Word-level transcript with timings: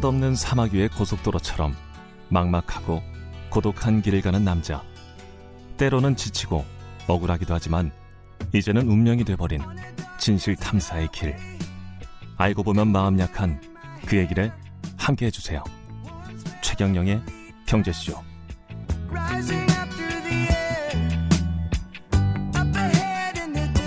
끝없는 0.00 0.34
사막 0.34 0.74
위의 0.74 0.90
고속도로처럼 0.90 1.74
막막하고 2.28 3.02
고독한 3.48 4.02
길을 4.02 4.20
가는 4.20 4.44
남자. 4.44 4.82
때로는 5.78 6.16
지치고 6.16 6.66
억울하기도 7.06 7.54
하지만 7.54 7.90
이제는 8.52 8.88
운명이 8.88 9.24
돼버린 9.24 9.62
진실 10.18 10.54
탐사의 10.54 11.08
길. 11.12 11.34
알고 12.36 12.62
보면 12.62 12.88
마음 12.88 13.18
약한 13.18 13.58
그의 14.04 14.28
길에 14.28 14.52
함께 14.98 15.26
해주세요. 15.26 15.64
최경영의 16.60 17.22
경제쇼. 17.64 18.22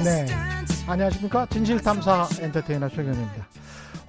네. 0.03 0.26
안녕하십니까. 0.88 1.45
진실탐사 1.45 2.30
엔터테이너 2.41 2.89
최경영입니다. 2.89 3.48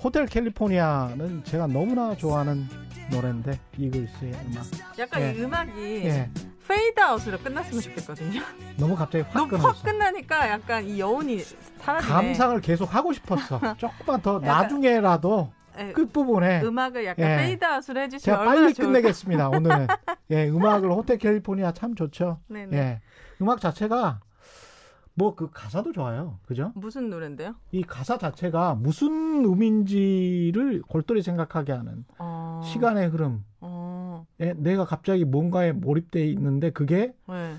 호텔 0.02 0.26
캘리포니아는 0.26 1.44
제가 1.44 1.66
너무나 1.66 2.14
좋아하는 2.16 2.66
노래인데 3.10 3.58
이글스의 3.76 4.32
음악. 4.46 4.64
약간 4.98 5.22
예. 5.22 5.32
이 5.32 5.42
음악이 5.42 6.02
예. 6.04 6.30
페이드 6.66 7.00
아웃으로 7.00 7.38
끝났으면 7.38 7.82
좋겠거든요. 7.82 8.40
너무 8.78 8.94
갑자기 8.94 9.24
확 9.30 9.48
너무. 9.50 9.66
확 9.66 9.82
끝나니까 9.82 10.48
약간 10.48 10.84
이 10.86 11.00
여운이 11.00 11.40
사라지네. 11.78 12.12
감상을 12.12 12.60
계속 12.60 12.94
하고 12.94 13.12
싶었어. 13.12 13.60
조금만 13.76 14.22
더 14.22 14.38
나중에라도 14.38 15.52
예, 15.78 15.92
끝부분에 15.92 16.62
음악을 16.62 17.04
약간 17.04 17.24
예. 17.30 17.36
페이드 17.36 17.64
아웃으로 17.64 18.00
해주시면 18.00 18.20
제가 18.20 18.38
얼마나 18.40 18.60
빨리 18.62 18.74
좋을까. 18.74 18.92
끝내겠습니다. 18.92 19.48
오늘은 19.50 19.86
예 20.30 20.48
음악을 20.48 20.90
호텔 20.92 21.18
캘리포니아 21.18 21.72
참 21.72 21.94
좋죠. 21.94 22.38
네네. 22.48 22.76
예 22.76 23.00
음악 23.42 23.60
자체가 23.60 24.20
뭐 25.20 25.34
그 25.36 25.50
가사도 25.52 25.92
좋아요. 25.92 26.38
그죠? 26.46 26.72
무슨 26.74 27.10
노래인데요? 27.10 27.54
이 27.72 27.82
가사 27.82 28.16
자체가 28.16 28.74
무슨 28.74 29.44
의미인지를 29.44 30.82
골똘히 30.88 31.20
생각하게 31.22 31.72
하는 31.72 32.04
어... 32.18 32.62
시간의 32.64 33.08
흐름. 33.08 33.44
어... 33.60 34.26
예, 34.40 34.54
내가 34.54 34.84
갑자기 34.86 35.24
뭔가에 35.26 35.72
몰입돼 35.72 36.24
있는데 36.28 36.70
그게 36.70 37.12
네. 37.28 37.54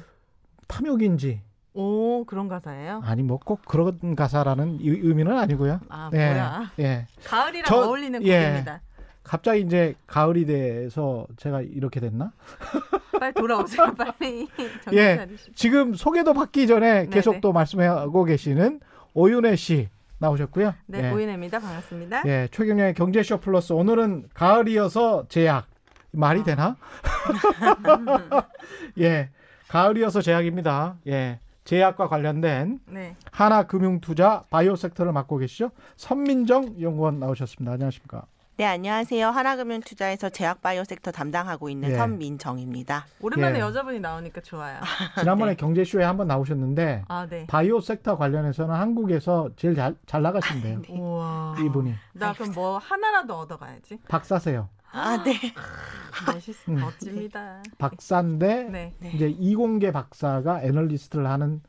탐욕인지 0.67 1.41
오 1.73 2.25
그런 2.25 2.47
가사예요? 2.47 3.01
아니 3.03 3.23
뭐 3.23 3.37
꼭 3.37 3.61
그런 3.65 4.15
가사라는 4.15 4.79
의- 4.81 4.99
의미는 5.01 5.37
아니고요. 5.37 5.79
아 5.89 6.09
예, 6.13 6.17
뭐야? 6.17 6.71
예. 6.79 7.07
가을이랑 7.23 7.65
저- 7.67 7.87
어울리는 7.87 8.21
예. 8.23 8.41
곡입니다. 8.41 8.81
갑자기 9.31 9.61
이제 9.61 9.95
가을이 10.07 10.45
돼서 10.45 11.25
제가 11.37 11.61
이렇게 11.61 12.01
됐나? 12.01 12.33
빨리 13.17 13.33
돌아오세요. 13.33 13.93
빨리 13.95 14.49
예. 14.91 15.15
차리시고. 15.15 15.55
지금 15.55 15.93
소개도 15.93 16.33
받기 16.33 16.67
전에 16.67 17.05
계속 17.05 17.31
네네. 17.31 17.39
또 17.39 17.53
말씀하고 17.53 18.25
계시는 18.25 18.81
오윤혜 19.13 19.55
씨 19.55 19.87
나오셨고요. 20.17 20.73
네 20.87 21.03
예. 21.05 21.11
오인혜입니다. 21.11 21.59
반갑습니다. 21.59 22.23
예, 22.25 22.49
최경영의 22.51 22.93
경제쇼 22.93 23.39
플러스 23.39 23.71
오늘은 23.71 24.25
가을이어서 24.33 25.27
제약 25.29 25.67
말이 26.11 26.41
아. 26.41 26.43
되나? 26.43 26.75
예, 28.99 29.29
가을이어서 29.69 30.19
제약입니다. 30.21 30.97
예, 31.07 31.39
제약과 31.63 32.09
관련된 32.09 32.81
네. 32.85 33.15
하나금융투자 33.31 34.43
바이오 34.49 34.75
섹터를 34.75 35.13
맡고 35.13 35.37
계시죠? 35.37 35.71
선민정 35.95 36.81
연구원 36.81 37.17
나오셨습니다. 37.21 37.71
안녕하십니까? 37.71 38.25
네, 38.61 38.67
안녕하세요. 38.67 39.29
하나금융투자에서 39.29 40.29
제약바이오 40.29 40.83
섹터 40.83 41.09
담당하고 41.09 41.67
있는 41.69 41.89
예. 41.89 41.95
선민정입니다. 41.95 43.07
오랜만에 43.19 43.55
예. 43.55 43.59
여자분이 43.59 43.99
나오니까 43.99 44.41
좋아요. 44.41 44.79
지난번에 45.19 45.53
네. 45.53 45.57
경제쇼에 45.57 46.03
한번 46.03 46.27
나오셨는데 46.27 47.05
아 47.07 47.25
네. 47.25 47.47
바이오 47.47 47.81
섹터 47.81 48.19
관련해서는 48.19 48.75
한국에서 48.75 49.49
제일 49.55 49.73
잘, 49.73 49.95
잘 50.05 50.21
나가신대요. 50.21 50.81
우와. 50.89 51.55
이분이 51.59 51.95
나 52.13 52.33
그럼 52.33 52.51
뭐 52.53 52.77
하나라도 52.77 53.33
얻어가야지. 53.39 53.97
박사세요. 54.07 54.69
아, 54.91 55.23
네. 55.23 55.33
멋있, 56.31 56.69
음. 56.69 56.81
멋집니다. 56.81 57.63
박사인데 57.79 58.65
네. 58.65 58.93
네. 58.99 59.11
이제 59.15 59.27
이공계 59.27 59.91
박사가 59.91 60.61
애널리스트를 60.61 61.25
하는 61.25 61.61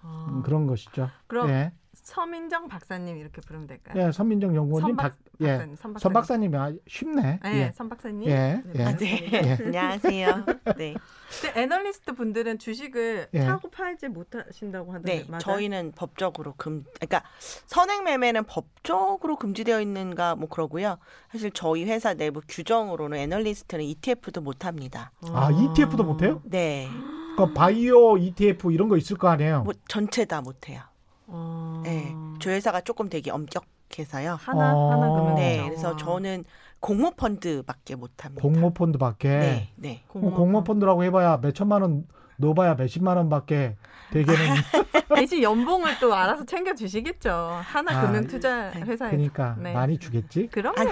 아, 0.00 0.28
음, 0.30 0.42
그런 0.42 0.66
것이죠. 0.66 1.10
그럼 1.26 1.50
예, 1.50 1.72
서민정 2.08 2.68
박사님 2.68 3.18
이렇게 3.18 3.42
부르면 3.42 3.66
될까요? 3.66 4.02
예, 4.02 4.12
선민정 4.12 4.56
연구원님 4.56 4.96
선박, 4.96 5.12
박, 5.12 5.18
예, 5.40 5.48
박사님, 5.48 5.76
선 5.76 5.92
박사님. 5.92 6.00
선 6.00 6.12
박사님이 6.14 6.56
아, 6.56 6.72
쉽네. 6.86 7.40
네, 7.42 7.60
예, 7.60 7.72
선 7.74 7.88
박사님. 7.90 8.30
예, 8.30 8.62
예. 8.76 8.82
아, 8.82 8.96
네. 8.96 9.30
예. 9.30 9.58
안녕하세요. 9.62 10.44
네. 10.78 10.94
근데 11.42 11.60
애널리스트 11.60 12.14
분들은 12.14 12.58
주식을 12.60 13.28
예. 13.34 13.40
사고 13.42 13.68
팔지 13.70 14.08
못하신다고 14.08 14.92
하던데 14.92 15.18
네. 15.18 15.24
맞아요? 15.28 15.40
저희는 15.40 15.92
법적으로 15.96 16.54
금, 16.56 16.84
그러니까 16.94 17.22
선행 17.66 18.04
매매는 18.04 18.44
법적으로 18.44 19.36
금지되어 19.36 19.78
있는가 19.82 20.34
뭐 20.34 20.48
그러고요. 20.48 20.96
사실 21.30 21.50
저희 21.50 21.84
회사 21.84 22.14
내부 22.14 22.40
규정으로는 22.48 23.18
애널리스트는 23.18 23.84
ETF도 23.84 24.40
못 24.40 24.64
합니다. 24.64 25.12
아, 25.30 25.50
ETF도 25.52 26.04
못해요? 26.04 26.40
네. 26.46 26.88
그 27.36 27.52
바이오 27.52 28.16
ETF 28.16 28.72
이런 28.72 28.88
거 28.88 28.96
있을 28.96 29.18
거 29.18 29.28
아니에요? 29.28 29.62
뭐 29.64 29.74
전체 29.88 30.24
다 30.24 30.40
못해요. 30.40 30.80
어... 31.28 31.82
네. 31.84 32.14
저희 32.40 32.54
회사가 32.54 32.80
조금 32.80 33.08
되게 33.08 33.30
엄격해서요. 33.30 34.36
하나 34.40 34.74
어. 34.74 34.90
하나 34.90 35.10
그러면 35.10 35.34
네. 35.36 35.62
그래서 35.64 35.90
와. 35.90 35.96
저는 35.96 36.44
공모 36.80 37.10
펀드밖에 37.12 37.96
못 37.96 38.24
합니다. 38.24 38.42
공모 38.42 38.72
펀드밖에. 38.72 39.28
네. 39.28 39.72
네. 39.76 40.04
뭐 40.12 40.34
공모 40.34 40.64
펀드라고 40.64 41.04
해봐야 41.04 41.38
몇 41.40 41.54
천만 41.54 41.82
원 41.82 42.06
넣어봐야 42.38 42.74
몇십만 42.74 43.16
원밖에 43.16 43.76
되게는. 44.12 44.38
대신 45.16 45.42
연봉을 45.42 45.98
또 46.00 46.14
알아서 46.14 46.44
챙겨 46.44 46.74
주시겠죠. 46.74 47.30
하나 47.30 47.98
아, 47.98 48.06
금융 48.06 48.26
투자 48.26 48.70
네. 48.70 48.80
회사에서. 48.82 49.10
그러니까 49.10 49.56
네. 49.58 49.72
많이 49.72 49.98
주겠지. 49.98 50.46
그럼요. 50.48 50.76
아니. 50.78 50.90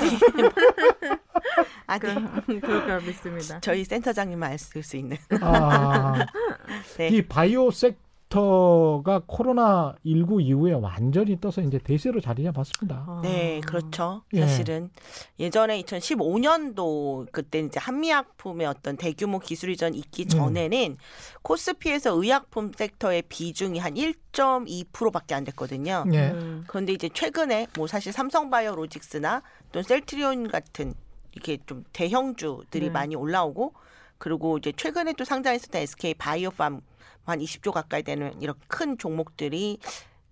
아, 1.87 1.99
그, 1.99 2.07
네. 2.49 2.61
그럴 2.61 2.87
거 2.87 3.07
믿습니다. 3.07 3.61
저희 3.61 3.85
센터장님만 3.85 4.51
알 4.51 4.59
수 4.59 4.97
있는. 4.97 5.17
아, 5.41 6.27
네. 6.99 7.09
이 7.09 7.23
바이오 7.27 7.71
섹 7.71 7.99
터가 8.37 9.23
코로나 9.27 9.95
19 10.05 10.43
이후에 10.43 10.75
완전히 10.75 11.41
떠서 11.41 11.63
이제 11.63 11.79
대세로 11.79 12.21
자리 12.21 12.45
잡았습니다. 12.45 13.05
아. 13.09 13.21
네, 13.23 13.63
그렇죠. 13.67 14.25
예. 14.35 14.43
사실은 14.43 14.91
예 15.39 15.49
전에 15.49 15.81
2015년도 15.81 17.29
그때 17.33 17.61
이제 17.61 17.81
한미약품의 17.81 18.67
어떤 18.67 18.99
대규모 18.99 19.39
기술 19.39 19.71
이전 19.71 19.95
있기 19.95 20.25
음. 20.25 20.29
전에는 20.29 20.97
코스피에서 21.41 22.11
의약품 22.11 22.73
섹터의 22.77 23.23
비중이 23.31 23.79
한 23.79 23.95
1.2%밖에 23.95 25.35
안 25.35 25.45
됐거든요. 25.45 26.05
예. 26.13 26.29
음. 26.33 26.65
그런데 26.67 26.93
이제 26.93 27.09
최근에 27.09 27.69
뭐 27.75 27.87
사실 27.87 28.13
삼성바이오로직스나 28.13 29.43
또 29.73 29.81
셀트리온 29.83 30.49
같은 30.49 30.93
이렇게 31.33 31.57
좀 31.65 31.85
대형주들이 31.95 32.87
네. 32.87 32.91
많이 32.91 33.17
올라오고 33.17 33.73
그리고 34.19 34.59
이제 34.59 34.73
최근에 34.77 35.15
또 35.15 35.25
상장했었던 35.25 35.81
SK 35.81 36.15
바이오팜 36.15 36.83
한 37.27 37.41
20조 37.41 37.73
가까이 37.73 38.03
되는 38.03 38.33
이렇게 38.41 38.61
큰 38.69 38.97
종목들이 38.97 39.79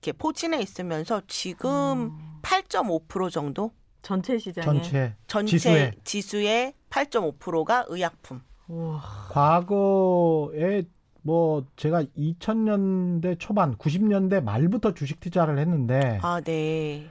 이렇게 0.01 0.13
포진해 0.17 0.61
있으면서 0.61 1.23
지금 1.27 1.71
음. 1.71 2.41
8.5% 2.43 3.31
정도 3.31 3.73
전체 4.03 4.39
시장에 4.39 4.65
전체 4.65 5.17
전체 5.27 5.57
지수에. 5.59 5.93
지수의 6.05 6.75
8.5%가 6.91 7.87
의약품. 7.89 8.43
우와. 8.69 9.01
과거에 9.31 10.85
뭐 11.23 11.65
제가 11.77 12.03
2000년대 12.03 13.39
초반, 13.39 13.77
90년대 13.77 14.43
말부터 14.43 14.93
주식 14.93 15.21
투자를 15.21 15.59
했는데 15.59 16.19
아, 16.23 16.41
네. 16.43 17.11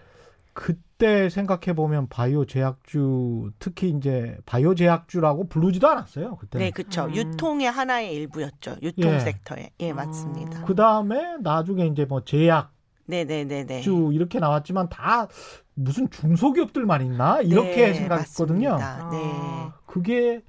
그 0.53 0.79
때 1.03 1.29
생각해 1.29 1.73
보면 1.75 2.07
바이오 2.07 2.45
제약주 2.45 3.51
특히 3.59 3.89
이제 3.89 4.37
바이오 4.45 4.73
제약주라고 4.73 5.49
부르지도 5.49 5.89
않았어요. 5.89 6.37
그때. 6.37 6.59
네, 6.59 6.71
그렇죠. 6.71 7.03
음. 7.05 7.15
유통의 7.15 7.69
하나의 7.69 8.15
일부였죠. 8.15 8.77
유통 8.81 9.11
예. 9.11 9.19
섹터에. 9.19 9.71
예, 9.81 9.91
맞습니다. 9.91 10.59
음. 10.59 10.65
그 10.65 10.75
다음에 10.75 11.35
나중에 11.41 11.87
이제 11.87 12.05
뭐 12.05 12.23
제약주 12.23 12.69
네, 13.05 13.25
네, 13.25 13.43
네, 13.43 13.65
네. 13.65 13.83
이렇게 13.83 14.39
나왔지만 14.39 14.87
다 14.87 15.27
무슨 15.73 16.09
중소기업들만 16.09 17.01
있나 17.01 17.41
이렇게 17.41 17.87
네, 17.87 17.93
생각했거든요. 17.93 18.77
맞습니다. 18.77 19.09
네. 19.11 19.17
아. 19.21 19.73
그게 19.85 20.41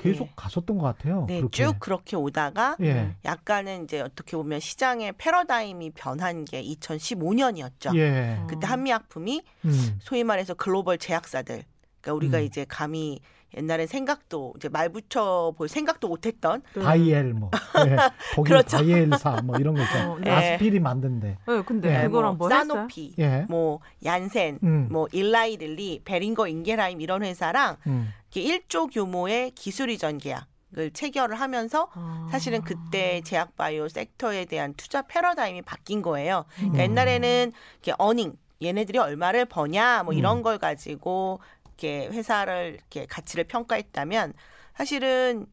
계속 0.00 0.24
네. 0.24 0.32
갔었던 0.36 0.78
것 0.78 0.84
같아요. 0.84 1.26
네, 1.28 1.38
그렇게. 1.38 1.64
쭉 1.64 1.76
그렇게 1.78 2.16
오다가 2.16 2.76
예. 2.80 3.14
약간은 3.24 3.84
이제 3.84 4.00
어떻게 4.00 4.36
보면 4.36 4.60
시장의 4.60 5.14
패러다임이 5.18 5.90
변한 5.90 6.44
게 6.44 6.62
2015년이었죠. 6.62 7.96
예. 7.96 8.40
그때 8.48 8.66
한미약품이 8.66 9.42
음. 9.64 9.98
소위 10.00 10.24
말해서 10.24 10.54
글로벌 10.54 10.98
제약사들, 10.98 11.64
그러니까 12.00 12.14
우리가 12.14 12.38
음. 12.38 12.44
이제 12.44 12.64
감히 12.68 13.20
옛날엔 13.56 13.86
생각도 13.86 14.54
이제 14.56 14.68
말 14.68 14.88
붙여 14.88 15.52
볼 15.56 15.68
생각도 15.68 16.08
못했던 16.08 16.62
네. 16.74 16.82
바이엘 16.82 17.34
뭐 17.34 17.50
예. 17.86 17.96
독일 18.34 18.50
그렇죠. 18.50 18.76
바이엘사 18.78 19.42
뭐 19.44 19.56
이런 19.58 19.74
거 19.74 19.82
있잖아요. 19.82 20.12
어, 20.12 20.18
네. 20.20 20.30
아스피린 20.30 20.82
만든데. 20.82 21.38
네, 21.46 21.62
근데 21.62 21.98
예. 21.98 22.06
그거랑 22.06 22.36
뭐, 22.36 22.48
했어요? 22.48 22.68
사노피, 22.68 23.14
예. 23.18 23.46
뭐 23.48 23.80
얀센, 24.04 24.58
음. 24.62 24.88
뭐 24.90 25.08
일라이 25.12 25.56
릴리, 25.56 26.02
베링거 26.04 26.48
인겔하임 26.48 27.00
이런 27.00 27.22
회사랑 27.22 27.76
음. 27.86 28.12
이렇게 28.32 28.60
1조 28.60 28.92
규모의 28.92 29.50
기술 29.52 29.90
이전 29.90 30.18
계약 30.18 30.46
을 30.78 30.92
체결을 30.92 31.40
하면서 31.40 31.88
아. 31.94 32.28
사실은 32.30 32.62
그때 32.62 33.22
제약 33.22 33.56
바이오 33.56 33.88
섹터에 33.88 34.44
대한 34.44 34.72
투자 34.74 35.02
패러다임이 35.02 35.62
바뀐 35.62 36.00
거예요. 36.00 36.44
그러니까 36.54 36.78
음. 36.78 36.90
옛날에는 36.90 37.52
이렇게 37.82 37.92
어닝 37.98 38.36
얘네들이 38.62 38.98
얼마를 38.98 39.46
버냐 39.46 40.04
뭐 40.04 40.14
이런 40.14 40.38
음. 40.38 40.42
걸 40.42 40.58
가지고 40.58 41.40
이렇게 41.80 42.08
회사를 42.08 42.74
이렇게 42.74 43.06
가치를 43.06 43.44
평가했다면 43.44 44.34
사실은 44.76 45.46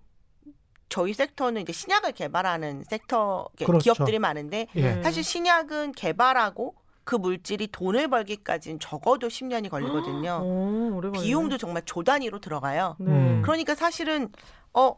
저희 0.90 1.14
섹터는 1.14 1.62
이제 1.62 1.74
신약을 1.74 2.12
개발하는 2.14 2.84
섹터 2.90 3.50
그렇죠. 3.58 3.94
기업들이 3.94 4.20
많은데 4.20 4.68
예. 4.76 4.96
네. 4.96 5.04
사실 5.04 5.24
신약은 5.24 5.94
개발하고 5.94 6.76
그 7.04 7.16
물질이 7.16 7.68
돈을 7.72 8.10
벌기까지는 8.10 8.80
적어도 8.80 9.28
10년이 9.28 9.70
걸리거든요. 9.70 10.42
오. 10.44 11.12
비용도 11.12 11.58
정말 11.58 11.84
조 11.86 12.04
단위로 12.04 12.40
들어가요. 12.40 12.96
네. 13.00 13.12
음. 13.12 13.42
그러니까 13.44 13.76
사실은 13.76 14.30
어 14.74 14.96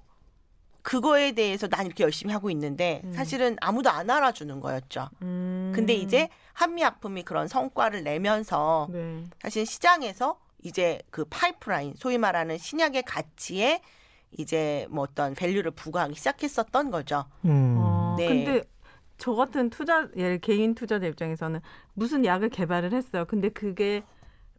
그거에 0.81 1.33
대해서 1.33 1.67
난 1.67 1.85
이렇게 1.85 2.03
열심히 2.03 2.33
하고 2.33 2.49
있는데 2.49 3.01
음. 3.03 3.13
사실은 3.13 3.57
아무도 3.61 3.89
안 3.89 4.09
알아주는 4.09 4.59
거였죠. 4.59 5.09
음. 5.21 5.71
근데 5.75 5.93
이제 5.93 6.29
한미약품이 6.53 7.23
그런 7.23 7.47
성과를 7.47 8.03
내면서 8.03 8.87
네. 8.91 9.23
사실 9.41 9.65
시장에서 9.65 10.39
이제 10.63 11.01
그 11.09 11.25
파이프라인 11.25 11.93
소위 11.95 12.17
말하는 12.17 12.57
신약의 12.57 13.03
가치에 13.03 13.81
이제 14.37 14.85
뭐 14.89 15.03
어떤 15.03 15.33
value를 15.33 15.71
부여하기 15.71 16.15
시작했었던 16.15 16.91
거죠. 16.91 17.25
음. 17.45 17.77
어, 17.79 18.15
네. 18.17 18.27
근데 18.27 18.63
저 19.17 19.33
같은 19.33 19.69
투자 19.69 20.07
예를 20.15 20.39
개인 20.39 20.75
투자자 20.75 21.05
입장에서는 21.07 21.59
무슨 21.93 22.25
약을 22.25 22.49
개발을 22.49 22.93
했어요. 22.93 23.25
근데 23.25 23.49
그게 23.49 24.03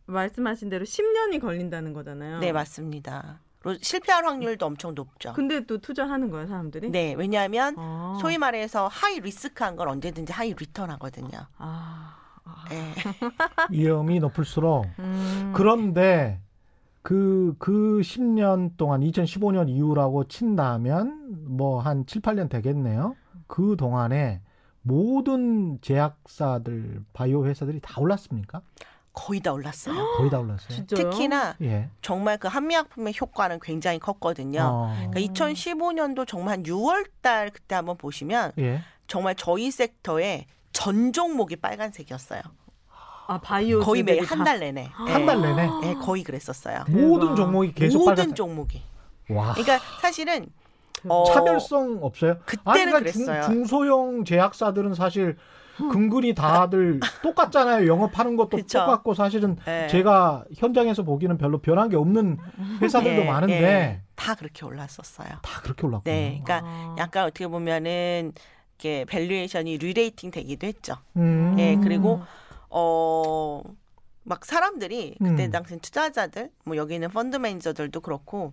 말씀하신 0.06 0.68
대로 0.70 0.84
10년이 0.84 1.40
걸린다는 1.40 1.92
거잖아요. 1.92 2.40
네, 2.40 2.52
맞습니다. 2.52 3.40
로- 3.62 3.76
실패할 3.80 4.24
확률도 4.24 4.66
엄청 4.66 4.94
높죠. 4.94 5.32
근데 5.34 5.60
또 5.66 5.78
투자하는 5.78 6.30
거예요, 6.30 6.46
사람들이? 6.48 6.90
네, 6.90 7.14
왜냐하면 7.16 7.74
아. 7.78 8.18
소위 8.20 8.38
말해서 8.38 8.88
high 8.88 9.20
risk한 9.20 9.76
건 9.76 9.86
언제든지 9.88 10.32
high 10.32 10.52
return 10.54 10.90
하거든요. 10.90 11.46
아. 11.58 12.16
아. 12.50 12.68
네. 12.68 12.94
위험이 13.70 14.20
높을수록 14.20 14.86
음. 14.98 15.52
그런데 15.54 16.40
그, 17.02 17.54
그 17.58 18.00
10년 18.02 18.76
동안 18.76 19.00
2015년 19.00 19.68
이후라고 19.70 20.24
친다면 20.28 21.56
뭐 21.56 21.80
한 21.80 22.04
7, 22.06 22.20
8년 22.20 22.48
되겠네요. 22.50 23.16
그 23.46 23.76
동안에 23.78 24.42
모든 24.82 25.78
제약사들, 25.80 27.02
바이오 27.12 27.46
회사들이 27.46 27.80
다 27.80 28.00
올랐습니까? 28.00 28.60
거의 29.12 29.40
다 29.40 29.52
올랐어요. 29.52 29.94
거의 30.18 30.30
다 30.30 30.38
올랐어요. 30.38 30.68
진짜요? 30.68 31.10
특히나 31.10 31.56
예. 31.62 31.88
정말 32.00 32.38
그 32.38 32.48
한미약품의 32.48 33.14
효과는 33.20 33.58
굉장히 33.60 33.98
컸거든요. 33.98 34.60
어, 34.62 34.94
그러니까 35.10 35.20
2015년도 35.20 36.26
정말 36.26 36.54
한 36.54 36.62
6월 36.62 37.08
달 37.20 37.50
그때 37.50 37.74
한번 37.74 37.96
보시면 37.96 38.52
예. 38.58 38.80
정말 39.08 39.34
저희 39.34 39.70
섹터에 39.70 40.46
전 40.72 41.12
종목이 41.12 41.56
빨간색이었어요. 41.56 42.40
아, 43.26 43.38
바이오 43.40 43.80
거의 43.80 44.02
매일 44.02 44.24
한 44.24 44.38
다- 44.38 44.44
달 44.44 44.60
내내. 44.60 44.88
한달 44.92 45.40
내내 45.40 45.68
네, 45.82 45.94
거의 45.94 46.22
그랬었어요. 46.24 46.84
모든 46.88 47.36
종목이 47.36 47.72
계속 47.72 47.98
모든 47.98 48.14
빨갛다. 48.16 48.34
종목이. 48.34 48.82
와. 49.30 49.52
그러니까 49.52 49.78
사실은 50.00 50.46
어, 51.08 51.24
차별성 51.24 52.00
없어요? 52.02 52.38
그때는 52.44 52.92
그러니까 52.92 52.98
그랬어요. 52.98 53.42
중, 53.44 53.64
소형 53.64 54.24
제약사들은 54.24 54.94
사실 54.94 55.36
근근이 55.76 56.34
다들 56.34 57.00
똑같잖아요. 57.22 57.86
영업하는 57.86 58.36
것도 58.36 58.56
그쵸. 58.58 58.80
똑같고 58.80 59.14
사실은 59.14 59.56
네. 59.64 59.86
제가 59.86 60.44
현장에서 60.56 61.04
보기는 61.04 61.38
별로 61.38 61.58
변한 61.58 61.88
게 61.88 61.96
없는 61.96 62.36
회사들도 62.82 63.22
예, 63.22 63.24
많은데 63.24 63.62
예. 63.62 64.00
다 64.16 64.34
그렇게 64.34 64.66
올랐었어요. 64.66 65.28
다 65.40 65.60
그렇게 65.62 65.86
올랐군요. 65.86 66.12
네, 66.14 66.42
그러니까 66.44 66.68
아. 66.68 66.96
약간 66.98 67.24
어떻게 67.24 67.46
보면은 67.46 68.32
이렇게 68.80 69.04
valuation이 69.04 69.76
re-rating 69.76 70.30
되기도 70.30 70.66
했죠. 70.66 70.96
음. 71.16 71.54
예, 71.58 71.76
그리고 71.82 72.22
어. 72.70 73.62
막 74.22 74.44
사람들이 74.44 75.16
그때 75.18 75.46
음. 75.46 75.50
당시 75.50 75.78
투자자들 75.78 76.50
뭐 76.64 76.76
여기 76.76 76.94
있는 76.94 77.08
펀드 77.08 77.36
매니저들도 77.36 78.00
그렇고 78.00 78.52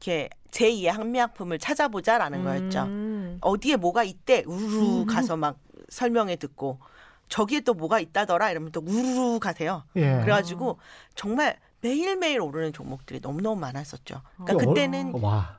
이렇게 0.00 0.28
제2의 0.50 0.86
한미약품을 0.86 1.58
찾아보자라는 1.58 2.44
거였죠. 2.44 2.82
음. 2.82 3.38
어디에 3.40 3.76
뭐가 3.76 4.02
있대 4.04 4.42
우르르 4.46 5.06
가서 5.06 5.36
막 5.36 5.58
설명회 5.88 6.36
듣고 6.36 6.80
저기에 7.28 7.60
또 7.60 7.72
뭐가 7.72 8.00
있다더라 8.00 8.50
이러면 8.50 8.72
또 8.72 8.80
우르르 8.80 9.38
가세요. 9.38 9.84
예. 9.96 10.20
그래가지고 10.20 10.78
정말 11.14 11.58
매일매일 11.80 12.40
오르는 12.40 12.72
종목들이 12.72 13.20
너무너무 13.20 13.60
많았었죠. 13.60 14.22
그러니까 14.36 14.56
그 14.58 14.66
그때는. 14.66 15.12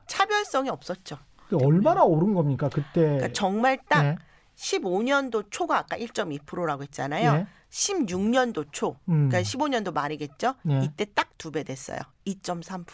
차별성이 0.07 0.69
없었죠. 0.69 1.17
그 1.49 1.57
얼마나 1.57 2.03
오른 2.03 2.33
겁니까? 2.33 2.69
그때 2.69 3.01
그러니까 3.01 3.33
정말 3.33 3.77
딱 3.89 4.03
예. 4.05 4.17
15년도 4.55 5.45
초가 5.49 5.77
아까 5.77 5.97
1.2%라고 5.97 6.83
했잖아요. 6.83 7.31
예. 7.41 7.47
16년도 7.69 8.67
초, 8.71 8.95
음. 9.09 9.29
그러니까 9.29 9.41
15년도 9.41 9.93
말이겠죠. 9.93 10.55
예. 10.69 10.79
이때 10.83 11.05
딱 11.13 11.29
두 11.37 11.51
배 11.51 11.63
됐어요. 11.63 11.99
2.3%. 12.25 12.85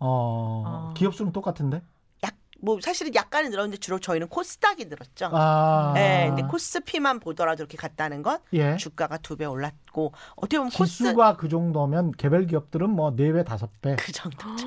어, 0.00 0.62
아. 0.66 0.94
기업 0.96 1.14
수는 1.14 1.32
똑같은데? 1.32 1.82
약, 2.24 2.34
뭐 2.62 2.78
사실은 2.80 3.14
약간은 3.14 3.50
늘었는데 3.50 3.76
주로 3.76 3.98
저희는 3.98 4.28
코스닥이 4.28 4.86
늘었죠. 4.86 5.28
아. 5.32 5.92
네, 5.94 6.26
근데 6.28 6.42
코스피만 6.44 7.20
보더라도 7.20 7.62
이렇게 7.62 7.76
갔다는 7.76 8.22
건 8.22 8.38
예. 8.54 8.76
주가가 8.78 9.18
두 9.18 9.36
배 9.36 9.44
올랐고 9.44 10.12
어떻게 10.36 10.56
보면 10.56 10.72
코스 10.72 10.96
지수가 11.04 11.36
그 11.36 11.48
정도면 11.50 12.12
개별 12.12 12.46
기업들은 12.46 12.88
뭐 12.88 13.14
네 13.14 13.32
배, 13.32 13.44
다섯 13.44 13.70
배그 13.82 14.10
정도죠. 14.12 14.66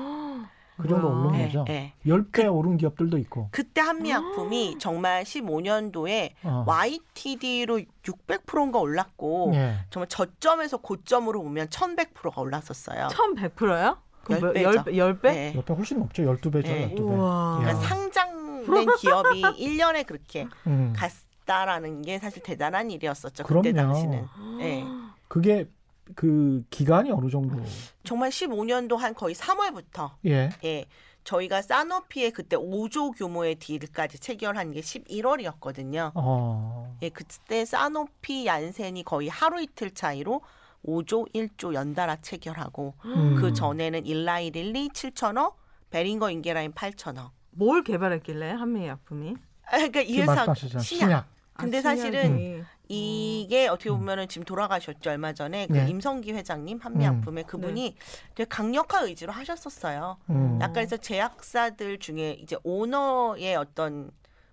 그 0.78 0.88
정도 0.88 1.08
와. 1.08 1.20
오른 1.20 1.32
네, 1.32 1.46
거죠. 1.46 1.64
네. 1.66 1.92
열배 2.06 2.46
오른 2.46 2.76
기업들도 2.76 3.18
있고. 3.18 3.48
그때 3.50 3.80
한미약품이 3.80 4.76
정말 4.78 5.24
15년도에 5.24 6.32
어. 6.44 6.64
YTD로 6.66 7.80
600%인가 8.02 8.78
올랐고 8.78 9.52
예. 9.54 9.76
정말 9.90 10.08
저점에서 10.08 10.78
고점으로 10.78 11.42
보면 11.42 11.68
1100%가 11.68 12.40
올랐었어요. 12.40 13.08
1100%요? 13.08 13.98
열 14.30 14.52
배죠. 14.52 14.84
10 14.94 15.22
배? 15.22 15.32
네. 15.32 15.52
옆에 15.56 15.74
훨씬 15.74 15.98
높죠. 15.98 16.22
12배죠. 16.22 16.62
네. 16.62 16.94
12배. 16.94 17.00
우와. 17.00 17.58
그러니까 17.58 17.82
야. 17.82 17.88
상장된 17.88 18.88
기업이 18.98 19.42
1년에 19.42 20.06
그렇게 20.06 20.46
음. 20.66 20.92
갔다라는 20.94 22.02
게 22.02 22.18
사실 22.18 22.42
대단한 22.42 22.90
일이었었죠. 22.90 23.44
그때 23.44 23.72
그럼요. 23.72 23.92
당시는. 23.94 24.26
네. 24.58 24.84
그게 25.28 25.66
그 26.14 26.64
기간이 26.70 27.10
어느 27.10 27.28
정도? 27.30 27.62
정말 28.04 28.30
15년도 28.30 28.96
한 28.96 29.14
거의 29.14 29.34
3월부터 29.34 30.12
예. 30.26 30.50
예. 30.64 30.84
저희가 31.24 31.60
사노피의 31.60 32.30
그때 32.30 32.56
5조 32.56 33.16
규모의 33.16 33.56
딜까지 33.56 34.18
체결한 34.18 34.72
게 34.72 34.80
11월이었거든요. 34.80 36.12
어. 36.14 36.96
예, 37.02 37.10
그때 37.10 37.64
사노피 37.66 38.46
얀센이 38.46 39.02
거의 39.04 39.28
하루 39.28 39.60
이틀 39.60 39.90
차이로 39.90 40.40
5조 40.86 41.32
1조 41.34 41.74
연달아 41.74 42.22
체결하고 42.22 42.94
음. 43.04 43.36
그 43.36 43.52
전에는 43.52 44.06
일라이릴리 44.06 44.88
7천억, 44.88 45.54
베링거 45.90 46.30
인게라인 46.30 46.72
8천억. 46.72 47.30
뭘 47.50 47.82
개발했길래 47.82 48.52
한미 48.52 48.86
약품이? 48.86 49.34
아, 49.66 49.70
그러니까 49.72 50.00
이 50.00 50.12
지금 50.12 50.30
회사. 50.30 50.54
신약. 50.54 50.82
신약. 50.82 51.26
근데 51.54 51.78
아, 51.78 51.82
사실은 51.82 52.64
이. 52.88 53.42
이게 53.48 53.66
어떻게 53.68 53.90
보면은 53.90 54.28
지금 54.28 54.44
돌아가셨죠 54.44 55.10
얼마 55.10 55.32
전에 55.32 55.66
그 55.68 55.74
음. 55.74 55.76
네. 55.84 55.88
임성기 55.88 56.32
회장님 56.32 56.78
한미약품의 56.82 57.44
그분이 57.44 57.96
되게 58.34 58.48
강력한 58.48 59.06
의지로 59.06 59.32
하셨었어요. 59.32 60.18
음. 60.30 60.58
약간 60.60 60.74
그래서 60.74 60.96
제약사들 60.96 61.98
중에 61.98 62.32
이제 62.32 62.56
오너의 62.62 63.56
어떤 63.56 64.10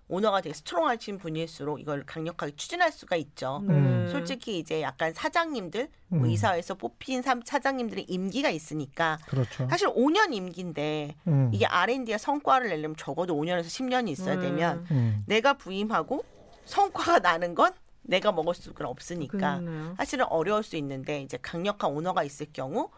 오너가 0.08 0.40
되게 0.40 0.54
스트롱하신 0.54 1.18
분일수록 1.18 1.80
이걸 1.80 2.04
강력하게 2.06 2.52
추진할 2.54 2.92
수가 2.92 3.16
있죠. 3.16 3.60
음. 3.68 4.08
솔직히 4.12 4.58
이제 4.60 4.80
약간 4.80 5.12
사장님들 5.12 5.88
뭐 6.08 6.20
음. 6.20 6.26
이사회에서 6.30 6.74
뽑힌 6.74 7.22
사- 7.22 7.40
사장님들의 7.44 8.04
임기가 8.08 8.50
있으니까 8.50 9.18
그렇죠. 9.26 9.66
사실 9.68 9.88
5년 9.88 10.32
임기인데 10.32 11.16
음. 11.26 11.50
이게 11.52 11.66
R&D에 11.66 12.18
성과를 12.18 12.68
내려면 12.68 12.94
적어도 12.96 13.34
5년에서 13.34 13.64
10년이 13.64 14.08
있어야 14.10 14.34
음. 14.36 14.40
되면 14.40 14.86
음. 14.92 15.24
내가 15.26 15.54
부임하고 15.54 16.24
성과가 16.66 17.18
나는 17.18 17.54
건 17.56 17.72
내가 18.06 18.32
먹을 18.32 18.54
수가 18.54 18.88
없으니까 18.88 19.58
그러네요. 19.60 19.94
사실은 19.96 20.24
어려울 20.26 20.62
수 20.62 20.76
있는데 20.76 21.22
이제 21.22 21.38
강력한 21.40 21.90
오너가 21.90 22.22
있을 22.24 22.46
경우 22.52 22.90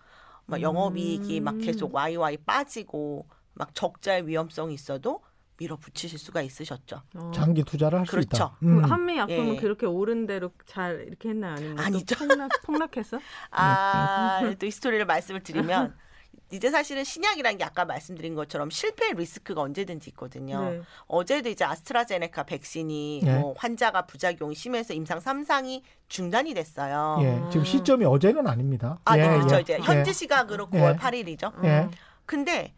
막 0.46 0.60
영업이익이 0.62 1.40
막 1.40 1.56
음. 1.56 1.60
계속 1.60 1.94
와이와이 1.94 2.38
빠지고 2.38 3.26
막 3.54 3.74
적자의 3.74 4.26
위험성이 4.26 4.74
있어도 4.74 5.20
밀어붙이실 5.58 6.18
수가 6.18 6.40
있으셨죠. 6.42 7.02
어. 7.16 7.30
장기 7.34 7.64
투자를 7.64 7.98
할수 7.98 8.12
그렇죠. 8.12 8.28
있다. 8.28 8.56
음. 8.62 8.84
한미 8.84 9.16
약품은 9.18 9.56
예. 9.56 9.60
그렇게 9.60 9.86
오른 9.86 10.26
대로 10.26 10.52
잘 10.66 11.04
이렇게 11.08 11.30
했나요? 11.30 11.54
아니면 11.56 11.76
또 11.76 11.82
아니죠. 11.82 12.14
폭락, 12.16 12.50
폭락했어? 12.64 13.18
아, 13.50 14.54
또 14.58 14.66
이 14.66 14.70
스토리를 14.70 15.04
말씀을 15.04 15.42
드리면 15.42 15.96
이제 16.50 16.70
사실은 16.70 17.04
신약이라는 17.04 17.58
게 17.58 17.64
아까 17.64 17.84
말씀드린 17.84 18.34
것처럼 18.34 18.70
실패 18.70 19.12
리스크가 19.12 19.60
언제든지 19.60 20.10
있거든요. 20.10 20.70
네. 20.70 20.80
어제도 21.06 21.48
이제 21.48 21.64
아스트라제네카 21.64 22.44
백신이 22.44 23.20
네. 23.24 23.38
뭐 23.38 23.54
환자가 23.56 24.06
부작용이 24.06 24.54
심해서 24.54 24.94
임상 24.94 25.18
3상이 25.20 25.82
중단이 26.08 26.54
됐어요. 26.54 27.18
예. 27.20 27.50
지금 27.50 27.64
시점이 27.64 28.04
어제는 28.06 28.46
아닙니다. 28.46 28.98
아, 29.04 29.18
예, 29.18 29.22
네, 29.22 29.36
그렇죠. 29.36 29.56
예. 29.56 29.60
이제 29.60 29.72
예. 29.74 29.78
현지 29.82 30.12
시각으로 30.14 30.68
예. 30.72 30.78
9월 30.78 30.98
8일이죠. 30.98 31.64
예. 31.64 31.88
근데 32.24 32.72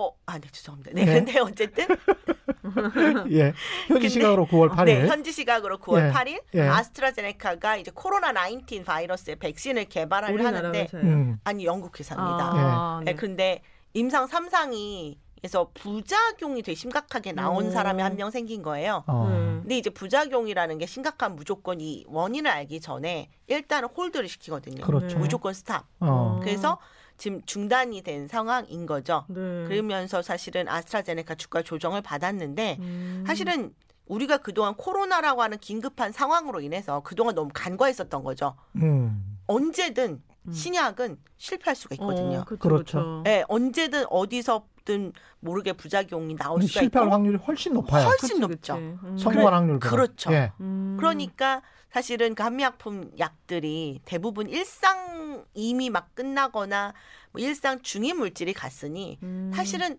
어, 0.00 0.12
아, 0.26 0.38
네, 0.38 0.46
죄송합니다. 0.52 0.92
네, 0.94 1.04
네. 1.04 1.12
근데 1.14 1.40
어쨌든 1.40 1.86
예. 3.32 3.52
현지 3.88 4.08
시각으로 4.08 4.46
9월 4.46 4.70
8일. 4.70 4.84
네, 4.84 5.06
현지 5.08 5.32
시각으로 5.32 5.78
9월 5.78 6.08
예. 6.08 6.12
8일 6.12 6.42
예. 6.54 6.60
아스트라제네카가 6.62 7.76
이제 7.78 7.90
코로나 7.92 8.32
19 8.48 8.84
바이러스의 8.84 9.36
백신을 9.36 9.86
개발하려 9.86 10.32
우리나라 10.32 10.58
하는데. 10.58 10.86
음. 10.94 11.40
아니 11.42 11.64
영국 11.64 11.98
회사입니다. 11.98 12.44
아, 12.52 13.00
네. 13.04 13.12
네. 13.12 13.16
근데 13.18 13.62
임상 13.94 14.28
3상이 14.28 15.16
에서 15.44 15.70
부작용이 15.72 16.62
되게 16.62 16.74
심각하게 16.74 17.30
나온 17.30 17.66
음. 17.66 17.70
사람이 17.70 18.02
한 18.02 18.16
명 18.16 18.32
생긴 18.32 18.60
거예요. 18.60 19.04
어. 19.06 19.28
네. 19.30 19.36
근데 19.60 19.78
이제 19.78 19.88
부작용이라는 19.90 20.78
게 20.78 20.86
심각한 20.86 21.36
무조건 21.36 21.80
이 21.80 22.04
원인을 22.08 22.50
알기 22.50 22.80
전에 22.80 23.30
일단은 23.46 23.88
hold를 23.88 24.28
시키거든요. 24.28 24.84
그렇죠. 24.84 25.16
무조건 25.16 25.54
stop. 25.54 25.84
어. 26.00 26.40
그래서 26.42 26.78
지금 27.18 27.42
중단이 27.44 28.02
된 28.02 28.28
상황인 28.28 28.86
거죠. 28.86 29.24
네. 29.28 29.64
그러면서 29.66 30.22
사실은 30.22 30.68
아스트라제네카 30.68 31.34
주가 31.34 31.62
조정을 31.62 32.00
받았는데 32.00 32.78
음. 32.80 33.24
사실은 33.26 33.74
우리가 34.06 34.38
그동안 34.38 34.74
코로나라고 34.74 35.42
하는 35.42 35.58
긴급한 35.58 36.12
상황으로 36.12 36.60
인해서 36.60 37.00
그동안 37.00 37.34
너무 37.34 37.50
간과했었던 37.52 38.24
거죠. 38.24 38.54
음. 38.76 39.36
언제든 39.48 40.22
음. 40.46 40.52
신약은 40.52 41.18
실패할 41.36 41.76
수가 41.76 41.94
있거든요. 41.96 42.38
어, 42.38 42.44
그렇죠. 42.44 43.22
예, 43.26 43.44
언제든 43.48 44.06
어디서든 44.08 45.12
모르게 45.40 45.72
부작용이 45.72 46.36
나올 46.36 46.62
수가 46.62 46.80
실패할 46.80 47.08
있고 47.08 47.14
확률이 47.14 47.36
훨씬 47.38 47.74
높아요. 47.74 48.06
훨씬 48.06 48.28
그치, 48.28 48.40
높죠. 48.40 48.74
그치. 48.74 48.84
음. 49.04 49.18
성공할 49.18 49.52
확률보다. 49.54 49.90
그렇죠. 49.90 50.32
예. 50.32 50.52
음. 50.60 50.96
그러니까 50.98 51.62
사실은 51.90 52.34
그 52.34 52.42
한미약품 52.42 53.12
약들이 53.18 54.00
대부분 54.04 54.48
일상 54.48 55.46
이미 55.54 55.90
막 55.90 56.14
끝나거나 56.14 56.94
뭐 57.32 57.40
일상 57.40 57.80
중인 57.82 58.18
물질이 58.18 58.52
갔으니 58.52 59.18
음. 59.22 59.50
사실은 59.54 59.98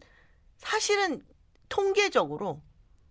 사실은 0.58 1.24
통계적으로 1.67 2.62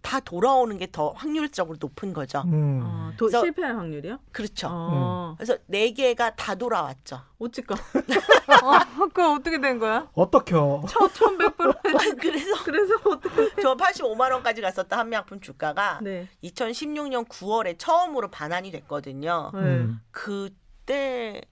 다 0.01 0.21
돌아오는 0.21 0.77
게 0.79 0.87
더 0.91 1.11
확률적으로 1.11 1.77
높은 1.81 2.13
거죠. 2.13 2.43
음. 2.47 2.81
아, 2.83 3.13
도, 3.17 3.27
그래서- 3.27 3.41
실패할 3.43 3.77
확률이요? 3.77 4.19
그렇죠. 4.33 4.69
어. 4.71 5.35
그래서 5.37 5.57
네 5.67 5.93
개가 5.93 6.35
다 6.37 6.55
돌아왔죠. 6.55 7.21
어찌까? 7.39 7.75
어, 8.65 9.09
그 9.13 9.35
어떻게 9.35 9.61
된 9.61 9.79
거야? 9.79 10.09
어떻게요? 10.15 10.83
첫 10.89 11.13
1100%. 11.13 12.19
그래서 12.21 12.65
그래서 12.65 12.95
어떻게? 13.05 13.63
저 13.63 13.77
85만 13.77 14.33
원까지 14.33 14.63
갔었던 14.63 14.99
한미약품 14.99 15.41
주가가 15.41 15.99
네. 16.03 16.29
2016년 16.43 17.29
9월에 17.29 17.79
처음으로 17.79 18.29
반환이 18.31 18.71
됐거든요. 18.71 19.51
네. 19.53 19.61
음. 19.61 20.01
그때 20.11 20.55
85만 20.87 21.43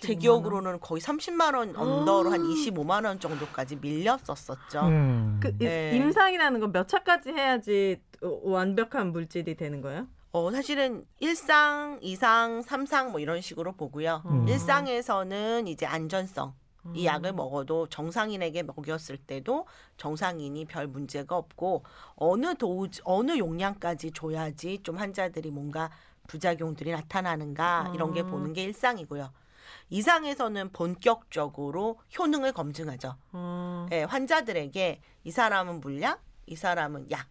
제 0.00 0.12
원. 0.12 0.18
기억으로는 0.18 0.80
거의 0.80 1.00
30만 1.00 1.54
원 1.56 1.74
언더로 1.76 2.30
아. 2.30 2.32
한 2.32 2.42
25만 2.42 3.04
원 3.04 3.18
정도까지 3.20 3.76
밀렸었었죠. 3.76 4.80
음. 4.82 5.38
그 5.40 5.48
이- 5.48 5.64
네. 5.64 5.96
임상이라는 5.96 6.60
건 6.60 6.72
몇 6.72 6.86
차까지 6.88 7.30
해야지 7.30 8.00
어, 8.22 8.40
완벽한 8.42 9.12
물질이 9.12 9.56
되는 9.56 9.80
거예요? 9.80 10.06
어, 10.32 10.50
사실은 10.50 11.04
1상, 11.22 12.02
2상, 12.02 12.62
3상 12.62 13.10
뭐 13.10 13.20
이런 13.20 13.40
식으로 13.40 13.72
보고요. 13.72 14.22
음. 14.26 14.46
일상에서는 14.48 15.66
이제 15.68 15.86
안전성. 15.86 16.54
이 16.94 17.00
음. 17.02 17.04
약을 17.06 17.32
먹어도 17.32 17.88
정상인에게 17.88 18.62
먹였을 18.62 19.16
때도 19.18 19.66
정상인이 19.96 20.64
별 20.66 20.86
문제가 20.86 21.36
없고 21.36 21.82
어느 22.16 22.54
도즈 22.54 23.02
어느 23.04 23.36
용량까지 23.36 24.12
줘야지 24.12 24.80
좀 24.84 24.96
환자들이 24.96 25.50
뭔가 25.50 25.90
부작용들이 26.28 26.92
나타나는가 26.92 27.90
이런 27.94 28.12
게 28.12 28.20
아. 28.20 28.24
보는 28.24 28.52
게 28.52 28.62
일상이고요. 28.62 29.30
이상에서는 29.90 30.70
본격적으로 30.72 31.98
효능을 32.18 32.52
검증하죠. 32.52 33.16
어. 33.32 33.86
예, 33.92 34.02
환자들에게 34.04 35.00
이 35.24 35.30
사람은 35.30 35.80
물약, 35.80 36.22
이 36.46 36.56
사람은 36.56 37.10
약. 37.10 37.28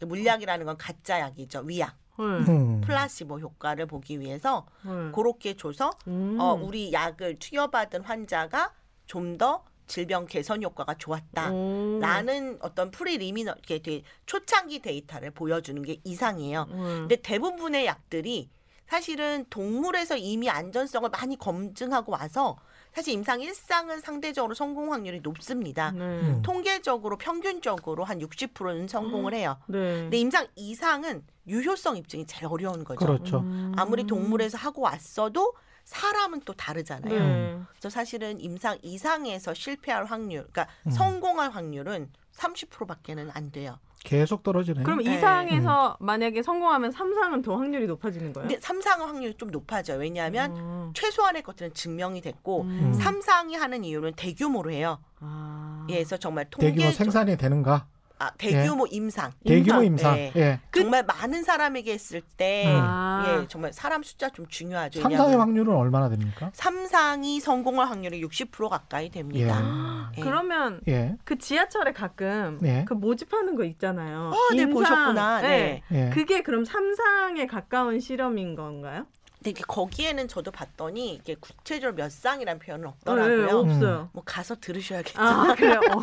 물약이라는 0.00 0.66
건 0.66 0.76
가짜 0.76 1.20
약이죠. 1.20 1.60
위약, 1.60 1.96
헐. 2.18 2.40
음. 2.48 2.80
플라시보 2.82 3.38
효과를 3.40 3.86
보기 3.86 4.20
위해서 4.20 4.66
헐. 4.84 5.12
그렇게 5.12 5.56
줘서 5.56 5.90
음. 6.06 6.38
어, 6.38 6.52
우리 6.54 6.92
약을 6.92 7.38
투여받은 7.38 8.02
환자가 8.02 8.72
좀 9.06 9.38
더 9.38 9.64
질병 9.86 10.26
개선 10.26 10.62
효과가 10.62 10.94
좋았다. 10.94 11.52
오. 11.52 11.98
라는 12.00 12.58
어떤 12.60 12.90
preliminary 12.90 13.54
이렇게 13.68 14.02
초창기 14.26 14.80
데이터를 14.80 15.30
보여주는 15.30 15.80
게 15.82 16.00
이상이에요. 16.04 16.66
헐. 16.70 16.76
근데 17.00 17.16
대부분의 17.16 17.86
약들이 17.86 18.50
사실은 18.88 19.44
동물에서 19.50 20.16
이미 20.16 20.48
안전성을 20.48 21.08
많이 21.10 21.36
검증하고 21.36 22.12
와서 22.12 22.56
사실 22.94 23.12
임상 23.12 23.40
1상은 23.40 24.00
상대적으로 24.00 24.54
성공 24.54 24.92
확률이 24.92 25.20
높습니다. 25.20 25.90
네. 25.90 26.00
음. 26.00 26.42
통계적으로 26.42 27.18
평균적으로 27.18 28.04
한 28.04 28.20
60%는 28.20 28.88
성공을 28.88 29.34
해요. 29.34 29.58
네. 29.66 29.78
근데 30.02 30.16
임상 30.18 30.46
2상은 30.56 31.22
유효성 31.46 31.96
입증이 31.98 32.26
제일 32.26 32.46
어려운 32.46 32.84
거죠. 32.84 33.04
그렇죠. 33.04 33.40
음. 33.40 33.72
아무리 33.76 34.04
동물에서 34.04 34.56
하고 34.56 34.82
왔어도 34.82 35.54
사람은 35.84 36.40
또 36.44 36.52
다르잖아요. 36.52 37.18
네. 37.18 37.60
그래서 37.70 37.90
사실은 37.90 38.40
임상 38.40 38.78
이상에서 38.82 39.54
실패할 39.54 40.06
확률, 40.06 40.46
그러니까 40.50 40.66
음. 40.86 40.90
성공할 40.90 41.50
확률은 41.50 42.10
30%밖에는 42.34 43.30
안 43.32 43.52
돼요. 43.52 43.78
계속 44.06 44.42
떨어지네. 44.44 44.84
그럼 44.84 45.02
네. 45.02 45.14
이상에서 45.16 45.96
만약에 45.98 46.42
성공하면 46.42 46.92
3상은 46.92 47.42
더 47.44 47.56
확률이 47.56 47.86
높아지는 47.88 48.32
거예요? 48.32 48.48
근데 48.48 48.60
3상은 48.60 49.06
확률이 49.06 49.34
좀 49.34 49.50
높아져요. 49.50 49.98
왜냐하면 49.98 50.56
음. 50.56 50.90
최소한의 50.94 51.42
것들은 51.42 51.74
증명이 51.74 52.20
됐고 52.20 52.62
음. 52.62 52.92
삼 52.94 53.16
3상이 53.16 53.56
하는 53.56 53.84
이유는 53.84 54.14
대규모로 54.14 54.70
해요. 54.70 54.98
아. 55.20 55.86
예, 55.90 55.94
그래서 55.94 56.16
정말 56.16 56.48
통계 56.50 56.72
대규모 56.72 56.90
생산이 56.92 57.36
되는가? 57.36 57.86
아, 58.18 58.30
대규모 58.38 58.86
임상. 58.86 59.32
대규모 59.46 59.82
임상. 59.82 59.86
임상. 59.86 60.14
네. 60.14 60.32
예. 60.36 60.60
정말 60.74 61.02
많은 61.02 61.42
사람에게 61.42 61.92
했을 61.92 62.22
때 62.36 62.64
아. 62.66 63.24
예, 63.42 63.46
정말 63.48 63.72
사람 63.72 64.02
숫자 64.02 64.30
좀 64.30 64.46
중요하죠. 64.48 65.02
삼상의 65.02 65.36
확률은 65.36 65.74
얼마나 65.74 66.08
됩니까? 66.08 66.50
삼상이 66.54 67.40
성공할 67.40 67.88
확률이 67.88 68.22
60% 68.22 68.68
가까이 68.68 69.10
됩니다. 69.10 70.10
예. 70.16 70.20
그러면 70.20 70.80
예. 70.88 71.16
그 71.24 71.36
지하철에 71.36 71.92
가끔 71.92 72.58
네. 72.60 72.84
그 72.86 72.94
모집하는 72.94 73.54
거 73.54 73.64
있잖아요. 73.64 74.32
어, 74.34 74.54
네, 74.54 74.62
임상. 74.62 74.72
보셨구나. 74.72 75.40
네. 75.42 75.82
예. 75.92 76.10
그게 76.14 76.42
그럼 76.42 76.64
3상에 76.64 77.46
가까운 77.48 78.00
실험인 78.00 78.54
건가요? 78.56 79.06
근데 79.44 79.60
거기에는 79.62 80.26
저도 80.26 80.50
봤더니 80.50 81.14
이게 81.14 81.36
구체적으로 81.38 81.94
몇 81.94 82.10
상이라는 82.10 82.58
표현은 82.58 82.82
네, 82.84 82.88
없더라고요. 82.88 83.58
없어요. 83.58 84.08
뭐 84.12 84.22
가서 84.24 84.56
들으셔야겠죠. 84.58 85.20
아 85.20 85.54
그래요. 85.54 85.80
어. 85.92 86.00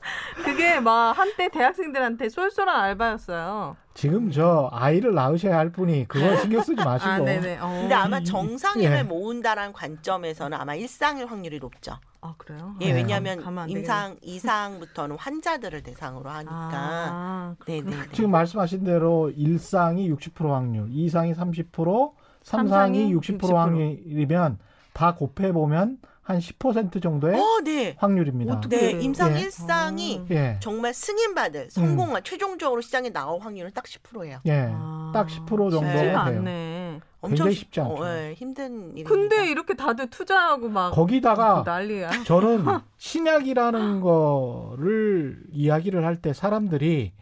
그게 0.44 0.80
막 0.80 1.12
한때 1.18 1.48
대학생들한테 1.48 2.28
쏠쏠한 2.28 2.80
알바였어요. 2.80 3.76
지금 3.94 4.30
저 4.30 4.68
아이를 4.72 5.12
낳으셔야 5.14 5.56
할 5.58 5.70
분이 5.72 6.06
그걸 6.08 6.36
신경 6.38 6.62
쓰지 6.62 6.82
마시고. 6.84 7.10
아 7.10 7.18
네네. 7.18 7.58
어. 7.58 7.66
근데 7.80 7.94
아마 7.94 8.18
이- 8.18 8.24
정상인을 8.24 8.96
예. 8.98 9.02
모은다라는 9.02 9.72
관점에서는 9.72 10.56
아마 10.56 10.74
일상일 10.74 11.26
확률이 11.26 11.58
높죠. 11.58 11.96
아 12.20 12.34
그래요? 12.38 12.74
예, 12.80 12.86
네. 12.92 12.94
왜냐하면 12.94 13.40
임상 13.68 14.16
이상부터는 14.22 15.16
환자들을 15.18 15.82
대상으로 15.82 16.28
하니까. 16.30 16.54
아, 16.72 17.54
네, 17.66 17.80
네, 17.80 17.90
네. 17.90 17.96
지금 18.12 18.30
말씀하신 18.32 18.84
대로 18.84 19.30
일상이 19.30 20.10
60% 20.12 20.48
확률, 20.48 20.86
이상이 20.90 21.32
30%, 21.32 22.12
삼상이 22.42 23.14
60% 23.14 23.38
60%. 23.40 23.54
확률이면 23.54 24.58
다 24.94 25.14
곱해 25.14 25.52
보면 25.52 25.98
한 26.28 26.40
10% 26.40 27.02
정도의 27.02 27.40
어, 27.40 27.60
네. 27.64 27.96
확률입니다. 27.98 28.52
어떻게 28.52 28.76
네? 28.92 29.00
임상 29.02 29.34
예. 29.38 29.40
일상이 29.40 30.20
아. 30.20 30.26
예. 30.34 30.56
정말 30.60 30.92
승인받을 30.92 31.70
성공한 31.70 32.22
최종적으로 32.22 32.82
시장에 32.82 33.08
나올 33.08 33.40
확률은 33.40 33.70
딱 33.72 33.84
10%예요. 33.84 34.40
예. 34.44 34.68
아, 34.70 35.10
딱10% 35.14 35.46
정도 35.70 35.80
네. 35.80 35.92
돼요. 36.02 36.18
않네. 36.18 37.00
엄청 37.22 37.50
쉽- 37.50 37.60
쉽지 37.60 37.80
않죠. 37.80 37.94
어, 37.94 38.06
예, 38.06 38.34
힘든 38.34 38.90
일입니다. 38.94 39.08
근데 39.08 39.48
이렇게 39.50 39.72
다들 39.72 40.10
투자하고 40.10 40.68
막 40.68 40.90
거기다가 40.90 41.62
난리야. 41.64 42.10
저는 42.28 42.62
신약이라는 42.98 44.00
거를 44.02 45.42
이야기를 45.50 46.04
할 46.04 46.20
때 46.20 46.34
사람들이 46.34 47.14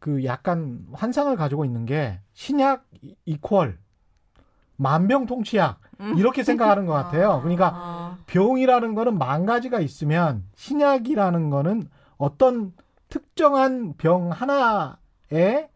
그 0.00 0.24
약간 0.24 0.80
환상을 0.94 1.34
가지고 1.36 1.64
있는 1.64 1.86
게 1.86 2.18
신약 2.32 2.86
이- 3.02 3.14
이퀄 3.24 3.68
만병통치약 4.76 5.78
음. 5.80 5.81
이렇게 6.16 6.42
생각하는 6.42 6.86
것 6.86 6.92
같아요. 6.92 7.40
그러니까 7.42 7.72
아, 7.74 8.16
병이라는 8.26 8.94
거는 8.94 9.18
만 9.18 9.46
가지가 9.46 9.80
있으면 9.80 10.44
신약이라는 10.54 11.50
거는 11.50 11.88
어떤 12.16 12.72
특정한 13.08 13.94
병 13.98 14.30
하나에 14.30 15.68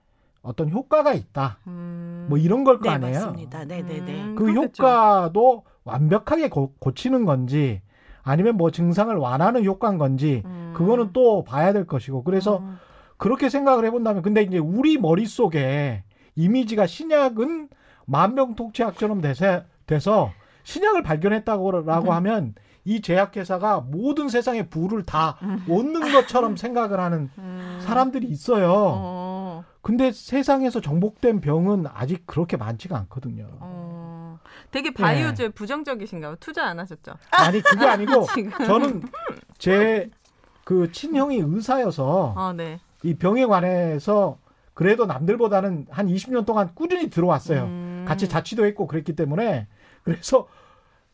어떤 0.42 0.71
효과가 0.71 1.12
있다. 1.12 1.59
음. 1.66 2.26
뭐 2.28 2.38
이런 2.38 2.64
걸거 2.64 2.88
네, 2.88 2.95
아니에요. 2.95 3.12
맞습니다. 3.12 3.64
네, 3.64 3.83
네, 3.83 4.04
네. 4.04 4.23
음, 4.23 4.35
그 4.37 4.45
그렇겠죠. 4.45 4.83
효과도 4.83 5.64
완벽하게 5.85 6.49
고, 6.49 6.73
고치는 6.78 7.25
건지 7.25 7.83
아니면 8.23 8.56
뭐 8.56 8.71
증상을 8.71 9.14
완화하는 9.14 9.64
효과인 9.64 9.99
건지 9.99 10.42
음. 10.45 10.73
그거는 10.76 11.11
또 11.12 11.45
봐야 11.45 11.73
될 11.73 11.87
것이고 11.87 12.23
그래서 12.25 12.59
음. 12.59 12.78
그렇게 13.16 13.49
생각을 13.49 13.85
해 13.85 13.90
본다면 13.90 14.23
근데 14.23 14.42
이제 14.42 14.59
우리 14.59 14.99
머릿속에 14.99 16.04
이미지가 16.35 16.87
신약은 16.87 17.68
만병통치약처럼 18.06 19.21
돼서, 19.21 19.62
돼서 19.87 20.33
신약을 20.64 21.02
발견했다고라고 21.02 22.09
음. 22.09 22.12
하면 22.14 22.55
이 22.85 23.00
제약회사가 23.00 23.81
모든 23.81 24.28
세상의 24.28 24.69
부를 24.69 25.05
다 25.05 25.38
얻는 25.69 26.12
것처럼 26.12 26.57
생각을 26.57 27.00
하는 27.00 27.31
음. 27.38 27.78
사람들이 27.83 28.26
있어요. 28.28 28.73
어. 28.75 29.64
근데 29.83 30.12
세상에서 30.12 30.81
정복된 30.81 31.40
병은 31.40 31.87
아직 31.93 32.26
그렇게 32.26 32.57
많지가 32.57 32.97
않거든요. 32.99 33.49
어. 33.61 34.38
되게 34.71 34.93
바이오주에 34.93 35.50
부정적이신가 35.50 36.28
요 36.28 36.37
투자 36.38 36.64
안 36.66 36.78
하셨죠? 36.78 37.14
아니 37.31 37.61
그게 37.61 37.87
아니고. 37.87 38.26
저는 38.66 39.02
제 39.59 40.11
그 40.66 40.90
친형이 40.90 41.37
의사여서 41.37 42.35
아, 42.37 42.52
네. 42.52 42.81
이 43.05 43.14
병에 43.14 43.47
관해서 43.47 44.37
그래도 44.75 45.07
남들보다는 45.07 45.87
한 45.90 46.09
20년 46.09 46.45
동안 46.45 46.71
꾸준히 46.75 47.09
들어왔어요. 47.09 47.62
음. 47.62 48.05
같이 48.09 48.28
자취도 48.28 48.66
했고 48.66 48.88
그랬기 48.88 49.14
때문에 49.14 49.69
그래서 50.06 50.46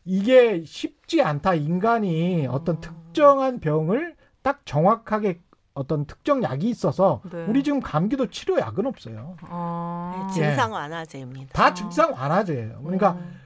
이게 0.05 0.63
쉽지 0.63 1.21
않다. 1.23 1.55
인간이 1.55 2.47
어떤 2.47 2.77
어. 2.77 2.79
특정한 2.79 3.59
병을 3.59 4.15
딱 4.43 4.61
정확하게 4.65 5.41
어떤 5.73 6.05
특정 6.05 6.43
약이 6.43 6.69
있어서 6.69 7.21
네. 7.31 7.45
우리 7.45 7.63
지금 7.63 7.79
감기도 7.79 8.27
치료 8.29 8.59
약은 8.59 8.85
없어요. 8.85 9.35
어. 9.49 10.27
예. 10.29 10.33
증상 10.33 10.71
완화제입니다. 10.71 11.53
다 11.53 11.69
어. 11.69 11.73
증상 11.73 12.13
완화제예요. 12.13 12.81
그러니까 12.83 13.13
음. 13.13 13.39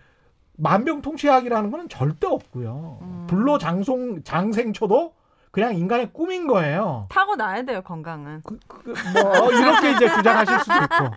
만병통치약이라는 0.57 1.71
거는 1.71 1.87
절대 1.87 2.27
없고요. 2.27 2.99
음. 3.01 3.27
불로 3.29 3.57
장송 3.57 4.23
장생초도 4.23 5.13
그냥 5.51 5.75
인간의 5.75 6.11
꿈인 6.11 6.47
거예요. 6.47 7.07
타고 7.09 7.37
나야 7.37 7.63
돼요 7.63 7.81
건강은. 7.83 8.41
그, 8.43 8.59
그, 8.67 8.93
뭐 9.13 9.51
이렇게 9.53 9.91
이제 9.93 10.13
주장하실 10.13 10.59
수도 10.59 10.73
있고 10.73 11.15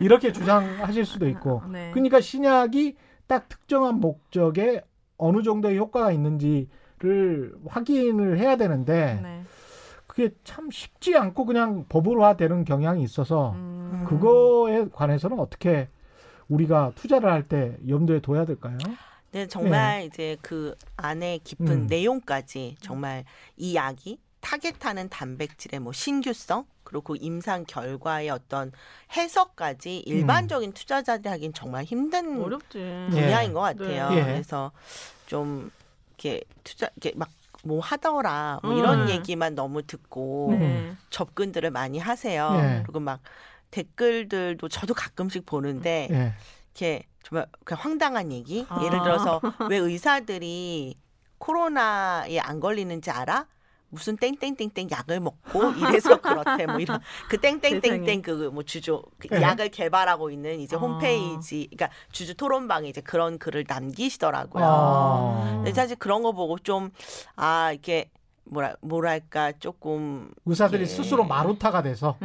이렇게 0.00 0.32
주장하실 0.32 1.06
수도 1.06 1.26
있고 1.28 1.62
네. 1.72 1.90
그러니까 1.92 2.20
신약이 2.20 2.96
딱 3.26 3.48
특정한 3.48 4.00
목적에 4.00 4.82
어느 5.16 5.42
정도의 5.42 5.78
효과가 5.78 6.12
있는지를 6.12 7.54
확인을 7.66 8.38
해야 8.38 8.56
되는데 8.56 9.20
네. 9.22 9.42
그게 10.06 10.30
참 10.44 10.70
쉽지 10.70 11.16
않고 11.16 11.44
그냥 11.46 11.86
법으로화되는 11.88 12.64
경향이 12.64 13.02
있어서 13.02 13.52
음. 13.52 14.04
그거에 14.06 14.86
관해서는 14.92 15.38
어떻게 15.40 15.88
우리가 16.48 16.92
투자를 16.94 17.30
할 17.30 17.48
때 17.48 17.76
염두에 17.88 18.20
둬야 18.20 18.44
될까요? 18.44 18.76
네, 19.32 19.46
정말 19.48 20.04
이제 20.04 20.36
그 20.42 20.74
안에 20.96 21.38
깊은 21.42 21.66
음. 21.82 21.86
내용까지 21.88 22.76
정말 22.80 23.24
이 23.56 23.74
약이 23.74 24.18
타겟하는 24.44 25.08
단백질의 25.08 25.80
뭐 25.80 25.92
신규성 25.92 26.66
그리고 26.84 27.00
그 27.00 27.16
임상 27.18 27.64
결과의 27.66 28.28
어떤 28.30 28.70
해석까지 29.16 30.00
일반적인 30.00 30.72
투자자들이 30.72 31.28
하긴 31.30 31.54
정말 31.54 31.84
힘든 31.84 32.40
어렵지. 32.42 32.78
분야인 33.10 33.50
예. 33.50 33.52
것 33.52 33.60
같아요. 33.60 34.10
네. 34.10 34.18
예. 34.18 34.22
그래서 34.24 34.70
좀 35.26 35.70
이렇게 36.18 36.42
투자 36.62 36.88
이렇게 36.96 37.16
막 37.16 37.30
뭐 37.64 37.80
하더라 37.80 38.60
뭐 38.62 38.74
이런 38.74 39.02
음. 39.02 39.08
얘기만 39.08 39.54
너무 39.54 39.82
듣고 39.82 40.54
네. 40.58 40.92
접근들을 41.10 41.70
많이 41.70 41.98
하세요. 41.98 42.50
예. 42.56 42.82
그리고 42.84 43.00
막 43.00 43.20
댓글들도 43.70 44.68
저도 44.68 44.94
가끔씩 44.94 45.46
보는데 45.46 46.08
예. 46.10 46.32
이렇게 46.74 47.04
정말 47.22 47.46
그냥 47.64 47.80
황당한 47.82 48.32
얘기. 48.32 48.66
아. 48.68 48.82
예를 48.84 49.02
들어서 49.02 49.40
왜 49.70 49.78
의사들이 49.78 50.96
코로나에 51.38 52.38
안 52.38 52.60
걸리는지 52.60 53.10
알아? 53.10 53.46
무슨 53.94 54.16
땡땡땡땡 54.16 54.88
약을 54.90 55.20
먹고 55.20 55.72
이래서 55.72 56.20
그렇대 56.20 56.66
뭐 56.66 56.78
이런 56.78 57.00
그. 57.30 57.38
땡땡땡땡 57.40 58.22
그 58.22 58.50
뭐 58.52 58.62
주조 58.62 59.02
그 59.18 59.28
네. 59.28 59.40
약을 59.40 59.70
개발하고 59.70 60.30
있는 60.30 60.60
이제 60.60 60.76
아. 60.76 60.78
홈페이지 60.78 61.68
그러니까 61.74 61.88
주주 62.12 62.34
토론방에 62.34 62.88
이제 62.88 63.00
그런 63.00 63.38
글을 63.38 63.64
남기시더라고요. 63.66 64.64
아. 64.64 65.52
근데 65.56 65.72
사실 65.72 65.96
그런 65.96 66.22
거 66.22 66.32
보고 66.32 66.58
좀 66.58 66.90
아 67.36 67.72
이게 67.72 68.10
뭐라 68.46 68.74
뭐랄까 68.82 69.52
조금 69.58 70.30
의사들이 70.44 70.82
예. 70.82 70.86
스스로 70.86 71.24
마루타가 71.24 71.82
돼서 71.82 72.16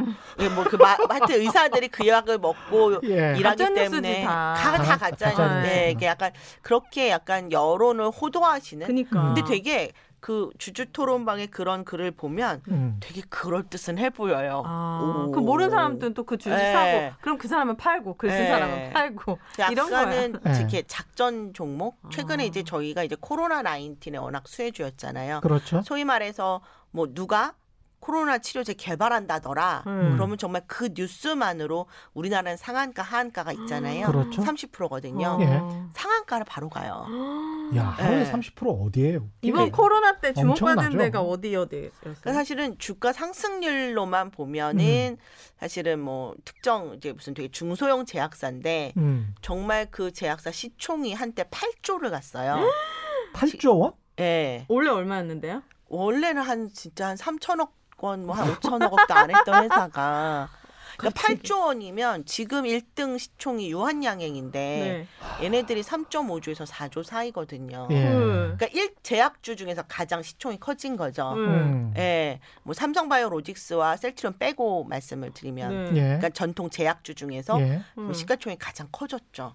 뭐그 0.54 0.78
하여튼 1.08 1.40
의사들이 1.40 1.88
그 1.88 2.06
약을 2.06 2.38
먹고 2.40 3.00
예. 3.06 3.36
일하기 3.38 3.74
때문에 3.74 4.26
다. 4.26 4.54
다, 4.58 4.78
다 4.78 4.98
가짜 4.98 5.32
가짜 5.32 5.56
뉴스. 5.62 5.68
네, 5.68 5.92
이게 5.92 6.08
약간 6.08 6.32
그렇게 6.62 7.10
약간 7.10 7.52
여론을 7.52 8.10
호도하시는. 8.10 8.86
그니까. 8.86 9.34
근데 9.34 9.44
되게 9.48 9.92
그 10.20 10.50
주주 10.58 10.92
토론방의 10.92 11.48
그런 11.48 11.84
글을 11.86 12.12
보면 12.12 12.62
음. 12.70 12.98
되게 13.00 13.22
그럴 13.30 13.64
듯은 13.64 13.98
해 13.98 14.10
보여요. 14.10 14.64
아, 14.66 15.26
오. 15.28 15.32
그 15.32 15.40
모르는 15.40 15.70
사람들은 15.72 16.14
또 16.14 16.24
그 16.30 16.38
주식 16.38 16.56
네. 16.56 16.74
사고 16.74 17.16
그럼 17.22 17.38
그 17.40 17.48
사람은 17.48 17.78
팔고 17.78 18.18
글쓴 18.18 18.38
네. 18.38 18.48
사람은 18.50 18.90
팔고 18.92 19.40
이런. 19.72 19.92
약간은 19.92 20.40
네. 20.44 20.60
이렇게 20.60 20.84
작전 20.84 21.54
종목. 21.54 21.98
최근에 22.12 22.44
아. 22.44 22.46
이제 22.46 22.64
저희가 22.64 23.04
이제 23.04 23.16
코로나 23.20 23.64
19에 23.64 24.22
워낙 24.22 24.48
수혜주였잖아요. 24.48 25.42
그렇죠. 25.42 25.82
소위 25.82 26.06
말해서 26.06 26.62
뭐 26.92 27.08
누가 27.14 27.56
코로나 28.00 28.38
치료제 28.38 28.74
개발한다더라. 28.74 29.84
음. 29.88 30.14
그러면 30.16 30.38
정말 30.38 30.64
그 30.68 30.90
뉴스만으로 30.94 31.88
우리나라는 32.14 32.58
상한가 32.58 33.04
하한가가 33.04 33.52
있잖아요. 33.54 34.08
그렇죠. 34.08 34.42
30%거든요. 34.42 35.28
어. 35.28 35.42
예. 35.42 35.90
상한가를 35.94 36.46
바로 36.48 36.70
가요. 36.70 37.06
야 37.76 37.84
하루에 37.86 38.24
네. 38.24 38.32
30% 38.32 38.88
어디에요? 38.88 39.30
이번 39.42 39.66
네. 39.66 39.72
코로나 39.72 40.18
때 40.20 40.34
주목받은. 40.34 40.98
데가 40.98 41.22
어디 41.22 41.56
어디였어요? 41.56 41.92
그러니까 42.00 42.34
사실은 42.34 42.78
주가 42.78 43.14
상승률로만 43.14 44.32
보면은 44.32 45.18
사실은 45.60 46.00
뭐 46.00 46.36
특정 46.46 46.94
이제 46.96 47.12
무슨 47.12 47.34
되게 47.34 47.50
중소형 47.50 48.06
제약사인데 48.06 48.94
음. 48.98 49.36
정말 49.42 49.88
그 49.92 50.12
제약사 50.12 50.52
시총이 50.52 51.14
한때 51.14 51.44
8조를 51.44 52.10
갔어요. 52.10 52.60
8조 53.34 53.80
원? 53.80 53.94
예. 54.20 54.66
원래 54.68 54.90
얼마였는데요? 54.90 55.62
원래는 55.88 56.42
한 56.42 56.70
진짜 56.74 57.08
한 57.08 57.16
3천억 57.18 57.70
원, 58.02 58.26
뭐한 58.26 58.56
5천억 58.56 58.92
원도 58.92 59.14
안 59.14 59.36
했던 59.36 59.64
회사가 59.64 60.50
그러니까 61.00 61.22
8조 61.22 61.62
원이면 61.62 62.26
지금 62.26 62.64
1등 62.64 63.18
시총이 63.18 63.72
유한양행인데 63.72 65.08
네. 65.40 65.46
얘네들이 65.46 65.82
3.5조에서 65.82 66.66
4조 66.66 67.04
사이거든요. 67.04 67.88
예. 67.92 68.08
음. 68.10 68.56
그러니까 68.58 68.68
1 68.68 68.96
제약주 69.02 69.56
중에서 69.56 69.84
가장 69.88 70.22
시총이 70.22 70.60
커진 70.60 70.98
거죠. 70.98 71.32
음. 71.32 71.48
음. 71.48 71.94
예, 71.98 72.42
뭐 72.64 72.74
삼성바이오로직스와 72.74 73.96
셀트리온 73.96 74.38
빼고 74.38 74.84
말씀을 74.84 75.34
드리면, 75.34 75.94
네. 75.94 76.00
예. 76.00 76.02
그러니까 76.02 76.30
전통 76.30 76.70
제약주 76.70 77.16
중에서 77.16 77.60
예. 77.62 77.82
음. 77.98 78.04
뭐 78.04 78.14
시가총액이 78.14 78.60
가장 78.60 78.90
커졌죠. 78.92 79.54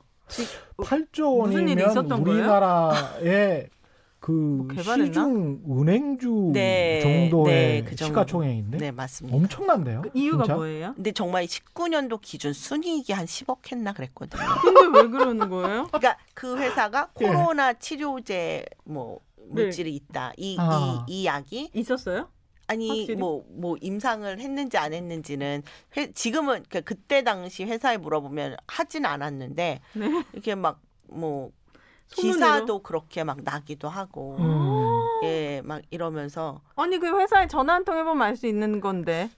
8조 0.78 1.42
무슨 1.46 1.68
일이 1.68 1.82
원이면 1.82 1.90
있었던 1.90 2.24
거예요? 2.24 2.38
우리나라의 2.40 3.68
그뭐 4.24 4.66
개발했나? 4.68 5.06
시중 5.06 5.60
은행주 5.68 6.52
네, 6.54 7.00
정도의 7.02 7.54
네, 7.54 7.84
그 7.84 7.94
정도. 7.94 8.08
시가총액인데 8.08 8.78
네, 8.78 8.90
맞습니다. 8.90 9.36
엄청난데요. 9.36 10.00
그 10.00 10.10
이유가 10.14 10.44
진짜? 10.44 10.54
뭐예요? 10.54 10.94
근데 10.94 11.12
정말 11.12 11.44
19년도 11.44 12.20
기준 12.22 12.54
순이익이 12.54 13.12
한 13.12 13.26
10억 13.26 13.70
했나 13.70 13.92
그랬거든요. 13.92 14.42
근데 14.62 14.98
왜 14.98 15.08
그러는 15.08 15.50
거예요? 15.50 15.88
그러니까 15.92 16.16
그 16.32 16.56
회사가 16.56 17.10
예. 17.20 17.26
코로나 17.26 17.74
치료제 17.74 18.64
뭐 18.84 19.20
물질이 19.50 19.94
있다. 19.94 20.32
이, 20.38 20.56
아. 20.58 21.04
이, 21.06 21.20
이 21.20 21.26
약이 21.26 21.72
있었어요? 21.74 22.30
아니 22.66 22.88
확실히? 22.88 23.16
뭐뭐 23.16 23.76
임상을 23.82 24.40
했는지 24.40 24.78
안 24.78 24.94
했는지는 24.94 25.62
회, 25.98 26.10
지금은 26.12 26.64
그 26.70 26.80
그때 26.80 27.22
당시 27.22 27.64
회사에 27.64 27.98
물어보면 27.98 28.56
하진 28.68 29.04
않았는데 29.04 29.80
네. 29.92 30.24
이렇게 30.32 30.54
막뭐 30.54 30.80
소문으로? 31.10 31.52
기사도 32.22 32.82
그렇게 32.82 33.24
막 33.24 33.38
나기도 33.42 33.88
하고 33.88 34.36
음. 34.38 35.24
예막 35.26 35.82
이러면서 35.90 36.60
아니 36.76 36.98
그 36.98 37.18
회사에 37.18 37.46
전화 37.46 37.74
한 37.74 37.84
통 37.84 37.96
해보면 37.96 38.22
알 38.22 38.36
수 38.36 38.46
있는 38.46 38.80
건데 38.80 39.30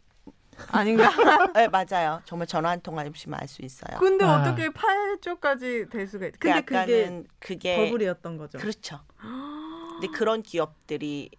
아닌가? 0.72 1.04
예 1.58 1.68
맞아요 1.68 2.20
정말 2.24 2.46
전화 2.46 2.70
한 2.70 2.80
통 2.80 2.98
하시면 2.98 3.38
알 3.40 3.46
수 3.48 3.62
있어요. 3.62 3.98
근데 3.98 4.24
아. 4.24 4.40
어떻게 4.40 4.68
8조까지 4.68 5.90
될 5.90 6.06
수가 6.06 6.26
있? 6.26 6.32
근데 6.38 6.62
그게 6.62 7.22
그게 7.38 7.76
버블이었던 7.76 8.36
거죠. 8.38 8.58
그렇죠. 8.58 9.00
근데 9.20 10.08
그런 10.08 10.42
기업들이 10.42 11.30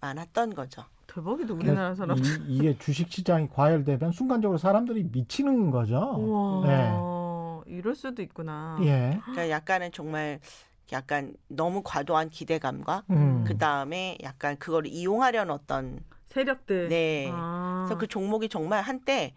많았던 0.00 0.54
거죠. 0.54 0.84
대박이다 1.06 1.54
우리나라 1.54 1.94
사람. 1.94 2.18
이, 2.18 2.22
이게 2.48 2.76
주식 2.78 3.10
시장이 3.12 3.48
과열되면 3.50 4.12
순간적으로 4.12 4.58
사람들이 4.58 5.04
미치는 5.12 5.70
거죠. 5.70 5.96
우와 6.18 6.66
네. 6.66 7.72
이럴 7.76 7.94
수도 7.94 8.20
있구나. 8.22 8.78
예. 8.82 9.18
그러니까 9.22 9.48
약간은 9.50 9.92
정말 9.92 10.40
약간 10.92 11.34
너무 11.48 11.82
과도한 11.84 12.30
기대감과 12.30 13.04
음. 13.10 13.44
그 13.46 13.56
다음에 13.58 14.18
약간 14.22 14.56
그걸 14.58 14.86
이용하려는 14.86 15.52
어떤 15.52 16.00
세력들. 16.26 16.88
네. 16.88 17.28
아. 17.32 17.84
그래서 17.86 17.98
그 17.98 18.06
종목이 18.06 18.48
정말 18.48 18.82
한때 18.82 19.34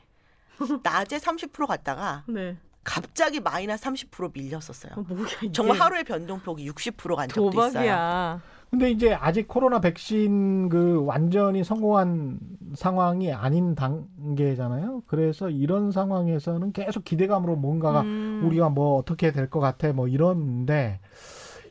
낮에 0.84 1.18
30% 1.18 1.68
갔다가 1.68 2.24
네. 2.28 2.58
갑자기 2.84 3.40
마이너스 3.40 3.84
30% 3.84 4.34
밀렸었어요. 4.34 4.94
어, 4.96 5.02
뭐야. 5.02 5.28
정말 5.54 5.80
하루에 5.80 6.04
변동폭이 6.04 6.70
60%간 6.72 7.28
적도 7.28 7.50
있어요. 7.50 7.68
도박이야. 7.70 8.42
근데 8.70 8.92
이제 8.92 9.14
아직 9.14 9.48
코로나 9.48 9.80
백신 9.80 10.70
그 10.70 11.04
완전히 11.06 11.64
성공한 11.64 12.38
상황이 12.76 13.32
아닌 13.32 13.76
단계잖아요. 13.76 15.04
그래서 15.08 15.50
이런 15.50 15.92
상황에서는 15.92 16.74
계속 16.74 17.04
기대감으로 17.06 17.56
뭔가가 17.56 18.02
음. 18.02 18.42
우리가 18.46 18.70
뭐 18.70 18.98
어떻게 18.98 19.32
될 19.32 19.50
것 19.50 19.62
같아 19.62 19.94
뭐 19.94 20.08
이런데 20.10 21.00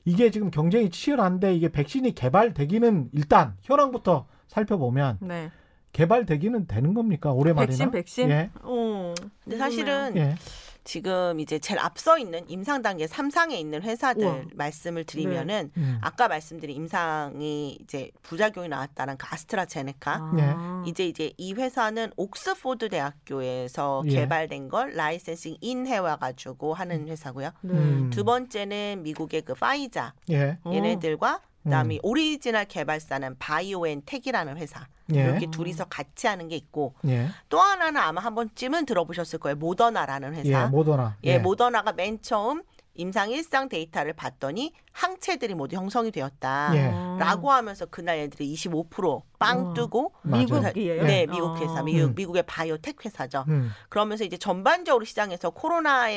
이게 0.07 0.31
지금 0.31 0.51
경쟁이 0.51 0.89
치열한데 0.89 1.55
이게 1.55 1.69
백신이 1.69 2.15
개발되기는 2.15 3.11
일단 3.13 3.55
현황부터 3.63 4.27
살펴보면 4.49 5.19
네. 5.21 5.51
개발되기는 5.93 6.67
되는 6.67 6.95
겁니까 6.95 7.33
올해 7.33 7.53
말이나? 7.53 7.69
백신 7.69 7.91
백신. 7.91 8.31
예. 8.31 8.51
어. 8.63 9.13
근데. 9.45 9.57
사실은 9.59 10.17
예. 10.17 10.35
지금 10.87 11.41
이제 11.41 11.59
제일 11.59 11.81
앞서 11.81 12.17
있는 12.17 12.49
임상 12.49 12.81
단계 12.81 13.07
3상에 13.07 13.53
있는 13.55 13.83
회사들 13.83 14.25
우와. 14.25 14.43
말씀을 14.55 15.03
드리면은 15.05 15.73
음. 15.77 15.99
아까 16.01 16.29
말씀드린 16.29 16.77
임상이 16.77 17.79
이제 17.83 18.13
부작용이 18.23 18.69
나왔다는 18.69 19.19
그 19.19 19.27
아스트라제네카 19.29 20.13
아. 20.23 20.85
이제 20.87 21.07
이제 21.07 21.33
이 21.37 21.55
회사는 21.55 22.13
옥스포드 22.17 22.89
대학교에서 22.89 24.05
예. 24.07 24.11
개발된 24.11 24.69
걸 24.69 24.93
licensing 24.95 25.57
in 25.61 25.89
해와 25.89 26.17
가지고 26.17 26.73
하는 26.73 27.09
회사고요. 27.09 27.51
네. 27.63 27.73
음. 27.75 28.11
두 28.11 28.23
번째는 28.25 29.03
미국의 29.03 29.43
그 29.43 29.55
화이자 29.55 30.15
예. 30.31 30.59
어. 30.63 30.73
얘네들과 30.73 31.41
그다음에 31.67 31.97
음. 31.97 32.01
오리지널 32.03 32.65
개발사는 32.65 33.37
바이오엔텍이라는 33.39 34.57
회사 34.57 34.87
예. 35.15 35.23
이렇게 35.25 35.51
둘이서 35.51 35.87
같이 35.87 36.27
하는 36.27 36.49
게 36.49 36.57
있고 36.57 36.95
예. 37.07 37.29
또 37.49 37.59
하나는 37.61 38.01
아마 38.01 38.21
한 38.21 38.35
번쯤은 38.35 38.87
들어보셨을 38.87 39.39
거예요 39.41 39.57
모더나라는 39.57 40.35
회사 40.35 40.65
예. 40.65 40.67
모더나. 40.67 41.17
예, 41.25 41.39
모더나가 41.39 41.93
맨 41.93 42.23
처음 42.23 42.63
임상 42.95 43.31
일상 43.31 43.69
데이터를 43.69 44.15
봤더니 44.15 44.73
항체들이 44.93 45.55
모두 45.55 45.77
형성이 45.77 46.11
되었다. 46.11 46.71
예. 46.75 46.91
어. 46.93 47.17
라고 47.21 47.51
하면서 47.51 47.85
그날 47.85 48.19
얘들이 48.21 48.55
25%빵 48.55 49.59
우와. 49.67 49.75
뜨고. 49.75 50.13
미국이에요? 50.23 51.05
네, 51.05 51.27
미국 51.27 51.59
회사, 51.61 51.81
어. 51.81 51.83
미국, 51.83 52.07
음. 52.07 52.15
미국의 52.15 52.45
바이오텍 52.45 53.05
회사죠. 53.05 53.45
음. 53.49 53.71
그러면서 53.91 54.25
이제 54.25 54.39
전반적으로 54.39 55.05
시장에서 55.05 55.51
코로나가 55.51 56.09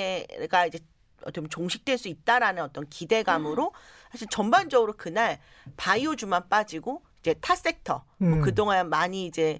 이제 0.66 0.80
어떻게 1.24 1.42
보면 1.42 1.50
종식될 1.50 1.98
수 1.98 2.08
있다라는 2.08 2.64
어떤 2.64 2.88
기대감으로 2.88 3.74
사실 4.12 4.28
전반적으로 4.30 4.94
그날 4.98 5.40
바이오주만 5.78 6.50
빠지고 6.50 7.02
이제 7.22 7.36
타 7.42 7.56
섹터 7.56 8.04
뭐 8.18 8.30
음. 8.30 8.42
그동안 8.42 8.90
많이 8.90 9.26
이제 9.26 9.60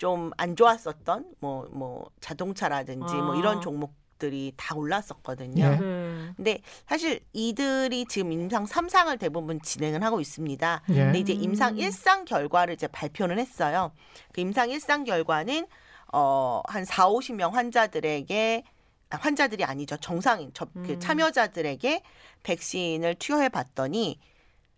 좀 0.00 0.32
안 0.38 0.56
좋았었던 0.56 1.34
뭐뭐 1.40 2.10
자동차라든지 2.20 3.14
뭐 3.14 3.34
아. 3.34 3.38
이런 3.38 3.60
종목 3.60 3.94
들이 4.18 4.52
다 4.56 4.74
올랐었거든요. 4.74 5.64
예. 5.64 5.76
네. 5.76 6.32
근데 6.36 6.58
사실 6.86 7.20
이들이 7.32 8.04
지금 8.06 8.32
임상 8.32 8.66
3상을 8.66 9.18
대부분 9.18 9.60
진행을 9.62 10.02
하고 10.02 10.20
있습니다. 10.20 10.82
예. 10.90 10.94
근데 10.94 11.18
이제 11.18 11.32
임상 11.32 11.74
음. 11.74 11.78
1상 11.78 12.24
결과를 12.26 12.74
이제 12.74 12.86
발표는 12.86 13.38
했어요. 13.38 13.92
그 14.32 14.42
임상 14.42 14.68
1상 14.68 15.06
결과는 15.06 15.66
어, 16.12 16.60
한 16.66 16.84
4, 16.84 17.08
50명 17.08 17.52
환자들에게 17.52 18.64
아, 18.66 18.70
환자들이 19.10 19.64
아니죠. 19.64 19.96
정상인 19.96 20.50
저, 20.54 20.66
그 20.66 20.92
음. 20.92 21.00
참여자들에게 21.00 22.02
백신을 22.42 23.16
투여해 23.16 23.48
봤더니 23.48 24.18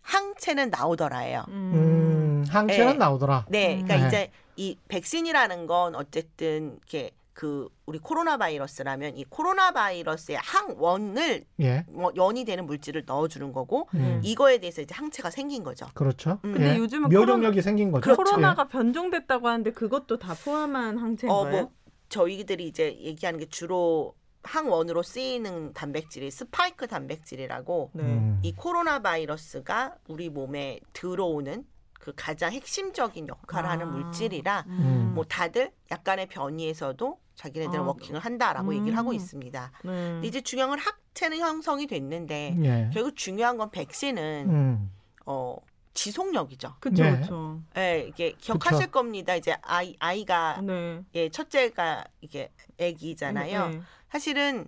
항체는 0.01 0.69
나오더라예요. 0.69 1.45
음. 1.49 2.45
항체는 2.49 2.93
예. 2.93 2.97
나오더라. 2.97 3.45
네, 3.49 3.81
그러니까 3.81 3.97
네. 3.97 4.07
이제 4.07 4.31
이 4.55 4.77
백신이라는 4.87 5.67
건 5.67 5.95
어쨌든 5.95 6.77
이렇게 6.77 7.11
그 7.33 7.67
우리 7.85 7.97
코로나 7.97 8.37
바이러스라면 8.37 9.17
이 9.17 9.25
코로나 9.27 9.71
바이러스의 9.71 10.37
항원을 10.37 11.45
예. 11.61 11.83
뭐 11.89 12.11
연이 12.15 12.45
되는 12.45 12.65
물질을 12.65 13.03
넣어주는 13.05 13.51
거고 13.53 13.89
음. 13.95 14.21
이거에 14.23 14.59
대해서 14.59 14.81
이제 14.81 14.93
항체가 14.93 15.31
생긴 15.31 15.63
거죠. 15.63 15.87
그렇죠. 15.95 16.39
음. 16.45 16.53
근데 16.53 16.73
예. 16.73 16.77
요즘은 16.77 17.09
면역력이 17.09 17.61
생긴 17.61 17.91
거죠. 17.91 18.01
그렇죠. 18.01 18.23
코로나가 18.23 18.67
변종됐다고 18.67 19.47
하는데 19.47 19.71
그것도 19.71 20.19
다 20.19 20.35
포함한 20.35 20.97
항체인 20.97 21.31
어? 21.31 21.45
뭐 21.45 21.71
저희들이 22.09 22.67
이제 22.67 22.95
얘기하는 22.99 23.39
게 23.39 23.47
주로 23.47 24.13
항원으로 24.43 25.03
쓰이는 25.03 25.73
단백질이 25.73 26.29
스파이크 26.29 26.87
단백질이라고 26.87 27.91
네. 27.93 28.03
음. 28.03 28.39
이 28.43 28.53
코로나 28.53 28.99
바이러스가 28.99 29.95
우리 30.07 30.29
몸에 30.29 30.79
들어오는 30.91 31.65
그 31.93 32.11
가장 32.15 32.51
핵심적인 32.51 33.29
역할을 33.29 33.69
하는 33.69 33.87
아. 33.87 33.89
물질이라 33.89 34.65
음. 34.67 35.11
뭐 35.15 35.23
다들 35.23 35.71
약간의 35.89 36.27
변이에서도 36.27 37.17
자기네들은 37.35 37.79
아. 37.79 37.87
워킹을 37.87 38.19
한다라고 38.19 38.71
음. 38.71 38.75
얘기를 38.75 38.97
하고 38.97 39.13
있습니다. 39.13 39.71
네. 39.85 39.89
근데 39.89 40.27
이제 40.27 40.41
중요한 40.41 40.69
건 40.69 40.79
학체는 40.79 41.39
형성이 41.39 41.87
됐는데 41.87 42.57
예. 42.61 42.89
결국 42.93 43.15
중요한 43.15 43.57
건 43.57 43.71
백신은 43.71 44.47
음. 44.49 44.91
어 45.25 45.55
지속력이죠. 45.93 46.75
그쵸, 46.79 47.03
네. 47.03 47.19
그쵸. 47.19 47.61
예, 47.77 48.05
이게 48.07 48.33
기억하실 48.39 48.87
겁니다. 48.91 49.35
이제 49.35 49.55
아이 49.61 49.95
아이가 49.99 50.59
네. 50.61 51.01
예, 51.15 51.29
첫째가 51.29 52.05
이게 52.21 52.51
아기잖아요. 52.79 53.69
네. 53.69 53.81
사실은 54.09 54.67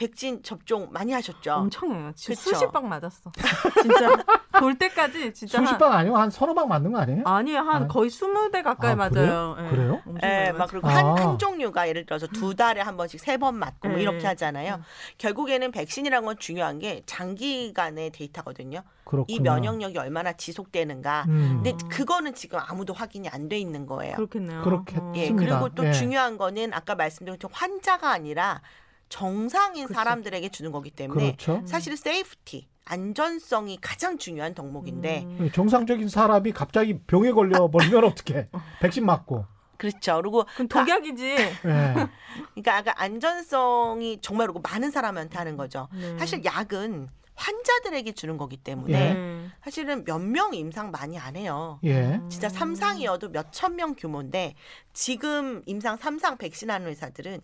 백신 0.00 0.42
접종 0.42 0.88
많이 0.92 1.12
하셨죠. 1.12 1.52
엄청 1.52 1.92
해요. 1.94 2.10
진짜 2.16 2.40
그쵸. 2.40 2.54
수십 2.54 2.72
방 2.72 2.88
맞았어. 2.88 3.30
진짜 3.82 4.16
돌 4.58 4.78
때까지 4.78 5.34
진짜 5.34 5.58
수십 5.58 5.72
한, 5.72 5.78
방 5.78 5.92
아니고 5.92 6.16
한 6.16 6.30
서너 6.30 6.54
방 6.54 6.68
맞는 6.68 6.92
거 6.92 7.00
아니에요? 7.00 7.22
아니 7.26 7.54
한 7.54 7.82
아. 7.82 7.86
거의 7.86 8.08
스무 8.08 8.50
대 8.50 8.62
가까이 8.62 8.92
아, 8.92 8.96
맞아요. 8.96 9.56
예. 9.60 9.68
그래요? 9.68 10.00
예, 10.22 10.46
많이 10.46 10.52
막 10.52 10.56
맞아요. 10.58 10.68
그리고 10.70 10.88
한, 10.88 11.06
아. 11.06 11.14
한 11.16 11.38
종류가 11.38 11.86
예를 11.88 12.06
들어서 12.06 12.26
두 12.28 12.54
달에 12.54 12.80
한 12.80 12.96
번씩 12.96 13.20
세 13.20 13.36
번 13.36 13.56
맞고 13.56 13.88
뭐 13.88 13.96
네. 13.98 14.02
이렇게 14.02 14.26
하잖아요. 14.26 14.76
음. 14.76 14.82
결국에는 15.18 15.70
백신이라는 15.70 16.24
건 16.26 16.36
중요한 16.38 16.78
게 16.78 17.02
장기간의 17.04 18.10
데이터거든요. 18.12 18.82
그렇군요. 19.04 19.26
이 19.28 19.40
면역력이 19.40 19.98
얼마나 19.98 20.32
지속되는가. 20.32 21.26
음. 21.28 21.60
근데 21.62 21.76
그거는 21.90 22.34
지금 22.34 22.58
아무도 22.62 22.94
확인이 22.94 23.28
안 23.28 23.48
돼 23.50 23.58
있는 23.58 23.84
거예요. 23.84 24.14
그렇겠네요. 24.16 24.62
그렇겠- 24.62 24.98
어. 25.02 25.12
예. 25.16 25.30
그리고 25.32 25.68
또 25.70 25.84
예. 25.86 25.92
중요한 25.92 26.38
거는 26.38 26.72
아까 26.72 26.94
말씀드린 26.94 27.38
환자가 27.52 28.10
아니라 28.10 28.62
정상인 29.10 29.86
그치. 29.86 29.94
사람들에게 29.94 30.48
주는 30.48 30.72
거기 30.72 30.90
때문에 30.90 31.36
그렇죠. 31.36 31.60
사실은 31.66 31.96
safety, 31.98 32.66
안전성이 32.86 33.76
가장 33.80 34.16
중요한 34.16 34.54
덕목인데 34.54 35.24
음. 35.26 35.50
정상적인 35.52 36.08
사람이 36.08 36.52
갑자기 36.52 36.98
병에 37.00 37.32
걸려 37.32 37.68
버리면 37.68 38.04
어떻게? 38.06 38.48
백신 38.80 39.04
맞고. 39.04 39.44
그렇죠. 39.76 40.16
그리고 40.22 40.44
그럼 40.54 40.68
독약이지. 40.68 41.24
예. 41.66 41.94
그러니까 42.54 42.76
아까 42.76 42.94
안전성이 43.02 44.18
정말 44.20 44.46
그리고 44.46 44.60
많은 44.60 44.90
사람한테 44.90 45.36
하는 45.38 45.56
거죠. 45.56 45.88
네. 45.92 46.16
사실 46.18 46.44
약은 46.44 47.08
환자들에게 47.34 48.12
주는 48.12 48.36
거기 48.36 48.58
때문에 48.58 48.92
예. 48.92 49.14
네. 49.14 49.48
사실은 49.64 50.04
몇 50.04 50.20
명 50.20 50.52
임상 50.52 50.90
많이 50.90 51.18
안 51.18 51.34
해요. 51.36 51.80
예. 51.84 52.20
진짜 52.28 52.48
삼상이어도 52.50 53.30
몇 53.30 53.50
천 53.52 53.74
명 53.76 53.94
규모인데 53.94 54.54
지금 54.92 55.62
임상 55.66 55.96
삼상 55.96 56.36
백신하는 56.36 56.86
회사들은 56.88 57.40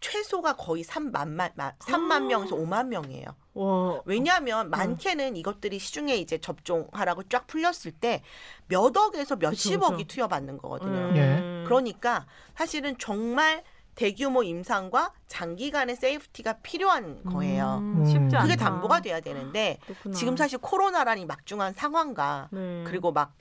최소가 0.00 0.54
거의 0.56 0.84
3만, 0.84 1.28
만, 1.30 1.50
아. 1.58 1.72
3만 1.80 2.26
명에서 2.26 2.56
5만 2.56 2.86
명이에요. 2.88 3.26
와. 3.54 4.00
왜냐하면 4.04 4.70
많게는 4.70 5.36
이것들이 5.36 5.78
시중에 5.78 6.14
이제 6.16 6.38
접종하라고 6.38 7.24
쫙 7.24 7.46
풀렸을 7.46 7.92
때 7.92 8.22
몇 8.68 8.96
억에서 8.96 9.36
몇십억이. 9.36 10.06
투여받는 10.06 10.58
거거든요. 10.58 10.90
음. 11.10 11.16
예. 11.16 11.64
그러니까 11.66 12.26
사실은 12.54 12.96
정말 12.98 13.64
대규모 13.94 14.44
임상과 14.44 15.12
장기간의 15.26 15.96
세이프티가 15.96 16.58
필요한 16.62 17.24
거예요. 17.24 17.78
음, 17.82 18.04
쉽지 18.06 18.36
않다. 18.36 18.42
그게 18.42 18.54
담보가 18.54 19.00
돼야 19.00 19.18
되는데 19.20 19.78
그렇구나. 19.86 20.14
지금 20.14 20.36
사실 20.36 20.58
코로나라는 20.58 21.22
이 21.22 21.26
막중한 21.26 21.72
상황과 21.72 22.48
네. 22.52 22.84
그리고 22.86 23.10
막 23.10 23.34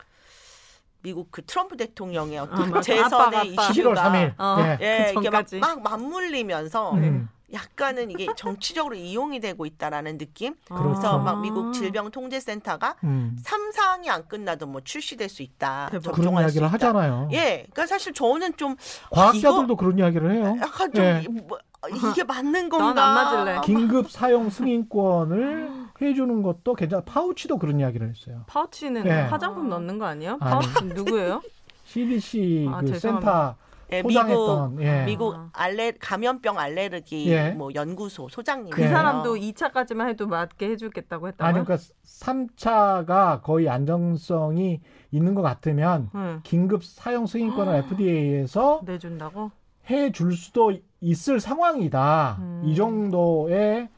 미국 1.02 1.32
그 1.32 1.46
트럼프 1.46 1.78
대통령의 1.78 2.40
아, 2.40 2.44
어떤 2.44 2.70
맞아. 2.70 2.82
재선의 2.82 3.06
아빠가 3.06 3.40
아빠. 3.40 3.70
11월 3.70 3.72
이슈가 3.72 3.94
3일. 3.96 4.34
어. 4.40 4.58
예. 4.60 4.78
예, 4.82 5.14
그 5.14 5.20
이게 5.20 5.30
막. 5.30 5.46
막 5.60 5.82
맞물리면서 5.82 6.94
음. 6.94 7.30
약간은 7.54 8.12
이게 8.12 8.28
정치적으로 8.36 8.94
이용이 8.96 9.40
되고 9.40 9.66
있다라는 9.66 10.18
느낌. 10.18 10.56
그렇죠. 10.66 10.84
그래서 10.84 11.18
막 11.20 11.40
미국 11.40 11.72
질병통제센터가 11.72 12.96
음. 13.06 13.38
삼상이안 13.42 14.28
끝나도 14.28 14.68
뭐 14.68 14.82
출시될 14.82 15.30
수 15.30 15.44
있다. 15.44 15.88
대박. 15.92 16.12
그런 16.12 16.34
이야기를 16.34 16.68
있다. 16.68 16.74
하잖아요. 16.74 17.30
예, 17.32 17.66
그러니까 17.72 17.88
사실 17.88 18.14
저는 18.14 18.58
좀 18.58 18.76
과학자들도 19.12 19.78
그런 19.78 19.98
이야기를 19.98 20.32
해요. 20.34 20.58
약간 20.60 20.92
좀 20.92 21.06
예. 21.06 21.26
뭐, 21.30 21.58
이게 21.94 22.24
맞는 22.26 22.70
건가? 22.70 22.94
난 22.94 23.08
안 23.08 23.14
맞을래. 23.46 23.62
긴급 23.64 24.10
사용 24.12 24.50
승인권을 24.50 25.70
해주는 26.02 26.42
것도 26.44 26.74
괜찮아. 26.76 27.04
파우치도 27.04 27.58
그런 27.58 27.80
이야기를 27.80 28.10
했어요. 28.10 28.44
파우치는 28.48 29.04
네. 29.04 29.22
화장품 29.24 29.70
넣는 29.70 29.98
거 30.00 30.06
아니에요? 30.06 30.38
아니. 30.40 30.52
파우치 30.68 30.86
누구예요? 30.94 31.42
CDC 31.86 32.68
아, 32.72 32.82
그 32.82 32.88
죄송합니다. 32.88 33.56
센터 33.56 33.68
예, 33.90 34.02
미국 34.02 34.08
포장했던 34.10 34.82
예. 34.82 35.06
미국 35.06 35.36
아. 35.36 35.50
알레 35.54 35.94
감염병 35.98 36.60
알레르기 36.60 37.32
예. 37.32 37.52
뭐 37.52 37.70
연구소 37.74 38.28
소장님. 38.28 38.72
그 38.72 38.82
예. 38.82 38.88
사람도 38.90 39.36
2차까지만 39.36 40.10
해도 40.10 40.28
맞게 40.28 40.70
해주겠다고 40.72 41.30
했다고요? 41.30 41.48
아니 41.48 41.64
그러니까 41.64 41.82
3차가 42.06 43.42
거의 43.42 43.70
안정성이 43.70 44.82
있는 45.12 45.36
것 45.36 45.42
같으면 45.42 46.10
응. 46.16 46.42
긴급 46.44 46.84
사용 46.84 47.26
승인권을 47.26 47.76
FDA에서 47.76 48.82
내준다고? 48.84 49.52
해줄 49.90 50.34
수도 50.36 50.74
있을 51.02 51.40
상황이다. 51.40 52.38
음. 52.40 52.62
이 52.66 52.76
정도의 52.76 53.90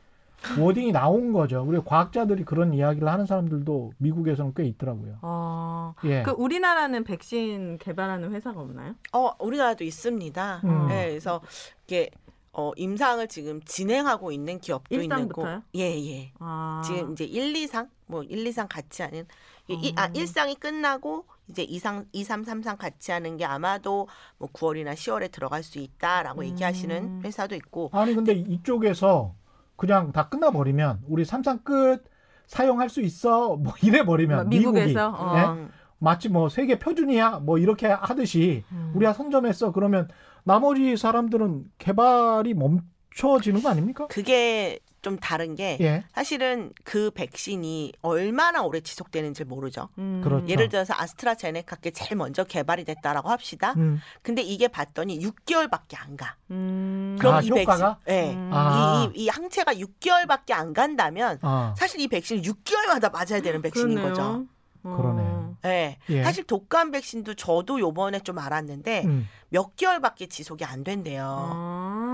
워딩이 0.58 0.92
나온 0.94 1.34
거죠. 1.34 1.64
우리 1.68 1.80
과학자들이 1.84 2.46
그런 2.46 2.74
이야기를 2.74 3.08
하는 3.08 3.26
사람들도 3.26 3.94
미국에서는 3.98 4.54
꽤 4.56 4.64
있더라고요. 4.66 5.18
어. 5.22 5.94
예. 6.06 6.24
그 6.24 6.32
우리나라는 6.32 7.04
백신 7.04 7.78
개발하는 7.78 8.32
회사가 8.34 8.60
없나요? 8.62 8.96
어, 9.12 9.32
우리나라도 9.40 9.84
있습니다. 9.84 10.62
음. 10.64 10.88
예, 10.92 11.08
그래서 11.10 11.42
이게 11.86 12.10
어, 12.54 12.72
임상을 12.78 13.28
지금 13.28 13.62
진행하고 13.64 14.32
있는 14.32 14.60
기업도 14.60 14.96
있는 14.96 15.06
일상부터요? 15.18 15.56
거. 15.60 15.64
예, 15.76 15.82
예. 16.10 16.32
아. 16.40 16.82
지금 16.86 17.12
이제 17.14 17.26
1, 17.26 17.54
2상 17.54 17.90
뭐 18.08 18.24
1, 18.24 18.44
2상 18.46 18.68
같이 18.70 19.02
하는 19.02 19.26
이, 19.68 19.74
이- 19.74 19.94
아 19.98 20.08
음. 20.08 20.14
1상이 20.14 20.58
끝나고 20.60 21.26
이제 21.50 21.66
2상 21.66 22.06
2, 22.12 22.24
3, 22.24 22.44
3상 22.44 22.78
같이 22.78 23.12
하는 23.12 23.38
게 23.38 23.46
아마도 23.46 24.08
뭐 24.38 24.50
9월이나 24.52 24.94
10월에 24.94 25.32
들어갈 25.32 25.64
수 25.64 25.80
있다라고 25.80 26.42
음. 26.42 26.46
얘기하시는 26.46 27.22
회사도 27.24 27.56
있고 27.56 27.90
아니 27.92 28.14
근데 28.14 28.34
이쪽에서 28.34 29.34
그냥 29.76 30.12
다 30.12 30.30
끝나 30.30 30.52
버리면 30.52 31.02
우리 31.08 31.26
삼상 31.26 31.60
끝 31.60 32.04
사용할 32.46 32.90
수 32.90 33.02
있어 33.02 33.56
뭐 33.58 33.74
이래 33.82 34.04
버리면 34.04 34.50
미국이 34.50 34.80
미국에서 34.80 35.10
어. 35.10 35.36
네? 35.36 35.46
음, 35.46 35.72
마치 35.98 36.30
뭐 36.30 36.50
세계 36.50 36.78
표준이야 36.78 37.40
뭐 37.40 37.58
이렇게 37.58 37.88
하듯이 37.88 38.64
음. 38.72 38.92
우리가 38.96 39.14
선점했어 39.14 39.72
그러면 39.72 40.08
나머지 40.44 40.96
사람들은 40.98 41.66
개발이 41.80 42.54
멈춰지는 42.54 43.62
거 43.62 43.70
아닙니까? 43.70 44.08
그게 44.08 44.80
좀 45.02 45.18
다른 45.18 45.56
게 45.56 45.78
예, 45.80 46.04
사실은 46.14 46.74
그 46.84 47.12
백신이 47.12 47.94
얼마나 48.02 48.62
오래 48.64 48.82
지속되는지 48.82 49.46
모르죠. 49.46 49.90
음. 49.98 50.22
그렇죠. 50.24 50.48
예를 50.48 50.70
들어서 50.70 50.94
아스트라제네카께 50.98 51.92
제일 51.92 52.16
먼저 52.16 52.44
개발이 52.44 52.84
됐다라고 52.84 53.30
합시다. 53.30 53.74
음. 53.78 54.00
근데 54.22 54.42
이게 54.42 54.68
봤더니 54.68 55.20
6개월밖에 55.20 55.96
안 55.98 56.18
가. 56.18 56.36
음. 56.52 57.16
그럼 57.20 57.36
아, 57.36 57.42
이 57.42 57.50
효과가? 57.50 58.00
백신, 58.04 58.24
예. 58.30 58.34
음. 58.34 58.50
아. 58.54 59.10
이, 59.14 59.20
이, 59.20 59.24
이 59.24 59.28
항체가 59.30 59.74
6개월밖에 59.76 60.52
안 60.52 60.74
간다면 60.74 61.40
아, 61.42 61.74
사실 61.78 62.00
이 62.02 62.08
백신을 62.08 62.42
6개월마다 62.44 63.12
맞아야 63.12 63.42
되는 63.42 63.62
백신인 63.62 63.96
그러네요. 63.96 64.10
거죠. 64.10 64.46
어. 64.84 64.96
그러네요. 64.98 65.58
예. 65.66 65.98
예. 66.10 66.24
사실 66.24 66.46
독감 66.46 66.92
백신도 66.92 67.34
저도 67.36 67.80
요번에 67.80 68.20
좀 68.20 68.40
알았는데 68.40 69.04
음. 69.06 69.28
몇 69.50 69.76
개월밖에 69.76 70.28
지속이 70.28 70.64
안 70.64 70.84
된대요. 70.84 71.50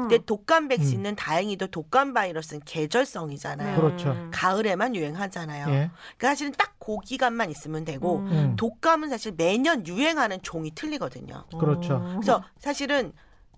아. 0.05 0.07
근데 0.07 0.23
독감 0.25 0.67
백신은 0.67 1.15
다행히도 1.15 1.67
독감 1.67 2.13
바이러스는 2.13 2.61
계절성이잖아요. 2.65 3.75
음. 3.75 3.81
그렇죠. 3.81 4.29
가을에만 4.31 4.95
유행하잖아요. 4.95 5.67
예, 5.67 5.91
그러니까 6.17 6.27
사실은 6.29 6.51
딱그 6.53 6.97
기간만 7.03 7.49
있으면 7.51 7.85
되고 7.85 8.19
음. 8.19 8.27
음. 8.31 8.55
독감은 8.55 9.09
사실 9.09 9.33
매년 9.35 9.85
유행하는 9.87 10.41
종이 10.41 10.71
틀리거든요. 10.71 11.45
그렇죠. 11.59 11.95
어. 11.95 12.15
그래서 12.15 12.43
사실은 12.57 13.13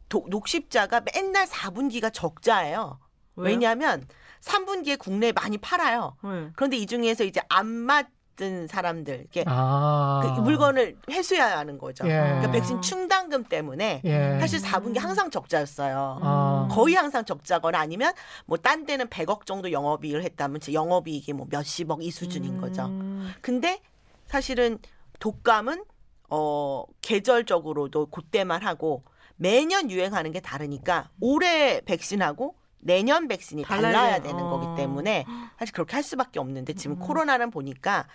독, 0.10 0.30
녹십자가 0.30 1.02
맨날 1.14 1.46
4분기가 1.46 2.12
적자예요. 2.14 3.00
왜요? 3.36 3.46
왜냐하면 3.46 4.06
3분기에 4.42 4.98
국내에 4.98 5.32
많이 5.32 5.58
팔아요. 5.58 6.16
네. 6.24 6.50
그런데 6.56 6.78
이 6.78 6.86
중에서 6.86 7.24
이제 7.24 7.42
안맞 7.50 8.08
은 8.40 8.68
사람들, 8.68 9.20
이렇게 9.22 9.44
아, 9.48 10.22
그 10.36 10.42
물건을 10.42 10.98
회수해야 11.10 11.58
하는 11.58 11.78
거죠. 11.80 12.06
예. 12.06 12.12
그러니까 12.12 12.52
백신 12.52 12.82
충당금 12.82 13.44
때문에 13.44 14.02
예, 14.06 14.38
사실 14.40 14.60
4분기 14.60 15.00
항상 15.00 15.32
적자였어요. 15.32 16.20
아. 16.22 16.68
거의 16.70 16.94
항상 16.94 17.26
적자거나 17.26 17.80
아니면 17.80 18.14
뭐 18.46 18.58
딴 18.58 18.86
데는 18.86 19.08
100억 19.08 19.46
정도 19.46 19.72
영업이익을 19.72 20.24
했다면 20.24 20.60
제 20.60 20.74
영업이익이 20.74 21.34
뭐 21.34 21.48
몇십억 21.50 22.04
이 22.04 22.12
수준인 22.12 22.60
거죠. 22.60 22.86
음. 22.86 23.32
근데 23.42 23.80
사실은 24.26 24.78
독감은 25.20 25.84
어 26.30 26.84
계절적으로도 27.02 28.08
그때만 28.08 28.62
하고 28.64 29.04
매년 29.38 29.90
유행하는 29.90 30.32
게 30.32 30.40
다르니까 30.42 31.10
올해 31.22 31.82
백신하고 31.82 32.56
내년 32.80 33.28
백신이 33.28 33.64
달라야 33.64 33.92
달라야. 33.92 34.22
되는 34.22 34.44
어. 34.44 34.50
거기 34.50 34.76
때문에 34.82 35.26
사실 35.58 35.74
그렇게 35.74 35.96
할 35.96 36.04
수밖에 36.04 36.40
없는데 36.40 36.74
지금 36.74 36.96
음. 36.98 37.00
코로나는 37.00 37.52
보니까 37.52 38.06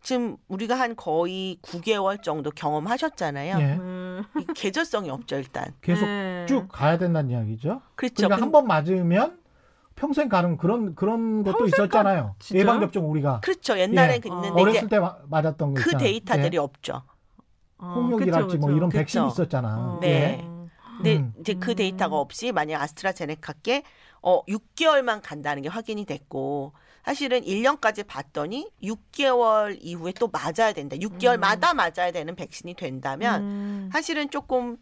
지금 0.00 0.36
우리가 0.48 0.74
한 0.74 0.96
거의 0.96 1.58
9개월 1.62 2.20
정도 2.22 2.50
경험하셨잖아요. 2.50 3.58
예. 3.60 3.64
음. 3.76 4.24
이 4.38 4.44
계절성이 4.54 5.10
없죠 5.10 5.36
일단. 5.36 5.72
계속 5.80 6.06
네. 6.06 6.44
쭉 6.48 6.66
가야 6.70 6.98
된다는 6.98 7.30
이야기죠. 7.30 7.80
그렇죠. 7.94 8.14
그러니까 8.16 8.36
근- 8.36 8.42
한번 8.42 8.66
맞으면 8.66 9.38
평생 9.94 10.28
가는 10.28 10.56
그런 10.56 10.94
그런 10.96 11.44
것도 11.44 11.66
있었잖아요. 11.66 12.34
진짜요? 12.40 12.60
예방 12.60 12.80
접종 12.80 13.08
우리가 13.10 13.40
그렇죠. 13.40 13.78
옛날엔 13.78 14.20
예. 14.24 14.28
있는데 14.28 14.60
어렸을 14.60 14.88
때 14.88 14.98
마- 14.98 15.16
맞았던 15.28 15.74
거 15.74 15.80
그. 15.80 15.96
데이터들이 15.96 16.56
예. 16.56 16.58
없죠. 16.58 17.02
어, 17.78 17.86
홍역이랄지 17.96 18.56
그쵸, 18.56 18.58
뭐. 18.58 18.70
이런 18.72 18.88
그쵸. 18.88 18.98
백신이 18.98 19.28
있었잖아. 19.28 19.76
어. 19.78 19.98
네. 20.00 20.44
근데 20.96 21.16
음. 21.16 21.32
이제 21.40 21.54
그 21.54 21.72
음. 21.72 21.76
데이터가 21.76 22.16
없이 22.16 22.52
만약 22.52 22.82
아스트라제네카께 22.82 23.82
어 24.22 24.44
6개월만 24.44 25.20
간다는 25.22 25.62
게 25.62 25.68
확인이 25.68 26.04
됐고 26.04 26.72
사실은 27.04 27.42
1년까지 27.42 28.06
봤더니 28.06 28.70
6개월 28.82 29.76
이후에 29.80 30.12
또 30.12 30.28
맞아야 30.28 30.72
된다. 30.72 30.96
6개월마다 30.96 31.74
맞아야 31.74 32.12
되는 32.12 32.36
백신이 32.36 32.74
된다면 32.74 33.42
음. 33.42 33.90
사실은 33.92 34.30
조금 34.30 34.76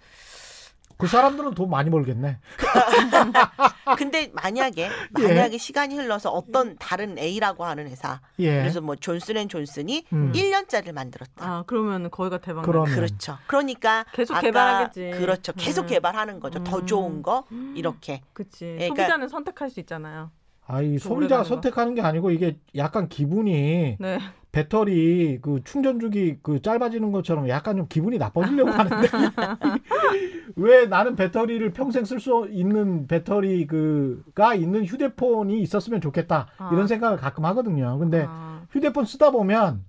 그 1.01 1.07
사람들은 1.07 1.55
돈 1.55 1.71
많이 1.71 1.91
벌겠네. 1.91 2.39
근데 3.97 4.31
만약에 4.35 4.89
예. 5.19 5.23
만약에 5.23 5.59
시간이 5.59 5.97
흘러서 5.97 6.31
어떤 6.31 6.77
다른 6.79 7.19
A라고 7.19 7.65
하는 7.65 7.89
회사 7.89 8.21
예. 8.39 8.59
그래서 8.59 8.81
뭐 8.81 8.97
존슨앤존슨이 8.97 10.05
음. 10.13 10.33
1년짜리를 10.35 10.93
만들었다. 10.93 11.33
아 11.45 11.65
그러면 11.67 12.11
거기가 12.11 12.39
대박. 12.39 12.63
그렇죠. 12.63 13.39
그러니까 13.47 14.05
계속 14.13 14.35
아까 14.35 14.43
개발하겠지. 14.43 15.19
그렇죠. 15.19 15.53
계속 15.55 15.83
음. 15.83 15.87
개발하는 15.89 16.41
거죠. 16.41 16.63
더 16.63 16.79
음. 16.79 16.87
좋은 16.87 17.23
거 17.23 17.45
이렇게. 17.75 18.21
그치. 18.33 18.65
그러니까- 18.79 18.87
소비자는 18.89 19.29
선택할 19.29 19.71
수 19.71 19.81
있잖아요. 19.81 20.31
아이 20.71 20.99
소비자가. 20.99 21.45
선택하는 21.45 21.95
게 21.95 22.01
아니고 22.01 22.31
이게 22.31 22.57
약간 22.77 23.09
기분이 23.09 23.97
네. 23.99 24.19
배터리 24.53 25.39
그 25.41 25.61
충전 25.65 26.01
주기 26.01 26.39
그 26.43 26.61
짧아지는 26.63 27.13
것처럼 27.13 27.49
약간 27.49 27.77
좀 27.77 27.87
기분이 27.89 28.19
나빠지려고 28.19 28.71
하는데 28.71 29.09
왜 30.57 30.87
나는 30.87 31.15
배터리를 31.15 31.73
평생 31.73 32.05
쓸 32.05 32.19
수 32.19 32.49
있는 32.51 33.07
배터리 33.07 33.67
그가 33.67 34.55
있는 34.55 34.85
휴대폰이 34.85 35.61
있었으면 35.61 36.01
좋겠다 36.01 36.49
아. 36.59 36.71
이런 36.73 36.87
생각을 36.87 37.17
가끔 37.17 37.45
하거든요. 37.47 37.97
근데 37.99 38.27
아, 38.29 38.63
휴대폰 38.71 39.05
쓰다 39.05 39.31
보면 39.31 39.85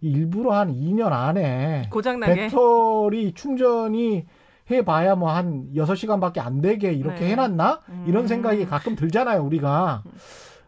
일부러 0.00 0.52
한 0.54 0.72
2년 0.72 1.12
안에 1.12 1.88
고장나게. 1.90 2.34
배터리 2.34 3.32
충전이 3.32 4.26
해봐야 4.70 5.14
뭐한 5.16 5.70
6시간밖에 5.74 6.38
안 6.38 6.60
되게 6.60 6.92
이렇게 6.92 7.20
네. 7.20 7.30
해놨나? 7.32 7.80
이런 8.06 8.24
음. 8.24 8.26
생각이 8.28 8.66
가끔 8.66 8.94
들잖아요, 8.96 9.42
우리가. 9.44 10.02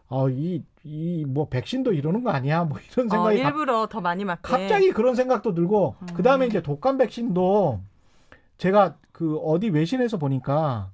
어, 0.09 0.29
이, 0.29 0.63
이, 0.83 1.25
뭐, 1.27 1.47
백신도 1.49 1.93
이러는 1.93 2.23
거 2.23 2.29
아니야? 2.31 2.63
뭐 2.65 2.77
이런 2.91 3.07
어, 3.07 3.09
생각이 3.09 3.41
갑- 3.41 3.47
일부러 3.49 3.87
더 3.87 4.01
많이 4.01 4.25
맞게. 4.25 4.41
갑자기 4.43 4.91
그런 4.91 5.15
생각도 5.15 5.53
들고, 5.55 5.95
음. 6.01 6.07
그 6.13 6.21
다음에 6.21 6.45
이제 6.45 6.61
독감 6.61 6.97
백신도 6.97 7.79
제가 8.57 8.95
그 9.11 9.37
어디 9.37 9.69
외신에서 9.69 10.17
보니까 10.17 10.89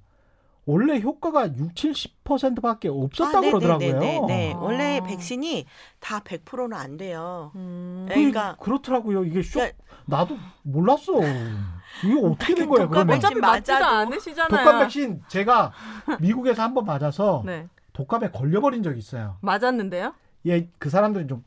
원래 0.66 1.00
효과가 1.02 1.56
6, 1.56 1.74
70%밖에 1.74 2.88
없었다고 2.90 3.38
아, 3.38 3.42
그러더라고요. 3.52 3.94
네네네네. 4.00 4.26
네. 4.28 4.54
아. 4.54 4.58
원래 4.60 5.02
백신이 5.06 5.66
다 6.00 6.20
100%는 6.20 6.74
안 6.74 6.96
돼요. 6.98 7.52
음. 7.56 8.06
그, 8.08 8.14
그러니까- 8.14 8.56
그렇더라고요. 8.60 9.24
이게 9.26 9.42
쇼, 9.42 9.60
그러니까 9.60 9.78
나도 10.06 10.38
몰랐어. 10.64 11.14
이게 12.04 12.20
어떻게 12.26 12.56
된 12.56 12.70
거예요, 12.70 12.86
독감 12.88 13.08
그러면? 13.08 13.20
백신 13.20 13.40
맞지도 13.42 13.86
않으시잖아요. 13.86 14.48
독감 14.50 14.80
백신 14.80 15.22
제가 15.28 15.72
미국에서 16.20 16.62
한 16.64 16.74
번 16.74 16.86
맞아서 16.86 17.44
네. 17.46 17.68
독감에 17.94 18.32
걸려버린 18.32 18.84
적이 18.84 19.00
있어요. 19.00 19.38
맞았는데요? 19.42 20.14
예, 20.46 20.70
그 20.80 20.90
사람들이 20.90 21.28
좀 21.28 21.44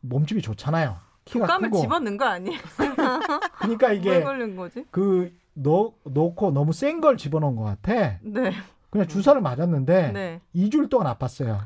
몸집이 0.00 0.40
좋잖아요. 0.42 0.96
키가 1.26 1.46
독감을 1.46 1.70
크고. 1.70 1.80
집어넣은 1.82 2.16
거 2.16 2.24
아니에요? 2.26 2.58
그러니까 3.60 3.88
왜 3.88 3.96
이게 3.96 4.22
걸린 4.22 4.56
거지? 4.56 4.84
그 4.90 5.32
넣, 5.54 5.92
넣고 6.04 6.50
너무 6.52 6.72
센 6.72 7.00
걸 7.00 7.16
집어넣은 7.16 7.56
것 7.56 7.64
같아. 7.64 8.18
네. 8.22 8.52
그냥 8.90 9.06
주사를 9.08 9.40
맞았는데 9.40 10.12
네. 10.12 10.40
2주일 10.54 10.88
동안 10.88 11.12
아팠어요. 11.14 11.58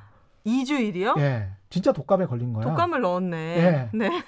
2주일이요? 0.46 1.18
예, 1.18 1.50
진짜 1.68 1.92
독감에 1.92 2.26
걸린 2.26 2.52
거야. 2.52 2.64
독감을 2.64 3.00
넣었네. 3.02 3.36
예. 3.36 3.88
네. 3.92 4.22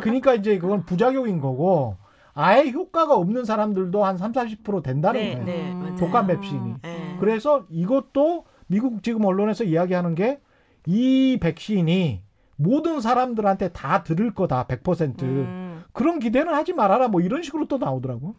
그러니까 0.00 0.34
이제 0.34 0.58
그건 0.58 0.84
부작용인 0.84 1.40
거고 1.40 1.96
아예 2.34 2.70
효과가 2.70 3.14
없는 3.14 3.44
사람들도 3.44 4.04
한 4.04 4.16
3, 4.18 4.32
40% 4.32 4.82
된다는 4.82 5.20
네, 5.20 5.34
거예요. 5.44 5.82
네. 5.84 5.96
독감 5.96 6.26
백신이. 6.26 6.74
네. 6.82 7.16
그래서 7.20 7.64
이것도 7.70 8.44
미국 8.66 9.02
지금 9.02 9.24
언론에서 9.24 9.64
이야기하는 9.64 10.14
게 10.14 10.40
이 10.86 11.38
백신이 11.40 12.22
모든 12.56 13.00
사람들한테 13.00 13.70
다 13.70 14.02
들을 14.02 14.32
거다 14.32 14.66
100% 14.66 15.22
음. 15.22 15.82
그런 15.92 16.18
기대는 16.18 16.52
하지 16.54 16.72
말아라 16.72 17.08
뭐 17.08 17.20
이런 17.20 17.42
식으로 17.42 17.66
또 17.66 17.78
나오더라고. 17.78 18.34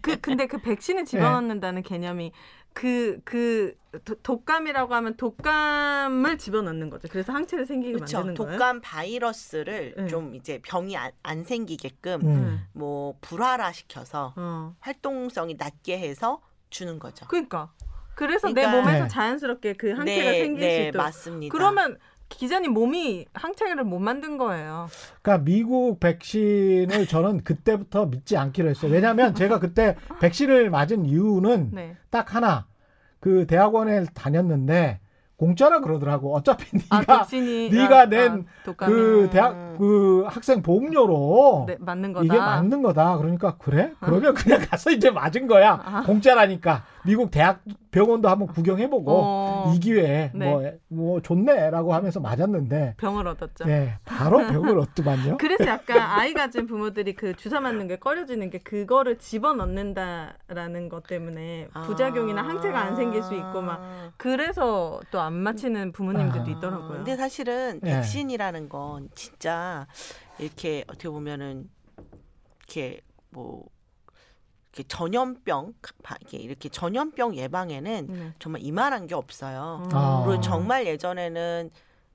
그 0.00 0.20
근데 0.20 0.46
그 0.46 0.58
백신을 0.58 1.04
집어넣는다는 1.04 1.82
개념이 1.82 2.32
그그 2.74 3.76
독감이라고 4.24 4.94
하면 4.94 5.16
독감을 5.16 6.36
집어넣는 6.38 6.90
거죠. 6.90 7.08
그래서 7.08 7.32
항체를 7.32 7.64
생기게 7.66 7.92
그렇죠. 7.94 8.18
만드는 8.18 8.34
거예요. 8.34 8.50
독감 8.52 8.80
바이러스를 8.82 9.94
네. 9.96 10.06
좀 10.08 10.34
이제 10.34 10.60
병이 10.62 10.96
안, 10.96 11.12
안 11.22 11.44
생기게끔 11.44 12.20
음. 12.22 12.66
뭐 12.72 13.16
불활화 13.20 13.72
시켜서 13.72 14.34
어. 14.36 14.74
활동성이 14.80 15.54
낮게 15.56 15.98
해서 15.98 16.42
주는 16.70 16.98
거죠. 16.98 17.26
그러니까 17.28 17.72
그래서 18.16 18.48
내 18.48 18.54
그러니까- 18.62 18.82
몸에서 18.82 19.02
네. 19.04 19.08
자연스럽게 19.08 19.72
그 19.74 19.90
항체가 19.92 20.30
네, 20.30 20.40
생길 20.40 20.60
네, 20.60 20.76
수 20.76 20.88
있도록. 20.88 21.04
맞습니다. 21.04 21.52
그러면 21.52 21.98
기자님 22.36 22.72
몸이 22.72 23.26
항체를 23.32 23.84
못 23.84 23.98
만든 23.98 24.38
거예요. 24.38 24.88
그러니까 25.22 25.44
미국 25.44 26.00
백신을 26.00 27.06
저는 27.06 27.44
그때부터 27.44 28.06
믿지 28.06 28.36
않기로 28.36 28.68
했어요. 28.68 28.92
왜냐하면 28.92 29.34
제가 29.34 29.58
그때 29.60 29.96
백신을 30.20 30.70
맞은 30.70 31.06
이유는 31.06 31.70
네. 31.72 31.96
딱 32.10 32.34
하나. 32.34 32.66
그 33.20 33.46
대학원에 33.46 34.04
다녔는데 34.12 35.00
공짜라 35.36 35.80
그러더라고. 35.80 36.34
어차피 36.34 36.78
아, 36.90 37.00
네가 37.00 37.18
백신이 37.20 37.70
네가 37.70 38.00
아, 38.00 38.06
낸 38.06 38.46
아, 38.66 38.86
그 38.86 39.28
대학 39.32 39.73
그 39.78 40.24
학생 40.28 40.62
보험료로 40.62 41.64
네, 41.68 41.76
맞는 41.80 42.12
거다. 42.12 42.24
이게 42.24 42.38
맞는 42.38 42.82
거다. 42.82 43.16
그러니까 43.18 43.56
그래? 43.58 43.92
그러면 44.00 44.34
그냥 44.34 44.60
가서 44.70 44.90
이제 44.90 45.10
맞은 45.10 45.46
거야. 45.46 45.80
아. 45.84 46.02
공짜라니까. 46.02 46.84
미국 47.06 47.30
대학 47.30 47.60
병원도 47.90 48.30
한번 48.30 48.48
구경해보고 48.48 49.12
어, 49.12 49.72
이 49.74 49.78
기회에 49.78 50.30
네. 50.34 50.50
뭐, 50.50 50.62
뭐 50.88 51.20
좋네라고 51.20 51.92
하면서 51.92 52.18
맞았는데 52.18 52.94
병을 52.96 53.26
얻었죠. 53.28 53.68
예, 53.68 53.98
바로 54.06 54.38
병을 54.38 54.78
얻더만요. 54.78 55.36
그래서 55.38 55.66
약간 55.66 55.98
아이 55.98 56.32
가진 56.32 56.66
부모들이 56.66 57.14
그 57.14 57.34
주사 57.36 57.60
맞는 57.60 57.88
게 57.88 57.96
꺼려지는 57.98 58.48
게 58.48 58.56
그거를 58.58 59.18
집어넣는다라는 59.18 60.88
것 60.88 61.06
때문에 61.06 61.68
부작용이나 61.84 62.42
항체가 62.42 62.78
안 62.78 62.96
생길 62.96 63.22
수 63.22 63.34
있고 63.34 63.60
막 63.60 64.12
그래서 64.16 65.00
또 65.10 65.24
안 65.24 65.32
맞히는 65.32 65.92
부모님들도 65.92 66.46
아. 66.46 66.50
있더라고요. 66.50 66.88
근데 66.98 67.16
사실은 67.16 67.80
예. 67.86 67.94
백신이라는 67.94 68.68
건 68.68 69.08
진짜 69.14 69.63
이렇게 70.38 70.84
어떻게 70.88 71.08
보면은 71.08 71.70
이렇게 72.58 73.00
뭐 73.30 73.66
이렇게 74.72 74.88
전염병 74.88 75.74
바- 76.02 76.16
이렇게 76.20 76.38
이렇게 76.38 76.68
전염병 76.68 77.36
예방에는 77.36 78.06
네. 78.08 78.32
정말 78.38 78.62
이만한 78.62 79.06
게 79.06 79.14
없어요. 79.14 79.88
아. 79.92 80.22
그리고 80.26 80.40
정말 80.40 80.86
예전에는 80.86 81.70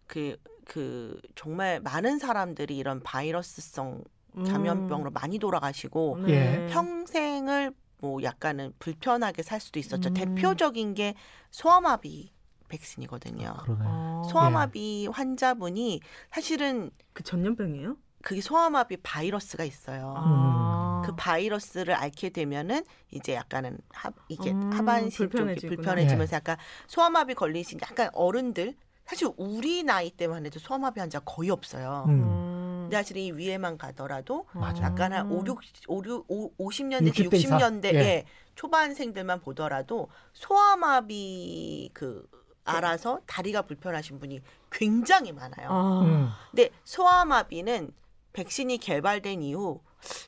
그그 0.08 1.22
정말 1.36 1.80
많은 1.80 2.20
사람들이 2.20 2.76
이런 2.78 3.00
바이러스성 3.02 4.04
감염병으로 4.46 5.12
많이 5.12 5.40
돌아가시고 5.40 6.16
음. 6.16 6.26
네. 6.28 6.66
예. 6.66 6.68
평생을 6.74 7.74
뭐 8.02 8.22
약간은 8.24 8.74
불편하게 8.80 9.44
살 9.44 9.60
수도 9.60 9.80
있었죠. 9.80 10.10
음. 10.10 10.14
대표적인 10.14 10.94
게 10.94 11.16
소아마비 11.52 12.32
백신이거든요. 12.70 13.54
그러네. 13.64 13.82
어. 13.86 14.24
소아마비 14.32 15.08
환자분이 15.12 16.00
사실은 16.32 16.92
그 17.14 17.24
전염병이에요? 17.24 17.98
그게 18.22 18.42
소아마비 18.42 18.98
바이러스가 18.98 19.64
있어요. 19.64 20.14
아. 20.18 21.02
그 21.06 21.16
바이러스를 21.16 21.94
앓게 21.94 22.30
되면은 22.30 22.84
이제 23.12 23.34
약간은 23.34 23.78
하, 23.92 24.12
이게 24.28 24.52
음, 24.52 24.72
하반신 24.74 25.30
쪽이. 25.30 25.68
불편해지면서 25.68 26.36
약간 26.36 26.58
소아마비 26.88 27.34
걸리신 27.34 27.80
약간 27.82 28.10
어른들 28.14 28.76
사실 29.06 29.30
우리 29.38 29.84
나이 29.84 30.12
때만 30.12 30.46
해도 30.46 30.60
소아마비 30.60 31.00
환자 31.00 31.20
거의 31.20 31.50
없어요. 31.50 32.06
음. 32.10 32.22
음. 32.22 32.90
사실 32.92 33.18
이 33.18 33.32
위에만 33.32 33.78
가더라도 33.78 34.46
맞아. 34.54 34.84
약간 34.84 35.14
한 35.14 35.32
5, 35.32 35.46
6, 35.46 35.60
5, 35.88 36.04
6, 36.04 36.28
50년대, 36.58 37.14
60대 37.14 37.34
이상? 37.36 37.60
60년대 37.60 37.86
예. 37.94 38.00
예. 38.00 38.26
초반생들만 38.56 39.42
보더라도 39.42 40.10
소아마비 40.34 41.92
그 41.94 42.28
알아서 42.70 43.20
다리가 43.26 43.64
불편하신 43.64 44.20
분이 44.20 44.42
굉장히 44.72 45.32
많아요. 45.32 45.70
아. 45.70 46.02
음. 46.02 46.30
근데 46.52 46.70
소아마비는 46.84 47.92
백신이 48.34 48.78
개발된 48.78 49.42
이후 49.42 49.82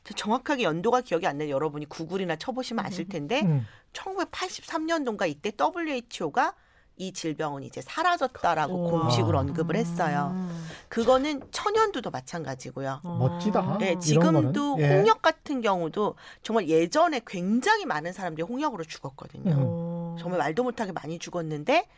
저 0.04 0.14
정확하게 0.14 0.64
연도가 0.64 1.00
기억이 1.00 1.26
안 1.26 1.38
나요. 1.38 1.50
여러분이 1.50 1.86
구글이나 1.86 2.36
쳐보시면 2.36 2.84
아실 2.84 3.08
텐데 3.08 3.42
음. 3.42 3.66
1983년도인가 3.92 5.28
이때 5.28 5.52
WHO가 5.58 6.54
이 6.96 7.12
질병은 7.12 7.62
이제 7.62 7.80
사라졌다라고 7.80 8.74
우와. 8.74 8.90
공식으로 8.90 9.38
언급을 9.38 9.76
했어요. 9.76 10.30
음. 10.34 10.68
그거는 10.88 11.42
천연두도 11.50 12.10
마찬가지고요. 12.10 13.00
어. 13.02 13.16
멋지다. 13.18 13.78
네, 13.78 13.98
지금도. 13.98 14.76
예. 14.78 14.98
홍역 14.98 15.22
같은 15.22 15.62
경우도 15.62 16.16
정말 16.42 16.68
예전에 16.68 17.22
굉장히 17.26 17.86
많은 17.86 18.12
사람들이 18.12 18.42
홍역으로 18.46 18.84
죽었거든요. 18.84 19.52
음. 19.52 19.58
어. 19.58 20.16
정말 20.18 20.38
말도 20.38 20.62
못하게 20.64 20.92
많이 20.92 21.18
죽었는데 21.18 21.88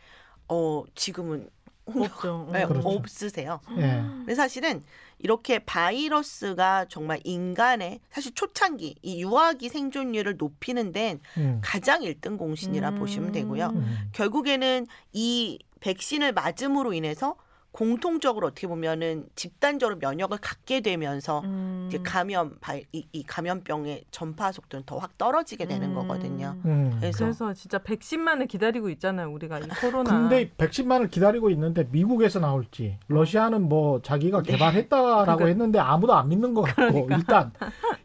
어 0.47 0.83
지금은 0.95 1.49
없죠. 1.85 2.49
네, 2.51 2.63
어. 2.63 2.67
그렇죠. 2.67 2.87
없으세요. 2.87 3.59
예. 3.77 4.01
근데 4.01 4.35
사실은 4.35 4.83
이렇게 5.19 5.59
바이러스가 5.59 6.85
정말 6.89 7.19
인간의 7.23 7.99
사실 8.09 8.33
초창기 8.33 8.95
이 9.01 9.21
유아기 9.21 9.69
생존율을 9.69 10.37
높이는 10.37 10.91
데는 10.91 11.19
음. 11.37 11.61
가장 11.63 12.03
일등 12.03 12.37
공신이라 12.37 12.89
음. 12.89 12.99
보시면 12.99 13.31
되고요. 13.31 13.67
음. 13.67 14.09
결국에는 14.13 14.87
이 15.13 15.59
백신을 15.79 16.33
맞음으로 16.33 16.93
인해서 16.93 17.35
공통적으로 17.75 18.47
어떻게 18.47 18.67
보면은 18.67 19.25
집단적으로 19.35 19.97
면역을 19.99 20.37
갖게 20.37 20.79
되면서 20.79 21.41
음. 21.41 21.87
이제 21.89 21.99
감염 22.01 22.57
이, 22.93 23.05
이 23.11 23.23
감염병의 23.23 24.05
전파 24.11 24.53
속도는 24.53 24.83
더 24.85 24.95
확 24.97 25.17
떨어지게 25.17 25.65
되는 25.65 25.89
음. 25.89 25.95
거거든요. 25.95 26.55
음. 26.63 26.95
그래서 27.01 27.25
그래서 27.25 27.53
진짜 27.53 27.77
백신만을 27.79 28.47
기다리고 28.47 28.89
있잖아요, 28.91 29.29
우리가 29.29 29.59
이 29.59 29.63
코로나. 29.81 30.09
근데 30.21 30.49
백신만을 30.57 31.09
기다리고 31.09 31.49
있는데 31.49 31.85
미국에서 31.91 32.39
나올지 32.39 32.97
러시아는 33.09 33.67
뭐 33.67 34.01
자기가 34.01 34.41
네. 34.43 34.53
개발했다라고 34.53 35.23
그러니까. 35.25 35.45
했는데 35.47 35.79
아무도 35.79 36.13
안 36.13 36.29
믿는 36.29 36.53
것 36.53 36.61
같고 36.61 37.09
일단 37.11 37.51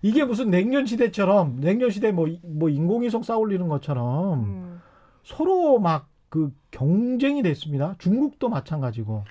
이게 0.02 0.24
무슨 0.24 0.50
냉전 0.50 0.84
시대처럼 0.84 1.60
냉전 1.60 1.90
시대 1.90 2.10
뭐, 2.10 2.26
이- 2.26 2.40
뭐 2.42 2.68
인공위성 2.68 3.22
쌓올리는 3.22 3.68
것처럼 3.68 4.40
음. 4.40 4.80
서로 5.22 5.78
막 5.78 6.10
그 6.30 6.52
경쟁이 6.70 7.42
됐습니다. 7.42 7.96
중국도 7.98 8.48
마찬가지고 8.48 9.24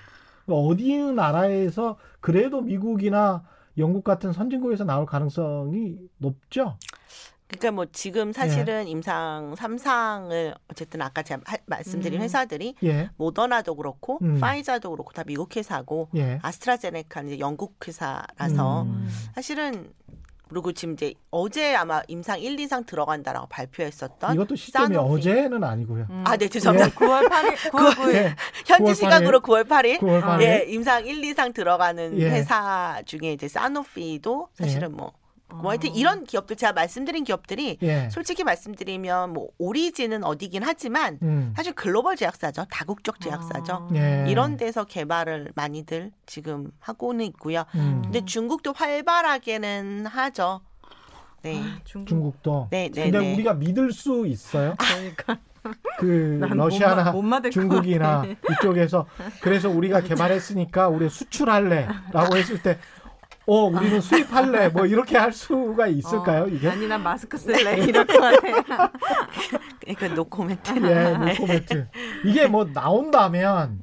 어디 0.54 0.96
나라에서 0.96 1.96
그래도 2.20 2.60
미국이나 2.60 3.44
영국 3.78 4.04
같은 4.04 4.32
선진국에서 4.32 4.84
나올 4.84 5.06
가능성이 5.06 5.96
높죠. 6.18 6.76
그러니까 7.48 7.72
뭐 7.72 7.84
네. 7.84 7.90
지금 7.92 8.32
사실은 8.32 8.86
임상 8.86 9.54
3상을 9.56 10.54
어쨌든 10.70 11.02
아까 11.02 11.22
제가 11.24 11.42
하- 11.44 11.56
말씀드린 11.66 12.20
음. 12.20 12.22
회사들이 12.22 12.76
예, 12.84 13.10
모더나도 13.16 13.74
그렇고 13.74 14.20
음. 14.22 14.38
파이자도 14.38 14.88
그렇고 14.90 15.12
다 15.12 15.24
미국 15.24 15.56
회사고 15.56 16.08
예. 16.14 16.38
아스트라제네카는 16.42 17.30
이제 17.32 17.40
영국 17.40 17.76
회사라서 17.88 18.82
음. 18.82 19.08
사실은 19.34 19.92
그리고 20.50 20.72
지금 20.72 20.94
이제 20.94 21.14
어제 21.30 21.76
아마 21.76 22.02
임상 22.08 22.40
1, 22.40 22.56
2상 22.56 22.84
들어간다라고 22.84 23.46
발표했었던 23.46 24.34
이것도 24.34 24.56
시점이 24.56 24.94
사노피. 24.94 25.12
어제는 25.14 25.62
아니고요. 25.62 26.06
음. 26.10 26.24
아, 26.26 26.36
네, 26.36 26.48
죄송합니다. 26.48 26.98
9월 26.98 27.28
8일, 27.30 27.54
9월 27.70 27.90
9일. 27.94 28.14
예, 28.14 28.34
현지 28.66 28.92
9월 28.92 28.94
시각으로 28.96 29.40
9월 29.40 29.68
8일 29.68 29.98
9월 30.00 30.22
아, 30.24 30.38
8일. 30.38 30.42
예, 30.42 30.64
임상 30.68 31.06
1, 31.06 31.22
2상 31.22 31.54
들어가는 31.54 32.18
예. 32.18 32.30
회사 32.30 33.00
중에 33.06 33.32
이제 33.32 33.46
사노피도 33.46 34.48
사실은 34.54 34.96
뭐, 34.96 35.12
뭐 35.56 35.70
하여튼 35.70 35.94
이런 35.94 36.24
기업들 36.24 36.56
제가 36.56 36.72
말씀드린 36.72 37.24
기업들이 37.24 37.78
예. 37.82 38.08
솔직히 38.10 38.44
말씀드리면 38.44 39.32
뭐 39.32 39.48
오리진은 39.58 40.24
어디긴 40.24 40.62
하지만 40.64 41.18
음. 41.22 41.52
사실 41.56 41.72
글로벌 41.74 42.16
제약사죠. 42.16 42.66
다국적 42.70 43.20
제약사죠. 43.20 43.72
아. 43.72 43.88
예. 43.94 44.24
이런 44.28 44.56
데서 44.56 44.84
개발을 44.84 45.52
많이들 45.54 46.12
지금 46.26 46.70
하고는 46.80 47.24
있고요. 47.26 47.64
음. 47.74 48.00
근데 48.04 48.24
중국도 48.24 48.72
활발하게는 48.74 50.06
하죠. 50.06 50.60
네. 51.42 51.58
아, 51.62 51.78
중국. 51.84 52.08
중국도. 52.08 52.68
네, 52.70 52.90
네, 52.92 53.04
근데 53.10 53.18
네. 53.18 53.34
우리가 53.34 53.54
믿을 53.54 53.92
수 53.92 54.26
있어요? 54.26 54.74
그러니까 54.78 55.38
그난 55.98 56.50
러시아나 56.56 57.12
못, 57.12 57.22
마- 57.22 57.40
못 57.40 57.50
중국이나 57.50 58.24
이쪽에서 58.50 59.06
그래서 59.42 59.68
우리가 59.68 60.00
개발했으니까 60.00 60.88
우리 60.88 61.08
수출할래라고 61.08 62.36
했을 62.36 62.62
때 62.62 62.78
어, 63.46 63.64
우리는 63.64 64.00
수입할래. 64.00 64.68
뭐 64.68 64.86
이렇게 64.86 65.16
할 65.16 65.32
수가 65.32 65.86
있을까요, 65.86 66.46
이게? 66.48 66.68
아니 66.68 66.86
난 66.86 67.02
마스크 67.02 67.36
쓸래 67.36 67.78
이럴 67.78 68.06
것 68.06 68.20
같아. 68.20 68.92
그러니까 69.80 70.08
노코멘트. 70.14 70.72
예, 70.86 71.10
노코멘트. 71.16 71.88
이게 72.24 72.46
뭐 72.46 72.64
나온다면 72.64 73.80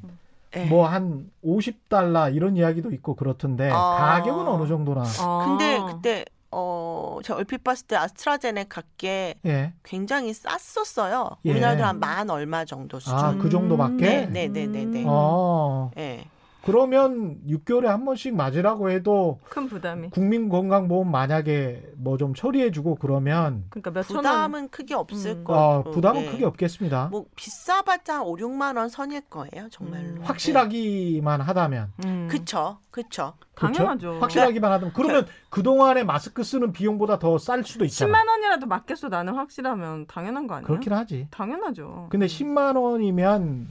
네. 0.54 0.65
뭐한 0.65 1.30
50달러 1.43 2.34
이런 2.34 2.56
이야기도 2.56 2.91
있고 2.91 3.15
그렇던데 3.15 3.70
아. 3.72 3.98
가격은 3.98 4.48
어느 4.48 4.67
정도나? 4.67 5.04
근데 5.46 5.80
그때 5.86 6.26
어, 6.50 7.20
제가 7.24 7.39
얼핏 7.39 7.63
봤을 7.63 7.86
때 7.88 7.96
아스트라제네카께 7.98 9.36
예. 9.46 9.74
굉장히 9.84 10.34
쌌었어요. 10.34 11.38
예. 11.46 11.52
우리나라도 11.52 11.84
한만 11.84 12.30
얼마 12.30 12.63
정도 12.63 13.00
수준. 13.00 13.17
아, 13.17 13.36
그 13.38 13.50
정도밖에? 13.50 14.27
네, 14.27 14.48
네, 14.48 14.65
네, 14.65 14.86
네. 14.86 15.04
어. 15.06 15.92
예. 15.98 16.25
그러면 16.64 17.38
6개월에 17.48 17.86
한 17.86 18.04
번씩 18.04 18.36
맞으라고 18.36 18.90
해도 18.90 19.40
큰 19.50 19.68
부담이. 19.68 20.10
국민건강보험 20.10 21.10
만약에 21.10 21.94
뭐 21.96 22.18
좀 22.18 22.34
처리해주고 22.34 22.96
그러면 22.96 23.66
그러니까 23.70 23.92
원. 23.92 24.04
부담은 24.04 24.70
크게 24.70 24.96
없을 24.96 25.32
음. 25.32 25.44
거고. 25.44 25.60
어, 25.60 25.84
부담은 25.92 26.24
예. 26.24 26.32
크게 26.32 26.46
없겠습니다. 26.46 27.10
뭐 27.12 27.26
비싸봤자 27.36 28.24
5, 28.24 28.36
6만 28.38 28.76
원 28.78 28.90
선일 28.90 29.22
거예요, 29.30 29.70
정말로. 29.70 30.04
음. 30.08 30.20
확실하기만 30.24 31.42
하다면. 31.42 31.94
음. 32.06 32.28
그쵸, 32.30 32.80
그쵸. 32.92 33.34
그렇죠? 33.54 33.78
당연하죠. 33.78 34.20
확실하기만 34.20 34.72
하다면. 34.72 34.94
그러면 34.96 35.26
그 35.50 35.64
동안에 35.64 36.04
마스크 36.04 36.44
쓰는 36.44 36.72
비용보다 36.72 37.18
더 37.20 37.38
쌀 37.38 37.64
수도 37.64 37.86
있잖아. 37.86 38.12
10만 38.24 38.28
원이라도 38.28 38.66
맞겠어 38.68 39.10
나는 39.10 39.36
확실하면 39.36 40.06
당연한 40.08 40.48
거 40.48 40.56
아니에요? 40.56 40.68
그렇긴 40.68 40.94
하지. 40.94 41.28
당연하죠. 41.32 42.08
근데 42.10 42.26
10만 42.26 42.76
원이면 42.82 43.68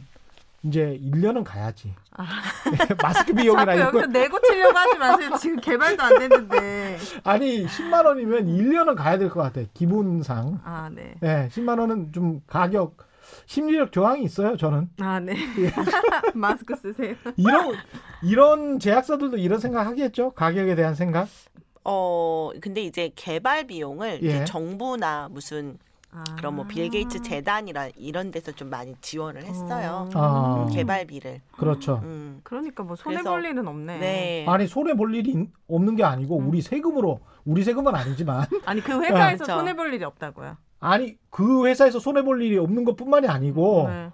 이제 0.66 0.98
1년은 1.02 1.44
가야지. 1.44 1.94
아. 2.16 2.24
마스크 3.02 3.32
비용이나 3.34 3.74
이거. 3.74 3.84
여기서 3.86 4.06
내고 4.06 4.38
치려고 4.40 4.76
하지 4.76 4.98
마세요. 4.98 5.30
지금 5.40 5.60
개발도 5.60 6.02
안 6.02 6.18
됐는데. 6.18 6.98
아니 7.24 7.66
10만 7.66 8.04
원이면 8.04 8.46
1년은 8.46 8.96
가야 8.96 9.18
될 9.18 9.28
것 9.30 9.40
같아. 9.42 9.60
기본상. 9.74 10.60
아 10.64 10.88
네. 10.92 11.14
예, 11.22 11.48
10만 11.52 11.78
원은 11.78 12.12
좀 12.12 12.40
가격 12.46 12.96
심리적 13.46 13.92
저항이 13.92 14.22
있어요. 14.24 14.56
저는 14.56 14.88
아, 15.00 15.20
네. 15.20 15.34
예. 15.58 15.72
마스크 16.34 16.74
쓰세요. 16.76 17.14
이런 17.36 17.74
이런 18.22 18.78
제약사들도 18.78 19.36
이런 19.36 19.58
생각 19.60 19.86
하겠죠. 19.86 20.30
가격에 20.32 20.74
대한 20.74 20.94
생각. 20.94 21.28
어 21.84 22.50
근데 22.60 22.82
이제 22.82 23.10
개발 23.14 23.66
비용을 23.66 24.20
예. 24.22 24.26
이제 24.26 24.44
정부나 24.44 25.28
무슨 25.30 25.78
아. 26.16 26.24
그런 26.36 26.54
뭐 26.56 26.64
빌 26.66 26.88
게이츠 26.88 27.20
재단이라 27.22 27.90
이런 27.96 28.30
데서 28.30 28.50
좀 28.52 28.70
많이 28.70 28.94
지원을 29.02 29.44
했어요. 29.44 30.08
음, 30.10 30.16
아. 30.16 30.66
개발비를. 30.72 31.42
그렇죠. 31.52 32.00
음. 32.04 32.40
그러니까 32.42 32.82
뭐 32.84 32.96
손해 32.96 33.16
그래서- 33.16 33.30
볼 33.30 33.44
일은 33.44 33.68
없네. 33.68 33.98
네. 33.98 34.46
아니 34.48 34.66
손해 34.66 34.94
볼 34.94 35.14
일이 35.14 35.30
있- 35.32 35.50
없는 35.68 35.96
게 35.96 36.04
아니고 36.04 36.38
음. 36.38 36.48
우리 36.48 36.62
세금으로 36.62 37.20
우리 37.44 37.62
세금은 37.62 37.94
아니지만 37.94 38.46
아니 38.64 38.80
그 38.80 38.92
회사에서 39.02 39.44
그렇죠. 39.44 39.60
손해 39.60 39.76
볼 39.76 39.92
일이 39.92 40.02
없다고요. 40.04 40.56
아니 40.80 41.16
그 41.30 41.66
회사에서 41.66 41.98
손해 41.98 42.22
볼 42.22 42.40
일이 42.42 42.56
없는 42.58 42.84
것뿐만이 42.84 43.28
아니고 43.28 43.88
네. 43.88 44.10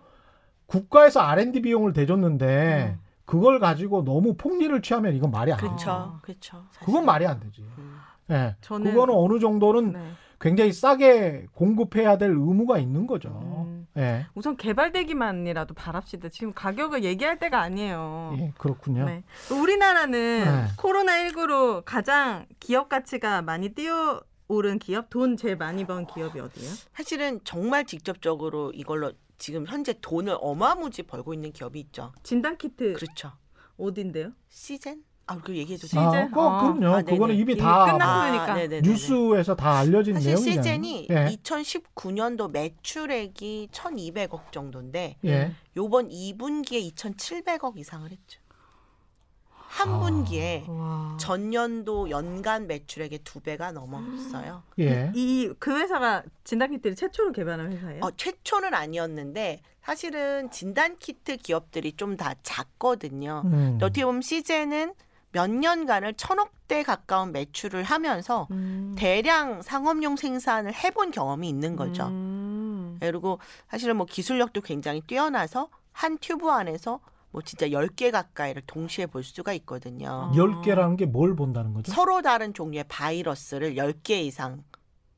국가에서 0.67 1.21
R&D 1.21 1.63
비용을 1.63 1.93
대줬는데 1.93 2.97
음. 2.99 3.01
그걸 3.25 3.61
가지고 3.61 4.05
너무 4.05 4.35
폭리를 4.35 4.81
취하면 4.83 5.15
이건 5.15 5.31
말이 5.31 5.53
안 5.53 5.59
돼. 5.59 5.67
그렇죠. 5.67 5.91
아. 5.91 6.19
그렇죠. 6.23 6.65
그건 6.85 7.05
말이 7.05 7.27
안 7.27 7.39
되지. 7.41 7.63
음. 7.79 7.97
예. 8.31 8.57
저는- 8.61 8.85
그거는 8.85 9.15
어느 9.15 9.39
정도는 9.39 9.93
네. 9.93 10.01
굉장히 10.43 10.73
싸게 10.73 11.47
공급해야 11.53 12.19
될 12.19 12.31
의무가 12.31 12.79
있는 12.79 13.07
거죠. 13.07 13.29
음. 13.69 13.87
예. 13.97 14.27
우선 14.35 14.57
개발되기만이라도 14.57 15.75
바랍시다. 15.75 16.31
지금 16.31 16.53
가격을 16.53 17.05
얘기할 17.05 17.39
때가 17.39 17.61
아니에요. 17.61 18.35
예, 18.39 18.53
그렇군요. 18.59 19.05
네. 19.05 19.23
우리나라는 19.53 20.45
네. 20.45 20.65
코로나19로 20.77 21.83
가장 21.85 22.47
기업 22.59 22.89
가치가 22.89 23.41
많이 23.41 23.69
뛰어 23.69 24.21
오른 24.49 24.81
기업, 24.81 25.11
돈 25.11 25.37
제일 25.37 25.57
많이 25.57 25.87
번 25.87 26.07
기업이 26.07 26.41
어디예요? 26.41 26.71
사실은 26.93 27.41
정말 27.45 27.85
직접적으로 27.85 28.73
이걸로 28.73 29.13
지금 29.39 29.65
현재 29.67 29.95
돈을 30.01 30.37
어마무지 30.41 31.05
벌고 31.05 31.35
있는 31.35 31.53
기업이 31.53 31.79
있죠. 31.81 32.13
진단 32.25 32.57
키트 32.59 32.95
그렇죠. 32.95 33.33
어딘데요? 33.79 34.33
시젠? 34.49 35.05
아, 35.27 35.37
그거 35.37 35.55
얘기해도 35.55 35.87
시즌? 35.87 36.11
돼요? 36.11 36.29
아, 36.33 36.35
그, 36.35 36.41
아. 36.41 36.73
그럼요. 36.75 36.97
아. 36.97 37.03
그거는 37.03 37.35
이미 37.37 37.57
다 37.57 37.87
끝났- 37.87 38.31
그러니까. 38.31 38.55
네네네네. 38.55 38.89
뉴스에서 38.89 39.55
다 39.55 39.79
알려진 39.79 40.15
사실 40.15 40.31
내용이잖아요. 40.35 40.63
시젠이 40.63 41.07
예. 41.11 41.37
2019년도 41.43 42.51
매출액이 42.51 43.69
1,200억 43.73 44.51
정도인데 44.53 45.17
예. 45.25 45.53
요번 45.77 46.09
2분기에 46.09 46.93
2,700억 46.95 47.79
이상을 47.79 48.11
했죠. 48.11 48.41
한 49.51 49.89
아. 49.89 49.99
분기에 50.01 50.65
와. 50.69 51.17
전년도 51.19 52.11
연간 52.11 52.67
매출액의 52.67 53.21
두 53.25 53.41
배가 53.41 53.73
넘었어요. 53.73 54.63
예. 54.81 55.11
이그 55.15 55.79
회사가 55.81 56.25
진단 56.45 56.73
키트를 56.73 56.95
최초로 56.95 57.33
개발한 57.33 57.73
회사예요? 57.73 58.01
어, 58.05 58.11
최초는 58.15 58.75
아니었는데 58.75 59.63
사실은 59.81 60.51
진단 60.51 60.97
키트 60.99 61.39
기업들이 61.39 61.93
좀 61.93 62.17
다 62.19 62.35
작거든요. 62.43 63.43
음. 63.47 63.79
어떻게 63.81 64.05
보면 64.05 64.21
시제는 64.21 64.93
몇 65.33 65.51
년간을 65.51 66.15
천억대 66.15 66.83
가까운 66.83 67.33
매출을 67.33 67.83
하면서 67.83 68.47
음. 68.51 68.95
대량 68.97 69.63
상업용 69.63 70.17
생산을 70.17 70.73
해본 70.75 71.11
경험이 71.11 71.49
있는 71.49 71.75
거죠. 71.75 72.07
음. 72.07 72.99
그리고 73.01 73.39
사실은 73.69 73.97
뭐 73.97 74.07
기술력도 74.07 74.61
굉장히 74.61 75.01
뛰어나서 75.01 75.69
한 75.93 76.19
튜브 76.19 76.51
안에서 76.51 77.01
뭐 77.31 77.41
진짜 77.43 77.67
10개 77.69 78.11
가까이를 78.13 78.63
동시에 78.67 79.07
볼 79.07 79.25
수가 79.25 79.55
있거든요. 79.55 80.31
어. 80.31 80.37
열 80.37 80.61
개라는 80.61 80.97
게 80.97 81.07
뭘 81.07 81.35
본다는 81.35 81.73
거죠? 81.73 81.91
서로 81.91 82.21
다른 82.21 82.53
종류의 82.53 82.85
바이러스를 82.89 83.75
10개 83.77 84.11
이상 84.23 84.63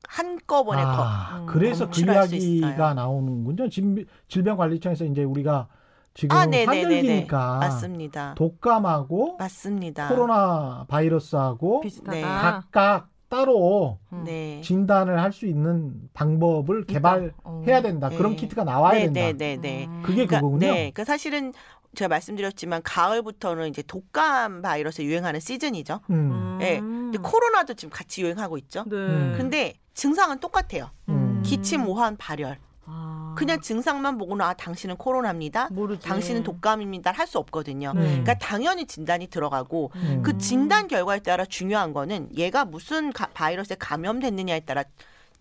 한꺼번에 0.07 0.83
거- 0.83 0.89
아, 0.91 1.39
음, 1.41 1.47
그래서 1.47 1.89
그 1.91 2.01
이야기가 2.03 2.25
있어요. 2.37 2.95
나오는군요. 2.95 3.69
질- 3.69 4.07
질병관리청에서 4.29 5.07
이제 5.07 5.25
우리가 5.25 5.67
지금 6.15 6.37
아, 6.37 6.47
네네네네. 6.47 6.81
환절기니까 6.83 7.59
맞습니다. 7.59 8.35
독감하고 8.37 9.37
맞습니다. 9.39 10.09
코로나 10.09 10.85
바이러스하고 10.89 11.81
비슷하다. 11.81 12.13
네. 12.13 12.23
각각 12.23 13.09
따로 13.29 13.99
음. 14.13 14.23
네. 14.25 14.61
진단을 14.63 15.21
할 15.21 15.33
수 15.33 15.47
있는 15.47 16.09
방법을 16.13 16.85
개발해야 16.87 17.31
어. 17.43 17.63
된다. 17.83 18.09
네. 18.09 18.17
그런 18.17 18.37
키트가 18.37 18.63
나와야 18.63 19.01
된다. 19.01 19.21
네네네. 19.21 19.87
음. 19.87 20.03
그게 20.03 20.15
그러니까, 20.27 20.37
그거군요. 20.37 20.59
네, 20.61 20.73
그러니까 20.75 21.05
사실은 21.05 21.53
제가 21.97 22.09
말씀드렸지만 22.09 22.83
가을부터는 22.85 23.69
이제 23.69 23.83
독감 23.83 24.63
바이러스 24.63 25.03
유행하는 25.03 25.41
시즌이죠. 25.41 26.01
음. 26.11 26.59
네. 26.61 26.79
근데 26.79 27.19
코로나도 27.19 27.75
지금 27.75 27.91
같이 27.93 28.23
유행하고 28.23 28.57
있죠. 28.59 28.85
네. 28.87 28.97
음. 28.97 29.35
근데 29.37 29.75
증상은 29.95 30.39
똑같아요. 30.39 30.91
음. 31.09 31.43
기침, 31.45 31.89
오한, 31.89 32.17
발열. 32.17 32.59
아. 32.87 33.14
그냥 33.35 33.61
증상만 33.61 34.19
보고는 34.19 34.45
아 34.45 34.55
당신은 34.55 34.97
코로나입니다. 34.97 35.69
모르지. 35.71 36.07
당신은 36.07 36.43
독감입니다. 36.43 37.13
할 37.13 37.27
수 37.27 37.39
없거든요. 37.39 37.93
네. 37.95 38.01
그러니까 38.03 38.35
당연히 38.35 38.87
진단이 38.87 39.29
들어가고 39.29 39.91
음. 39.97 40.23
그 40.23 40.37
진단 40.39 40.89
결과에 40.89 41.21
따라 41.21 41.45
중요한 41.47 41.93
거는 41.93 42.29
얘가 42.37 42.65
무슨 42.67 43.13
가- 43.13 43.29
바이러스에 43.33 43.77
감염됐느냐에 43.79 44.61
따라 44.61 44.85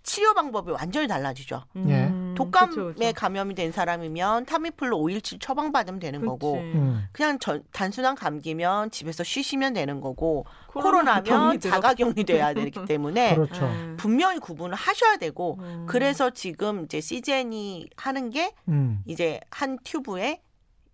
치료 0.03 0.33
방법이 0.33 0.71
완전히 0.71 1.07
달라지죠. 1.07 1.63
예. 1.87 2.11
음, 2.33 2.35
독감에 2.35 2.69
그쵸, 2.69 2.93
그쵸. 2.93 3.11
감염이 3.15 3.55
된 3.55 3.71
사람이면 3.71 4.45
타미플루 4.45 4.97
5일치 4.97 5.39
처방받으면 5.39 5.99
되는 5.99 6.19
그치. 6.19 6.27
거고 6.27 6.55
음. 6.55 7.05
그냥 7.11 7.39
전- 7.39 7.63
단순한 7.71 8.15
감기면 8.15 8.91
집에서 8.91 9.23
쉬시면 9.23 9.73
되는 9.73 10.01
거고 10.01 10.45
코로나 10.67 11.21
들어- 11.21 11.57
자가격리돼야 11.57 12.53
되기 12.53 12.79
때문에 12.87 13.35
그렇죠. 13.35 13.65
음. 13.65 13.95
분명히 13.99 14.39
구분을 14.39 14.75
하셔야 14.75 15.17
되고 15.17 15.57
음. 15.61 15.85
그래서 15.87 16.29
지금 16.31 16.85
이제 16.85 16.99
시젠이 17.01 17.87
하는 17.95 18.29
게 18.29 18.53
음. 18.67 19.01
이제 19.05 19.39
한 19.51 19.77
튜브에 19.83 20.41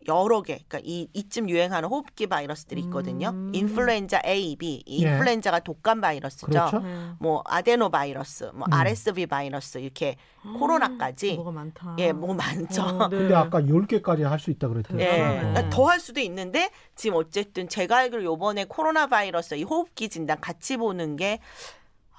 여러 0.07 0.41
개, 0.41 0.59
그러니까 0.67 0.79
이 0.83 1.07
이쯤 1.13 1.49
유행하는 1.49 1.89
호흡기 1.89 2.27
바이러스들이 2.27 2.81
있거든요. 2.83 3.29
음. 3.29 3.51
인플루엔자 3.53 4.21
A, 4.25 4.55
B, 4.55 4.81
이 4.85 5.05
예. 5.05 5.09
인플루엔자가 5.11 5.59
독감 5.59 6.01
바이러스죠. 6.01 6.47
그렇죠. 6.47 6.79
네. 6.79 7.09
뭐 7.19 7.43
아데노 7.45 7.89
바이러스, 7.89 8.45
뭐 8.53 8.65
음. 8.67 8.73
RSV 8.73 9.25
바이러스 9.25 9.77
이렇게 9.79 10.15
코로나까지 10.57 11.35
뭐가 11.35 11.51
많다. 11.51 11.95
예, 11.99 12.11
뭐 12.13 12.33
많죠. 12.33 12.81
어, 12.81 13.07
네. 13.09 13.17
근데 13.17 13.35
아까 13.35 13.59
10개까지 13.61 14.21
할 14.23 14.39
수 14.39 14.51
있다 14.51 14.69
그랬대요. 14.69 14.99
예, 15.01 15.05
대단하네. 15.05 15.69
더할 15.69 15.99
수도 15.99 16.21
있는데 16.21 16.69
지금 16.95 17.17
어쨌든 17.17 17.67
제가 17.67 17.97
알기로 17.97 18.23
요번에 18.23 18.65
코로나 18.65 19.07
바이러스 19.07 19.55
이 19.55 19.63
호흡기 19.63 20.07
진단 20.07 20.39
같이 20.39 20.77
보는 20.77 21.17
게 21.17 21.39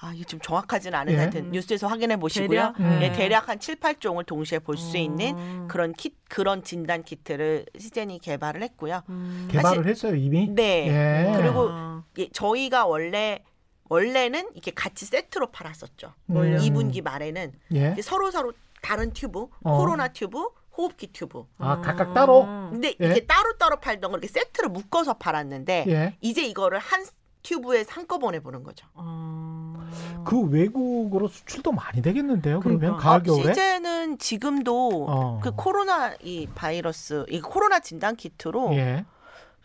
아, 0.03 0.13
이게 0.15 0.25
좀 0.25 0.41
정확하지는 0.41 0.99
않은 0.99 1.13
예. 1.13 1.17
것 1.17 1.25
같은 1.25 1.51
뉴스에서 1.53 1.87
확인해 1.87 2.17
보시고요. 2.17 2.49
대략? 2.49 2.81
음. 2.81 2.99
예, 3.03 3.13
대략 3.13 3.49
한 3.49 3.61
7, 3.61 3.77
8종을 3.77 4.25
동시에 4.27 4.59
볼 4.59 4.77
수 4.79 4.97
있는 4.97 5.37
음. 5.37 5.69
그런 5.69 5.93
킷 5.93 6.15
그런 6.29 6.63
진단 6.65 7.03
키트를 7.03 7.67
시젠이 7.79 8.19
개발을 8.21 8.63
했고요. 8.63 9.03
음. 9.11 9.49
개발을 9.51 9.87
했어요, 9.87 10.15
이미? 10.17 10.49
네. 10.49 10.87
예. 11.29 11.37
그리고 11.37 11.69
아. 11.71 12.03
예, 12.19 12.29
저희가 12.31 12.87
원래 12.87 13.45
원래는 13.91 14.51
이렇게 14.55 14.71
같이 14.71 15.05
세트로 15.05 15.51
팔았었죠. 15.51 16.15
음. 16.31 16.35
2분기 16.35 17.03
말에는 17.03 17.53
예. 17.75 17.95
서로 18.01 18.31
서로 18.31 18.53
다른 18.81 19.13
튜브, 19.13 19.49
어. 19.65 19.77
코로나 19.77 20.09
튜브, 20.09 20.49
호흡기 20.79 21.09
튜브. 21.09 21.45
아, 21.59 21.81
각각 21.83 22.15
따로? 22.15 22.47
근데 22.71 22.95
예. 23.03 23.11
이게 23.11 23.27
따로 23.27 23.59
따로 23.59 23.77
팔던 23.81 24.13
걸 24.13 24.21
이렇게 24.25 24.33
세트로 24.33 24.71
묶어서 24.71 25.15
팔았는데 25.15 25.85
예. 25.89 26.17
이제 26.23 26.43
이거를 26.47 26.79
한 26.79 27.05
튜브에 27.43 27.84
한꺼번에 27.88 28.41
보는 28.41 28.62
거죠. 28.62 28.86
아. 28.95 29.91
그 30.24 30.41
외국으로 30.41 31.28
수출도 31.28 31.72
많이 31.72 32.03
되겠는데요. 32.03 32.61
그러면 32.61 32.80
그러니까. 32.80 33.03
가을 33.03 33.20
어, 33.20 33.22
겨울에? 33.22 33.55
시제는 33.55 34.18
지금도 34.18 35.07
어. 35.09 35.41
그 35.43 35.53
코로나 35.53 36.14
이 36.22 36.47
바이러스 36.55 37.24
이 37.28 37.41
코로나 37.41 37.80
진단 37.80 38.16
키트로 38.16 38.74
예. 38.74 39.05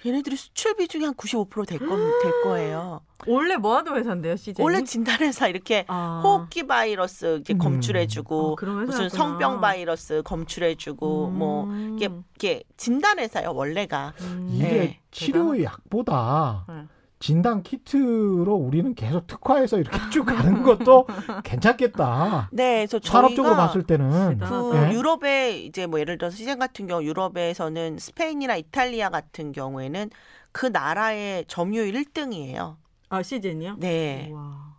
얘네들이 0.06 0.36
수출 0.36 0.76
비중이 0.76 1.06
한 1.06 1.14
95%될 1.16 1.80
거, 1.80 1.96
될 1.96 2.42
거예요. 2.44 3.02
원래 3.28 3.56
뭐 3.56 3.78
하던 3.78 3.96
회사인데요, 3.98 4.36
시즌? 4.36 4.64
원래 4.64 4.84
진단회사 4.84 5.48
이렇게 5.48 5.86
아. 5.88 6.22
호흡기 6.24 6.68
바이러스 6.68 7.26
이렇게 7.26 7.54
음. 7.54 7.58
검출해주고 7.58 8.58
아, 8.62 8.66
무슨. 8.66 9.10
성병 9.10 9.62
바이러스 9.62 10.22
검출해주고 10.24 11.30
뭐 11.30 11.64
음. 11.66 11.94
이게 11.96 12.10
이게 12.36 12.64
진단회사요 12.78 13.54
원래가 13.54 14.14
음. 14.22 14.50
이게 14.52 14.68
네. 14.68 15.00
치료의 15.12 15.64
약보다 15.64 16.66
네. 16.68 16.84
진단 17.20 17.64
키트로 17.64 18.54
우리는 18.54 18.94
계속 18.94 19.28
특화해서 19.28 19.78
이렇게 19.80 19.98
쭉 20.12 20.26
가는 20.26 20.64
것도 20.64 21.08
괜찮겠다. 21.44 22.50
네, 22.52 22.86
그래서 22.86 23.00
산업적으로 23.02 23.56
봤을 23.56 23.84
때는. 23.84 24.40
그 24.40 24.74
네. 24.74 24.94
유럽에 24.94 25.58
이제 25.60 25.86
뭐 25.86 26.00
예를 26.00 26.18
들어서 26.18 26.36
시장 26.36 26.60
같은 26.60 26.88
경우 26.88 27.04
유럽에서는 27.04 27.98
스페인이나 28.00 28.58
이탈리아 28.58 29.10
같은 29.10 29.52
경우에는 29.52 30.10
그 30.52 30.66
나라의 30.66 31.46
점유율 31.48 31.94
1등이에요. 31.94 32.76
아, 33.10 33.24
시즌이요? 33.24 33.76
네. 33.80 34.30
와. 34.34 34.76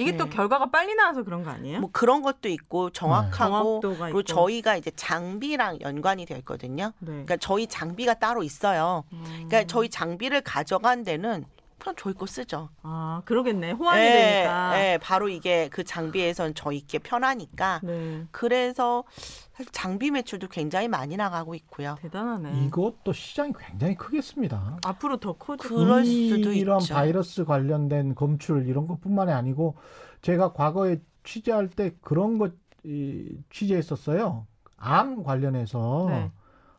이게 0.00 0.16
또 0.16 0.24
네. 0.24 0.30
결과가 0.30 0.66
빨리 0.70 0.94
나와서 0.94 1.24
그런 1.24 1.42
거 1.42 1.50
아니에요? 1.50 1.80
뭐 1.80 1.90
그런 1.92 2.22
것도 2.22 2.48
있고 2.48 2.90
정확하고 2.90 3.80
정확도가 3.80 4.04
그리고 4.04 4.20
있고. 4.20 4.22
저희가 4.22 4.76
이제 4.76 4.92
장비랑 4.94 5.80
연관이 5.80 6.24
되어 6.24 6.36
있거든요. 6.38 6.92
네. 7.00 7.10
그러니까 7.10 7.36
저희 7.38 7.66
장비가 7.66 8.14
따로 8.14 8.44
있어요. 8.44 9.02
음. 9.12 9.24
그러니까 9.24 9.64
저희 9.64 9.88
장비를 9.88 10.42
가져간 10.42 11.02
데는 11.02 11.44
그냥 11.78 11.94
저희 11.96 12.14
거 12.14 12.26
쓰죠. 12.26 12.68
아 12.82 13.22
그러겠네. 13.24 13.72
호환이 13.72 14.04
예, 14.04 14.10
되니까. 14.10 14.80
예, 14.80 14.98
바로 15.00 15.28
이게 15.28 15.68
그 15.68 15.84
장비에선 15.84 16.54
저희께 16.54 16.98
편하니까. 16.98 17.80
네. 17.82 18.26
그래서 18.30 19.04
사실 19.52 19.70
장비 19.72 20.10
매출도 20.10 20.48
굉장히 20.48 20.88
많이 20.88 21.16
나가고 21.16 21.54
있고요. 21.54 21.96
대단하네. 22.00 22.66
이것도 22.66 23.12
시장이 23.12 23.52
굉장히 23.58 23.94
크겠습니다. 23.94 24.78
앞으로 24.84 25.18
더 25.18 25.34
커질 25.34 25.68
그럴 25.70 26.04
수도 26.04 26.52
이런 26.52 26.80
있죠. 26.80 26.94
바이러스 26.94 27.44
관련된 27.44 28.14
검출 28.14 28.66
이런 28.68 28.86
것뿐만이 28.86 29.32
아니고 29.32 29.76
제가 30.22 30.52
과거에 30.52 31.00
취재할 31.24 31.68
때 31.68 31.94
그런 32.00 32.38
것 32.38 32.52
이, 32.84 33.38
취재했었어요. 33.50 34.46
암 34.76 35.22
관련해서 35.22 36.06
네. 36.10 36.30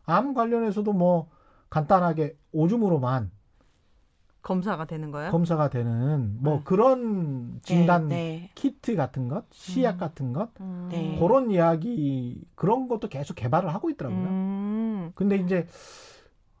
암 0.04 0.34
관련해서도 0.34 0.92
뭐 0.92 1.30
간단하게 1.68 2.36
오줌으로만 2.52 3.30
검사가 4.42 4.86
되는 4.86 5.10
거예요? 5.10 5.30
검사가 5.30 5.68
되는 5.68 6.38
뭐 6.42 6.56
네. 6.56 6.60
그런 6.64 7.60
진단 7.62 8.08
네, 8.08 8.50
키트 8.54 8.96
같은 8.96 9.28
것, 9.28 9.44
시약 9.50 9.96
음. 9.96 9.98
같은 9.98 10.32
것 10.32 10.48
음. 10.60 10.88
네. 10.90 11.16
그런 11.18 11.50
이야기 11.50 12.40
그런 12.54 12.88
것도 12.88 13.08
계속 13.08 13.34
개발을 13.34 13.72
하고 13.74 13.90
있더라고요. 13.90 14.18
음. 14.28 15.12
근데 15.14 15.36
이제 15.36 15.66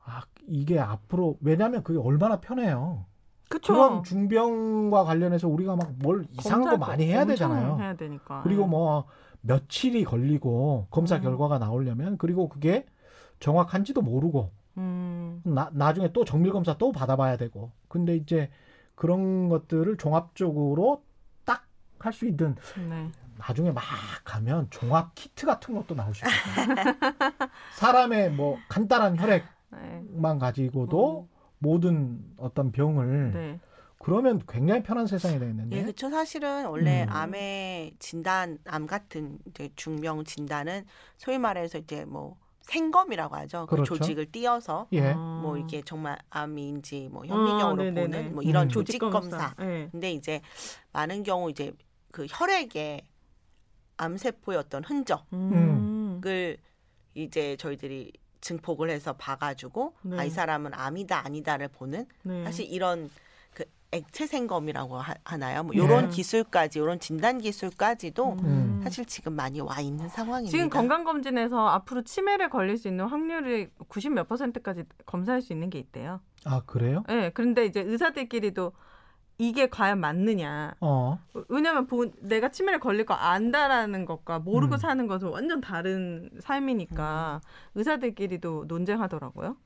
아, 0.04 0.22
이게 0.46 0.78
앞으로 0.78 1.36
왜냐하면 1.40 1.82
그게 1.82 1.98
얼마나 1.98 2.40
편해요. 2.40 3.06
그쵸. 3.48 3.72
그런 3.72 4.02
중병과 4.04 5.04
관련해서 5.04 5.48
우리가 5.48 5.74
막 5.76 5.90
뭘 5.96 6.24
이상한 6.38 6.70
거 6.70 6.76
많이 6.76 7.06
해야 7.06 7.24
되잖아요. 7.24 7.78
해야 7.80 7.96
되니까. 7.96 8.42
그리고 8.42 8.66
뭐 8.66 9.06
며칠이 9.40 10.04
걸리고 10.04 10.86
검사 10.90 11.16
음. 11.16 11.22
결과가 11.22 11.58
나오려면 11.58 12.18
그리고 12.18 12.48
그게 12.48 12.86
정확한지도 13.40 14.02
모르고 14.02 14.50
음. 14.76 15.42
나, 15.44 15.70
나중에 15.72 16.12
또 16.12 16.24
정밀 16.24 16.52
검사 16.52 16.76
또 16.78 16.92
받아봐야 16.92 17.36
되고 17.36 17.70
근데 17.88 18.16
이제 18.16 18.50
그런 18.94 19.48
것들을 19.48 19.96
종합적으로 19.96 21.02
딱 21.44 21.64
할 22.00 22.12
수 22.12 22.26
있는 22.26 22.56
네. 22.88 23.10
나중에 23.38 23.70
막 23.70 23.82
가면 24.24 24.68
종합 24.70 25.14
키트 25.14 25.46
같은 25.46 25.74
것도 25.74 25.94
나올 25.94 26.14
수 26.14 26.24
있어요. 26.24 26.76
사람의 27.76 28.32
뭐 28.32 28.58
간단한 28.68 29.18
혈액만 29.18 30.34
네. 30.34 30.38
가지고도 30.38 31.28
모든 31.58 32.24
어떤 32.36 32.72
병을 32.72 33.32
네. 33.32 33.60
그러면 33.98 34.40
굉장히 34.48 34.82
편한 34.82 35.06
세상이 35.06 35.38
되겠는데. 35.38 35.76
예, 35.76 35.82
그렇죠. 35.82 36.08
사실은 36.08 36.66
원래 36.66 37.04
음. 37.04 37.12
암의 37.12 37.96
진단, 37.98 38.58
암 38.64 38.86
같은 38.86 39.38
이제 39.46 39.68
중명 39.76 40.24
진단은 40.24 40.86
소위 41.18 41.36
말해서 41.36 41.78
이제 41.78 42.06
뭐 42.06 42.38
생검이라고 42.70 43.34
하죠. 43.36 43.66
그 43.66 43.76
그렇죠. 43.76 43.96
조직을 43.96 44.30
띄어서 44.30 44.86
예. 44.92 45.10
아. 45.10 45.40
뭐 45.42 45.56
이게 45.56 45.82
정말 45.82 46.16
암인지 46.30 47.08
뭐 47.10 47.26
현미경으로 47.26 47.90
아. 47.90 48.02
보는 48.02 48.34
뭐 48.34 48.42
이런 48.42 48.66
음. 48.66 48.68
조직 48.68 48.98
검사. 49.00 49.54
네. 49.58 49.88
근데 49.90 50.12
이제 50.12 50.40
많은 50.92 51.24
경우 51.24 51.50
이제 51.50 51.72
그 52.12 52.26
혈액에 52.30 53.02
암세포의 53.96 54.56
어떤 54.56 54.84
흔적을 54.84 55.26
음. 55.32 56.20
이제 57.14 57.56
저희들이 57.56 58.12
증폭을 58.40 58.88
해서 58.88 59.14
봐가지고 59.14 59.94
네. 60.02 60.18
아이 60.18 60.30
사람은 60.30 60.72
암이다 60.72 61.26
아니다를 61.26 61.68
보는 61.68 62.06
네. 62.22 62.44
사실 62.44 62.66
이런 62.66 63.08
그 63.08 63.29
액체 63.92 64.26
생검이라고 64.26 64.98
하, 64.98 65.14
하나요? 65.24 65.64
뭐 65.64 65.74
네. 65.74 65.82
이런 65.82 66.10
기술까지 66.10 66.78
이런 66.78 67.00
진단 67.00 67.38
기술까지도 67.40 68.36
음. 68.42 68.80
사실 68.84 69.04
지금 69.04 69.34
많이 69.34 69.60
와 69.60 69.80
있는 69.80 70.08
상황입니다. 70.08 70.50
지금 70.50 70.70
건강 70.70 71.02
검진에서 71.04 71.68
앞으로 71.68 72.02
치매를 72.02 72.50
걸릴 72.50 72.76
수 72.78 72.86
있는 72.88 73.06
확률이 73.06 73.68
90 73.88 74.12
몇 74.12 74.28
퍼센트까지 74.28 74.84
검사할 75.06 75.42
수 75.42 75.52
있는 75.52 75.70
게 75.70 75.78
있대요. 75.80 76.20
아 76.44 76.62
그래요? 76.66 77.02
네, 77.08 77.30
그런데 77.30 77.64
이제 77.66 77.80
의사들끼리도 77.80 78.72
이게 79.38 79.68
과연 79.68 79.98
맞느냐. 79.98 80.74
어. 80.80 81.18
왜냐면 81.48 81.86
본- 81.86 82.12
내가 82.20 82.50
치매를 82.50 82.78
걸릴 82.78 83.06
거 83.06 83.14
안다라는 83.14 84.04
것과 84.04 84.38
모르고 84.38 84.74
음. 84.74 84.78
사는 84.78 85.06
것은 85.06 85.28
완전 85.28 85.60
다른 85.60 86.30
삶이니까 86.40 87.40
의사들끼리도 87.74 88.66
논쟁하더라고요. 88.68 89.56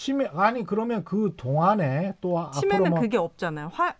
치매 0.00 0.24
아니 0.32 0.64
그러면 0.64 1.04
그 1.04 1.34
동안에 1.36 2.14
또 2.22 2.38
앞으로 2.38 2.58
치매는 2.58 2.88
뭐 2.88 3.00
그게 3.00 3.18
없잖아요. 3.18 3.68
화 3.70 3.94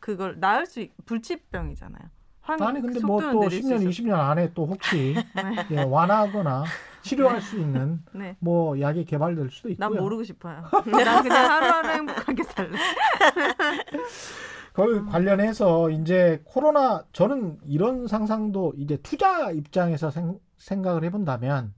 그걸 0.00 0.38
나을 0.38 0.66
수 0.66 0.80
있- 0.80 0.92
불치병이잖아요. 1.06 2.02
황- 2.42 2.60
아니 2.60 2.82
근데 2.82 3.00
뭐또 3.00 3.40
느릴 3.44 3.62
수 3.62 3.68
10년 3.70 3.76
있어요. 3.76 3.88
20년 3.88 4.18
안에 4.20 4.52
또 4.52 4.66
혹시 4.66 5.14
예, 5.72 5.82
완화하거나 5.82 6.64
치료할 7.00 7.40
수 7.40 7.56
있는 7.58 8.02
네. 8.12 8.36
뭐 8.38 8.78
약이 8.78 9.06
개발될 9.06 9.48
수도 9.50 9.70
있고요. 9.70 9.88
난 9.88 9.98
모르고 9.98 10.24
싶어요. 10.24 10.62
난 10.84 11.22
그냥 11.22 11.50
하루하루 11.50 11.88
행복하게 11.88 12.42
살래. 12.42 12.76
그 14.74 15.06
관련해서 15.06 15.88
이제 15.88 16.42
코로나 16.44 17.02
저는 17.14 17.60
이런 17.64 18.06
상상도 18.08 18.74
이제 18.76 18.98
투자 19.02 19.50
입장에서 19.52 20.10
생, 20.10 20.38
생각을 20.58 21.02
해본다면 21.04 21.72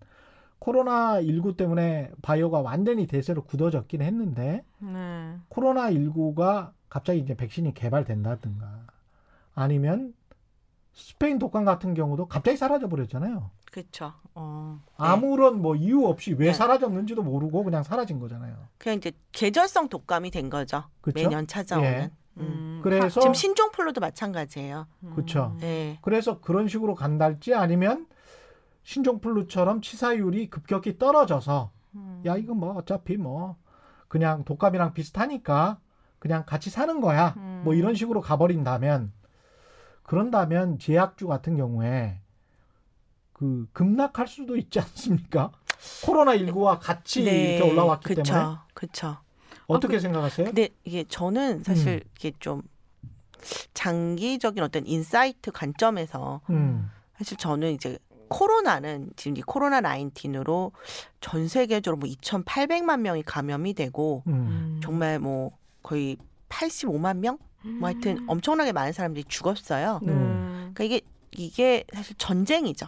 코로나 0.59 1.21
19 1.23 1.57
때문에 1.57 2.11
바이오가 2.23 2.61
완전히 2.61 3.07
대세로 3.07 3.43
굳어졌긴 3.45 4.03
했는데 4.03 4.65
네. 4.79 5.37
코로나 5.49 5.91
19가 5.91 6.73
갑자기 6.89 7.21
이제 7.21 7.35
백신이 7.35 7.75
개발된다든가 7.75 8.87
아니면 9.55 10.15
스페인 10.93 11.39
독감 11.39 11.65
같은 11.65 11.95
경우도 11.95 12.27
갑자기 12.27 12.57
사라져 12.57 12.89
버렸잖아요. 12.89 13.51
그렇죠. 13.71 14.15
어. 14.35 14.81
아무런 14.97 15.63
뭐 15.63 15.77
이유 15.77 16.05
없이 16.07 16.33
왜 16.33 16.47
네. 16.47 16.53
사라졌는지도 16.53 17.23
모르고 17.23 17.63
그냥 17.63 17.83
사라진 17.85 18.19
거잖아요. 18.19 18.57
그냥 18.79 18.99
이제 18.99 19.13
계절성 19.31 19.89
독감이 19.89 20.31
된 20.31 20.51
거죠. 20.51 20.85
그쵸? 21.01 21.23
매년 21.23 21.47
찾아오는. 21.47 21.89
예. 21.89 22.11
음. 22.39 22.43
음. 22.43 22.81
그래서 22.83 23.21
지금 23.21 23.35
신종플루도 23.35 24.01
마찬가지예요. 24.01 24.87
그쵸. 25.15 25.53
음. 25.57 25.63
예. 25.63 25.99
그래서 26.03 26.41
그런 26.41 26.67
식으로 26.67 26.95
간달지 26.97 27.55
아니면 27.55 28.07
신종플루처럼 28.89 29.83
치사율이 29.83 30.49
급격히 30.49 30.97
떨어져서 30.99 31.73
음. 31.95 32.23
야 32.25 32.39
이거 32.39 32.55
뭐 32.55 32.73
어차피 32.75 33.19
뭐 33.19 33.57
그냥 34.09 34.45
독감이랑 34.45 34.95
비슷하니까 34.95 35.79
그냥 36.19 36.45
같이 36.47 36.71
사는 36.71 36.99
거야 37.03 37.35
음. 37.37 37.61
뭐 37.65 37.75
이런 37.75 37.95
식으로 37.95 38.23
가버린다면 38.23 39.13
그런다면 40.05 40.79
제약주 40.79 41.27
같은 41.27 41.59
경우에 41.59 42.23
그 43.35 43.69
급락할 43.75 44.27
수도 44.27 44.57
있지 44.57 44.81
않습니까? 44.81 45.53
코로나 46.07 46.35
19와 46.35 46.79
같이 46.81 47.21
이렇게 47.21 47.61
올라왔기 47.71 48.15
그쵸, 48.15 48.23
때문에 48.23 48.57
그쵸. 48.73 49.19
어떻게 49.67 49.97
그 49.97 50.01
생각하세요? 50.01 50.47
근데 50.47 50.71
이게 50.85 51.05
저는 51.05 51.63
사실 51.63 52.03
음. 52.07 52.11
이게 52.17 52.33
좀 52.41 52.63
장기적인 53.75 54.63
어떤 54.63 54.87
insight 54.87 55.53
관점에서 55.53 56.41
음, 56.49 56.91
사실 57.19 57.37
저는 57.37 57.73
이제 57.73 57.99
코로나는 58.29 59.11
지금 59.17 59.37
이 59.37 59.43
코로나 59.43 59.81
19으로 59.81 60.73
전 61.21 61.49
세계적으로 61.49 61.99
뭐 61.99 62.09
2,800만 62.09 63.01
명이 63.01 63.23
감염이 63.23 63.75
되고 63.75 64.23
음, 64.27 64.33
음. 64.33 64.81
정말 64.83 65.19
뭐 65.19 65.53
거의 65.83 66.17
85만 66.49 67.19
명? 67.19 67.39
뭐 67.63 67.89
하여튼 67.89 68.25
엄청나게 68.29 68.73
많은 68.73 68.93
사람들이 68.93 69.25
죽었어요. 69.29 70.01
네. 70.03 70.13
음. 70.13 70.71
그러니까 70.75 70.85
이게 70.85 71.01
이게 71.33 71.85
사실 71.93 72.17
전쟁이죠. 72.17 72.87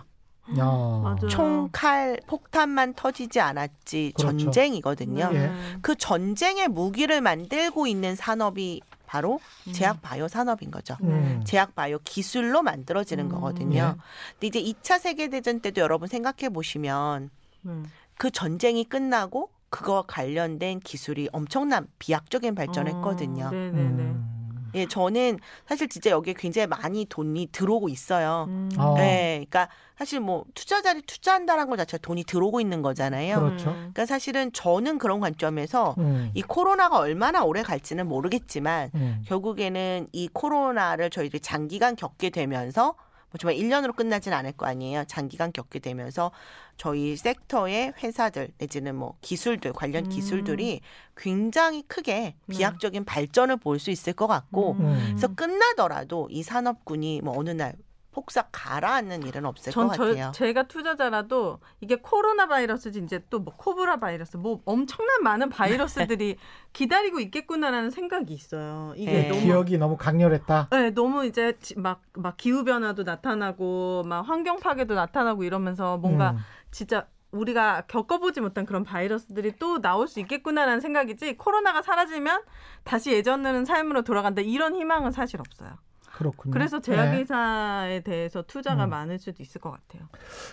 야, 0.58 0.64
맞아요. 0.64 1.28
총, 1.28 1.68
칼, 1.70 2.18
폭탄만 2.26 2.94
터지지 2.94 3.40
않았지 3.40 4.14
그렇죠. 4.16 4.38
전쟁이거든요. 4.38 5.30
예. 5.32 5.52
그 5.80 5.94
전쟁의 5.94 6.68
무기를 6.68 7.20
만들고 7.20 7.86
있는 7.86 8.16
산업이 8.16 8.80
바로 9.10 9.40
음. 9.66 9.72
제약 9.72 10.02
바이오 10.02 10.28
산업인 10.28 10.70
거죠. 10.70 10.96
음, 11.02 11.42
제약 11.44 11.74
바이오 11.74 11.98
기술로 12.04 12.62
만들어지는 12.62 13.24
음. 13.24 13.28
거거든요. 13.28 13.96
예. 13.96 14.00
근데 14.38 14.46
이제 14.46 14.62
2차 14.62 15.00
세계 15.00 15.28
대전 15.28 15.58
때도 15.58 15.80
여러분 15.80 16.06
생각해 16.06 16.50
보시면 16.50 17.28
네. 17.62 17.72
그 18.16 18.30
전쟁이 18.30 18.84
끝나고 18.84 19.50
그거와 19.68 20.04
관련된 20.06 20.78
기술이 20.78 21.28
엄청난 21.32 21.88
비약적인 21.98 22.54
발전했거든요. 22.54 23.46
어, 23.46 23.50
네네네. 23.50 23.78
음. 23.80 24.29
예, 24.74 24.86
저는 24.86 25.38
사실 25.66 25.88
진짜 25.88 26.10
여기에 26.10 26.34
굉장히 26.36 26.66
많이 26.66 27.04
돈이 27.04 27.48
들어오고 27.52 27.88
있어요. 27.88 28.46
음. 28.48 28.70
어. 28.78 28.94
네, 28.96 29.44
그러니까 29.48 29.68
사실 29.96 30.20
뭐 30.20 30.44
투자자를 30.54 31.02
투자한다는 31.02 31.68
것 31.68 31.76
자체가 31.76 32.00
돈이 32.00 32.24
들어오고 32.24 32.60
있는 32.60 32.82
거잖아요. 32.82 33.38
그렇죠. 33.38 33.70
음. 33.70 33.74
그러니까 33.74 34.06
사실은 34.06 34.52
저는 34.52 34.98
그런 34.98 35.20
관점에서 35.20 35.94
음, 35.98 36.30
이 36.34 36.42
코로나가 36.42 36.98
얼마나 36.98 37.44
오래 37.44 37.62
갈지는 37.62 38.06
모르겠지만 38.08 38.90
음, 38.94 39.22
결국에는 39.26 40.06
이 40.12 40.28
코로나를 40.32 41.10
저희들이 41.10 41.40
장기간 41.40 41.96
겪게 41.96 42.30
되면서 42.30 42.94
뭐 43.30 43.38
정말 43.38 43.56
1년으로 43.56 43.94
끝나진 43.94 44.32
않을 44.32 44.52
거 44.52 44.66
아니에요. 44.66 45.04
장기간 45.06 45.52
겪게 45.52 45.78
되면서 45.78 46.32
저희 46.76 47.16
섹터의 47.16 47.92
회사들 48.02 48.50
내지는 48.58 48.96
뭐 48.96 49.16
기술들 49.20 49.72
관련 49.72 50.04
음. 50.06 50.08
기술들이 50.10 50.80
굉장히 51.16 51.82
크게 51.82 52.12
네. 52.12 52.34
비약적인 52.48 53.04
발전을 53.04 53.56
볼 53.56 53.78
수 53.80 53.90
있을 53.90 54.12
것 54.12 54.26
같고 54.26 54.72
음. 54.80 55.04
그래서 55.08 55.28
끝나더라도 55.28 56.28
이 56.30 56.42
산업군이 56.42 57.20
뭐 57.22 57.38
어느 57.38 57.50
날 57.50 57.74
폭삭 58.12 58.48
가라앉는 58.52 59.24
일은 59.26 59.44
없을 59.46 59.72
전것 59.72 59.96
저, 59.96 60.04
같아요. 60.06 60.32
제가 60.34 60.64
투자자라도 60.64 61.60
이게 61.80 61.96
코로나 61.96 62.46
바이러스지 62.46 63.00
이제 63.04 63.24
또 63.30 63.38
뭐 63.40 63.54
코브라 63.56 63.98
바이러스 64.00 64.36
뭐 64.36 64.60
엄청난 64.64 65.22
많은 65.22 65.48
바이러스들이 65.48 66.36
기다리고 66.72 67.20
있겠구나라는 67.20 67.90
생각이 67.90 68.32
있어요. 68.34 68.92
이게 68.96 69.12
네. 69.12 69.28
너무 69.28 69.40
기억이 69.40 69.78
너무 69.78 69.96
강렬했다. 69.96 70.68
네, 70.72 70.90
너무 70.90 71.24
이제 71.24 71.56
막 71.76 72.00
막 72.14 72.36
기후 72.36 72.64
변화도 72.64 73.04
나타나고 73.04 74.02
막 74.04 74.22
환경 74.22 74.58
파괴도 74.58 74.94
나타나고 74.94 75.44
이러면서 75.44 75.96
뭔가 75.98 76.32
음. 76.32 76.38
진짜 76.70 77.06
우리가 77.30 77.82
겪어보지 77.86 78.40
못한 78.40 78.66
그런 78.66 78.82
바이러스들이 78.84 79.54
또 79.58 79.80
나올 79.80 80.08
수 80.08 80.18
있겠구나라는 80.20 80.80
생각이지 80.80 81.36
코로나가 81.36 81.80
사라지면 81.80 82.42
다시 82.82 83.12
예전에는 83.12 83.64
삶으로 83.64 84.02
돌아간다 84.02 84.42
이런 84.42 84.74
희망은 84.74 85.12
사실 85.12 85.40
없어요. 85.40 85.78
그렇군요. 86.20 86.52
그래서 86.52 86.80
네. 86.80 86.92
제약회사에 86.92 88.00
대해서 88.00 88.42
투자가 88.42 88.84
음. 88.84 88.90
많을 88.90 89.18
수도 89.18 89.42
있을 89.42 89.58
것 89.60 89.70
같아요. 89.70 90.06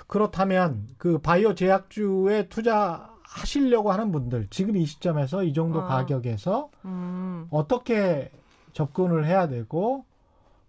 그렇다면 0.07 0.87
그 0.97 1.17
바이오 1.19 1.55
제약주에 1.55 2.47
투자하시려고 2.47 3.91
하는 3.91 4.11
분들 4.13 4.47
지금 4.49 4.77
이 4.77 4.85
시점에서 4.85 5.43
이 5.43 5.53
정도 5.53 5.81
아. 5.81 5.87
가격에서 5.87 6.69
음. 6.85 7.47
어떻게 7.51 8.31
접근을 8.73 9.25
해야 9.25 9.47
되고 9.47 10.05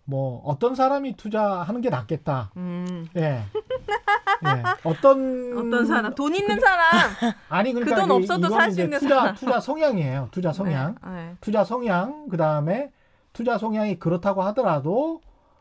뭐 0.04 0.40
어떤 0.44 0.74
사람이 0.74 1.16
투자하는 1.16 1.80
게 1.80 1.90
낫겠다. 1.90 2.50
음. 2.56 3.06
예. 3.16 3.20
예. 3.22 4.62
어떤 4.84 5.56
어떤 5.58 5.86
사람 5.86 6.14
돈 6.14 6.34
있는 6.34 6.58
사람 6.60 6.88
아니 7.50 7.72
그러니까 7.72 7.96
그돈 8.02 8.10
이- 8.10 8.22
없어도 8.22 8.48
살수 8.48 8.70
이제 8.74 8.84
있는 8.84 8.98
투자 8.98 9.20
사람. 9.20 9.34
투자 9.36 9.60
성향이에요. 9.60 10.28
투자 10.32 10.52
성향. 10.52 10.94
네, 11.04 11.10
네. 11.10 11.36
투자 11.40 11.62
성향 11.64 12.28
그다음에 12.28 12.90
투자 13.38 13.56
성향이 13.56 14.00
그렇다고 14.00 14.42
하더라도 14.42 15.20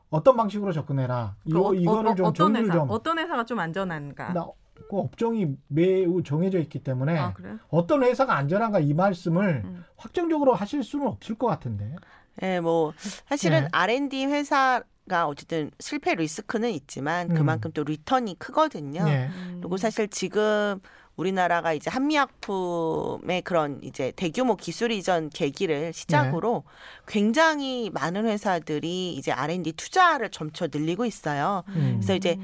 어떤 0.09 0.35
방식으로 0.35 0.71
접근해라. 0.71 1.35
이거 1.45 1.61
그 1.61 1.67
어- 1.67 1.73
이거를 1.75 2.09
어, 2.09 2.15
좀 2.15 2.25
어떤 2.25 2.55
회사 2.55 2.73
좀 2.73 2.89
어떤 2.89 3.19
회사가 3.19 3.45
좀 3.45 3.59
안전한가? 3.59 4.33
나, 4.33 4.47
그 4.73 4.97
업종이 4.97 5.55
매우 5.67 6.23
정해져 6.23 6.57
있기 6.57 6.79
때문에 6.79 7.15
아 7.19 7.33
그래요? 7.33 7.59
어떤 7.69 8.01
회사가 8.01 8.35
안전한가 8.35 8.79
이 8.79 8.95
말씀을 8.95 9.61
음. 9.63 9.85
확정적으로 9.95 10.55
하실 10.55 10.81
수는 10.81 11.05
없을 11.05 11.35
것 11.35 11.45
같은데. 11.45 11.95
예, 12.41 12.59
뭐 12.61 12.93
사실은 13.27 13.63
네. 13.65 13.69
R&D 13.71 14.25
회사 14.25 14.81
가 15.07 15.25
어쨌든 15.27 15.71
실패 15.79 16.15
리스크는 16.15 16.69
있지만 16.71 17.29
음. 17.31 17.35
그만큼 17.35 17.71
또 17.73 17.83
리턴이 17.83 18.39
크거든요. 18.39 19.05
예. 19.07 19.27
음. 19.27 19.59
그리고 19.61 19.77
사실 19.77 20.09
지금 20.09 20.81
우리나라가 21.17 21.73
이제 21.73 21.89
한미약품의 21.89 23.41
그런 23.41 23.79
이제 23.83 24.13
대규모 24.15 24.55
기술 24.55 24.91
이전 24.91 25.29
계기를 25.29 25.91
시작으로 25.91 26.63
네. 26.65 26.71
굉장히 27.07 27.89
많은 27.91 28.25
회사들이 28.27 29.13
이제 29.13 29.31
R&D 29.31 29.73
투자를 29.73 30.29
점차 30.29 30.67
늘리고 30.71 31.05
있어요. 31.05 31.63
음. 31.69 31.95
그래서 31.97 32.15
이제 32.15 32.37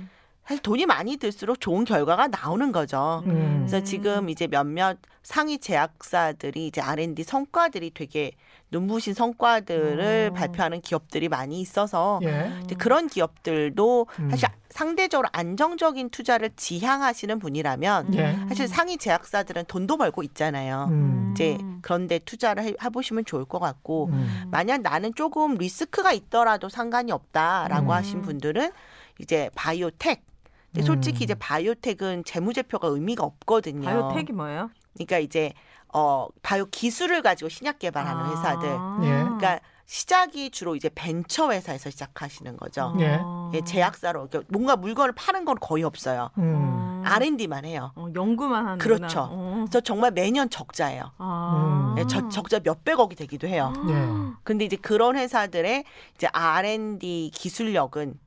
사실 0.46 0.62
돈이 0.62 0.86
많이 0.86 1.18
들수록 1.18 1.62
좋은 1.62 1.86
결과가 1.86 2.28
나오는 2.28 2.72
거죠. 2.72 3.24
음. 3.28 3.66
그래서 3.66 3.84
지금 3.84 4.30
이제 4.30 4.48
몇몇 4.48 4.98
상위 5.24 5.58
제약사들이 5.58 6.68
이제 6.68 6.82
R&D 6.82 7.24
성과들이 7.24 7.92
되게 7.94 8.32
눈부신 8.70 9.14
성과들을 9.14 10.32
어. 10.32 10.34
발표하는 10.34 10.82
기업들이 10.82 11.30
많이 11.30 11.62
있어서 11.62 12.20
예. 12.24 12.52
이제 12.64 12.76
그런 12.76 13.08
기업들도 13.08 14.08
음. 14.20 14.30
사실 14.32 14.50
상대적으로 14.70 15.30
안정적인 15.32 16.10
투자를 16.10 16.50
지향하시는 16.58 17.40
분이라면 17.40 18.16
예. 18.16 18.36
사실 18.50 18.68
상위 18.68 18.98
제약사들은 18.98 19.66
돈도 19.68 19.96
벌고 19.98 20.24
있잖아요. 20.24 20.88
음. 20.90 21.32
이제 21.34 21.58
그런데 21.82 22.20
투자를 22.20 22.64
해, 22.64 22.74
해보시면 22.84 23.24
좋을 23.24 23.46
것 23.46 23.60
같고 23.60 24.08
음. 24.12 24.44
만약 24.52 24.82
나는 24.82 25.14
조금 25.16 25.54
리스크가 25.56 26.12
있더라도 26.12 26.68
상관이 26.68 27.14
없다라고 27.14 27.86
음. 27.86 27.92
하신 27.92 28.22
분들은 28.24 28.72
이제 29.20 29.50
바이오텍. 29.56 30.33
근데 30.74 30.86
솔직히 30.86 31.22
음. 31.22 31.24
이제 31.24 31.36
바이오텍은 31.36 32.24
재무제표가 32.26 32.88
의미가 32.88 33.24
없거든요. 33.24 33.86
바이오텍이 33.86 34.32
뭐예요? 34.34 34.72
그러니까 34.94 35.20
이제 35.20 35.54
어 35.94 36.28
바이오 36.42 36.66
기술을 36.72 37.22
가지고 37.22 37.50
신약 37.50 37.80
개발하는 37.80 38.24
아. 38.24 38.30
회사들. 38.32 38.70
예. 39.04 39.24
그러니까 39.24 39.60
시작이 39.86 40.50
주로 40.50 40.76
이제 40.76 40.90
벤처 40.94 41.52
회사에서 41.52 41.92
시작하시는 41.92 42.58
거죠. 42.58 42.96
예. 43.00 43.20
예, 43.54 43.62
제약사로 43.62 44.28
그러니까 44.28 44.50
뭔가 44.52 44.76
물건을 44.76 45.14
파는 45.14 45.46
건 45.46 45.58
거의 45.60 45.84
없어요. 45.84 46.32
음. 46.40 47.04
R&D만 47.06 47.66
해요. 47.66 47.92
어, 47.96 48.08
연구만 48.16 48.66
하는 48.66 48.78
그렇죠. 48.80 49.30
그래서 49.68 49.82
정말 49.82 50.12
매년 50.12 50.50
적자예요. 50.50 51.12
아. 51.18 51.94
음. 51.96 52.00
예, 52.00 52.08
저, 52.08 52.28
적자 52.30 52.60
몇 52.60 52.84
백억이 52.84 53.16
되기도 53.16 53.48
해요. 53.48 53.74
예. 53.90 54.08
근데 54.44 54.66
이제 54.66 54.78
그런 54.78 55.16
회사들의 55.16 55.84
이제 56.16 56.28
R&D 56.32 57.30
기술력은 57.34 58.18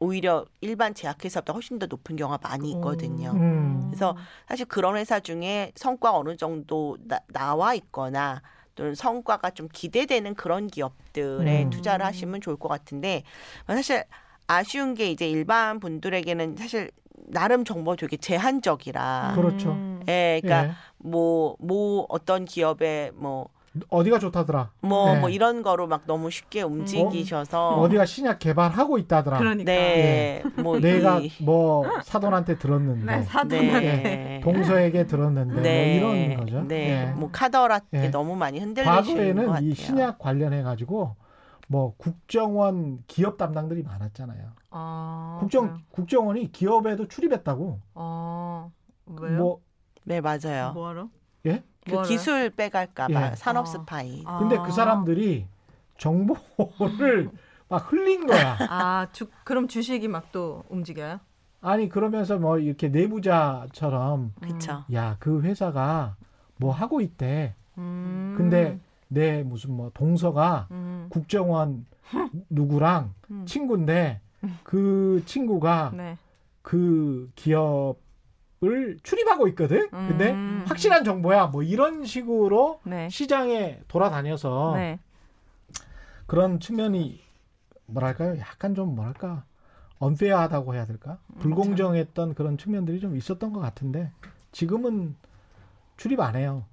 오히려 0.00 0.46
일반 0.62 0.94
제약회사보다 0.94 1.52
훨씬 1.52 1.78
더 1.78 1.86
높은 1.86 2.16
경우가 2.16 2.40
많이 2.42 2.72
있거든요. 2.72 3.32
음. 3.32 3.84
그래서 3.88 4.16
사실 4.48 4.64
그런 4.66 4.96
회사 4.96 5.20
중에 5.20 5.72
성과가 5.76 6.18
어느 6.18 6.36
정도 6.36 6.96
나, 7.06 7.20
나와 7.28 7.74
있거나 7.74 8.42
또는 8.74 8.94
성과가 8.94 9.50
좀 9.50 9.68
기대되는 9.70 10.34
그런 10.34 10.68
기업들에 10.68 11.64
음. 11.64 11.70
투자를 11.70 12.06
하시면 12.06 12.40
좋을 12.40 12.56
것 12.56 12.68
같은데 12.68 13.24
사실 13.66 14.04
아쉬운 14.46 14.94
게 14.94 15.10
이제 15.10 15.28
일반 15.28 15.78
분들에게는 15.80 16.56
사실 16.56 16.90
나름 17.26 17.64
정보 17.64 17.94
되게 17.94 18.16
제한적이라 18.16 19.34
그렇죠. 19.36 19.72
음. 19.72 20.02
예, 20.08 20.40
그러니까 20.42 20.70
예. 20.70 20.76
뭐뭐 20.96 22.06
어떤 22.08 22.46
기업에 22.46 23.10
뭐 23.14 23.50
어디가 23.88 24.18
좋다더라. 24.18 24.70
뭐, 24.80 25.14
네. 25.14 25.20
뭐 25.20 25.28
이런 25.28 25.62
거로 25.62 25.86
막 25.86 26.02
너무 26.06 26.28
쉽게 26.30 26.62
움직이셔서 26.62 27.68
어 27.78 27.88
디가 27.88 28.04
신약 28.04 28.40
개발하고 28.40 28.98
있다더라. 28.98 29.38
그러니까. 29.38 29.70
네, 29.70 30.42
뭐 30.60 30.80
내가 30.80 31.20
이- 31.20 31.30
뭐 31.40 31.86
사돈한테 32.02 32.58
들었는데 32.58 33.04
네, 33.04 33.22
사돈한테. 33.22 33.80
네. 33.80 34.40
동서에게 34.42 35.06
들었는데 35.06 35.60
네, 35.62 36.00
뭐 36.00 36.14
이런 36.14 36.36
거죠. 36.40 36.62
네, 36.62 37.06
예. 37.08 37.12
뭐 37.12 37.30
카더라 37.30 37.80
예. 37.92 38.08
너무 38.10 38.34
많이 38.34 38.58
흔들리시는 38.58 38.96
것 39.04 39.06
과거에는 39.12 39.46
같아요. 39.46 39.68
이 39.68 39.74
신약 39.74 40.18
관련해 40.18 40.62
가지고 40.62 41.14
뭐 41.68 41.94
국정원 41.96 43.04
기업 43.06 43.38
담당들이 43.38 43.84
많았잖아요. 43.84 44.50
아, 44.72 45.36
국정 45.40 45.66
그래요? 45.68 45.78
국정원이 45.92 46.50
기업에도 46.50 47.06
출입했다고. 47.06 47.80
아, 47.94 48.68
왜요? 49.06 49.38
뭐 49.38 49.60
네, 50.02 50.20
맞아요. 50.20 50.72
뭐하러? 50.74 51.08
예? 51.46 51.62
그? 51.86 52.02
기술 52.02 52.50
빼갈까봐 52.50 53.30
예. 53.32 53.36
산업 53.36 53.62
아. 53.62 53.64
스파이. 53.66 54.22
아. 54.26 54.38
근데 54.38 54.58
그 54.58 54.70
사람들이 54.72 55.46
정보를 55.98 57.30
막 57.68 57.92
흘린 57.92 58.26
거야. 58.26 58.56
아, 58.68 59.06
주, 59.12 59.26
그럼 59.44 59.68
주식이 59.68 60.08
막 60.08 60.32
또 60.32 60.64
움직여요? 60.68 61.20
아니 61.62 61.88
그러면서 61.88 62.38
뭐 62.38 62.58
이렇게 62.58 62.88
내부자처럼 62.88 64.32
그렇죠. 64.40 64.84
야그 64.92 65.42
회사가 65.42 66.16
뭐 66.56 66.72
하고 66.72 67.00
있대. 67.00 67.54
음. 67.78 68.34
근데 68.36 68.78
내 69.08 69.42
무슨 69.42 69.72
뭐 69.74 69.90
동서가 69.92 70.68
음. 70.70 71.06
국정원 71.10 71.86
누구랑 72.50 73.12
음. 73.30 73.44
친구인데 73.46 74.20
그 74.62 75.22
친구가 75.26 75.92
네. 75.94 76.16
그 76.62 77.30
기업 77.34 77.96
을 78.62 78.98
출입하고 79.02 79.48
있거든. 79.48 79.88
근데 79.88 80.32
음. 80.32 80.64
확실한 80.66 81.02
정보야. 81.02 81.46
뭐 81.46 81.62
이런 81.62 82.04
식으로 82.04 82.80
네. 82.84 83.08
시장에 83.08 83.80
돌아다녀서 83.88 84.72
네. 84.74 84.98
그런 86.26 86.60
측면이 86.60 87.22
뭐랄까요? 87.86 88.38
약간 88.38 88.74
좀 88.74 88.94
뭐랄까 88.94 89.44
언페어하다고 89.98 90.74
해야 90.74 90.84
될까? 90.84 91.18
불공정했던 91.38 92.34
그런 92.34 92.58
측면들이 92.58 93.00
좀 93.00 93.16
있었던 93.16 93.52
것 93.54 93.60
같은데 93.60 94.12
지금은 94.52 95.16
출입 95.96 96.20
안 96.20 96.36
해요. 96.36 96.66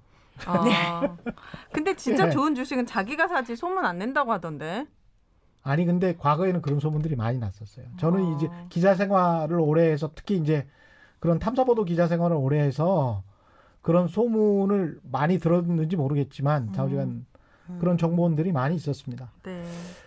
아. 0.44 1.16
근데 1.72 1.96
진짜 1.96 2.26
네. 2.26 2.30
좋은 2.30 2.54
주식은 2.54 2.84
자기가 2.84 3.28
사지 3.28 3.56
소문 3.56 3.86
안 3.86 3.96
낸다고 3.96 4.30
하던데. 4.30 4.86
아니 5.62 5.86
근데 5.86 6.14
과거에는 6.16 6.60
그런 6.60 6.80
소문들이 6.80 7.16
많이 7.16 7.38
났었어요. 7.38 7.86
저는 7.96 8.24
어. 8.24 8.36
이제 8.36 8.50
기자 8.68 8.94
생활을 8.94 9.58
오래 9.58 9.90
해서 9.90 10.10
특히 10.14 10.36
이제 10.36 10.66
그런 11.18 11.38
탐사보도 11.38 11.84
기자 11.84 12.06
생활을 12.06 12.36
오래 12.36 12.60
해서 12.60 13.22
그런 13.82 14.08
소문을 14.08 15.00
많이 15.10 15.38
들었는지 15.38 15.96
모르겠지만 15.96 16.72
좌우지간 16.72 17.26
그런 17.80 17.98
정보원들이 17.98 18.52
많이 18.52 18.76
있었습니다. 18.76 19.30
네. 19.42 19.62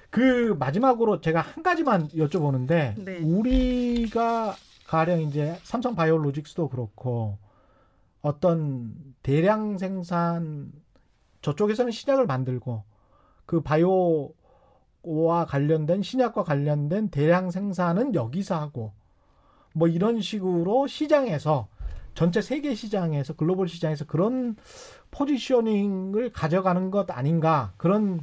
그 0.09 0.55
마지막으로 0.59 1.21
제가 1.21 1.41
한 1.41 1.63
가지만 1.63 2.07
여쭤보는데 2.09 3.01
네. 3.03 3.19
우리가 3.19 4.55
가령 4.87 5.21
이제 5.21 5.57
삼성 5.63 5.95
바이오로직스도 5.95 6.69
그렇고 6.69 7.37
어떤 8.21 8.93
대량 9.23 9.77
생산 9.77 10.71
저쪽에서는 11.41 11.91
신약을 11.91 12.25
만들고 12.25 12.83
그 13.45 13.61
바이오와 13.61 15.45
관련된 15.47 16.01
신약과 16.01 16.43
관련된 16.43 17.09
대량 17.09 17.51
생산은 17.51 18.13
여기서 18.13 18.59
하고 18.59 18.93
뭐 19.73 19.87
이런 19.87 20.21
식으로 20.21 20.87
시장에서 20.87 21.67
전체 22.13 22.41
세계 22.41 22.75
시장에서 22.75 23.33
글로벌 23.33 23.67
시장에서 23.67 24.05
그런 24.05 24.55
포지셔닝을 25.11 26.31
가져가는 26.33 26.91
것 26.91 27.09
아닌가 27.11 27.73
그런 27.77 28.21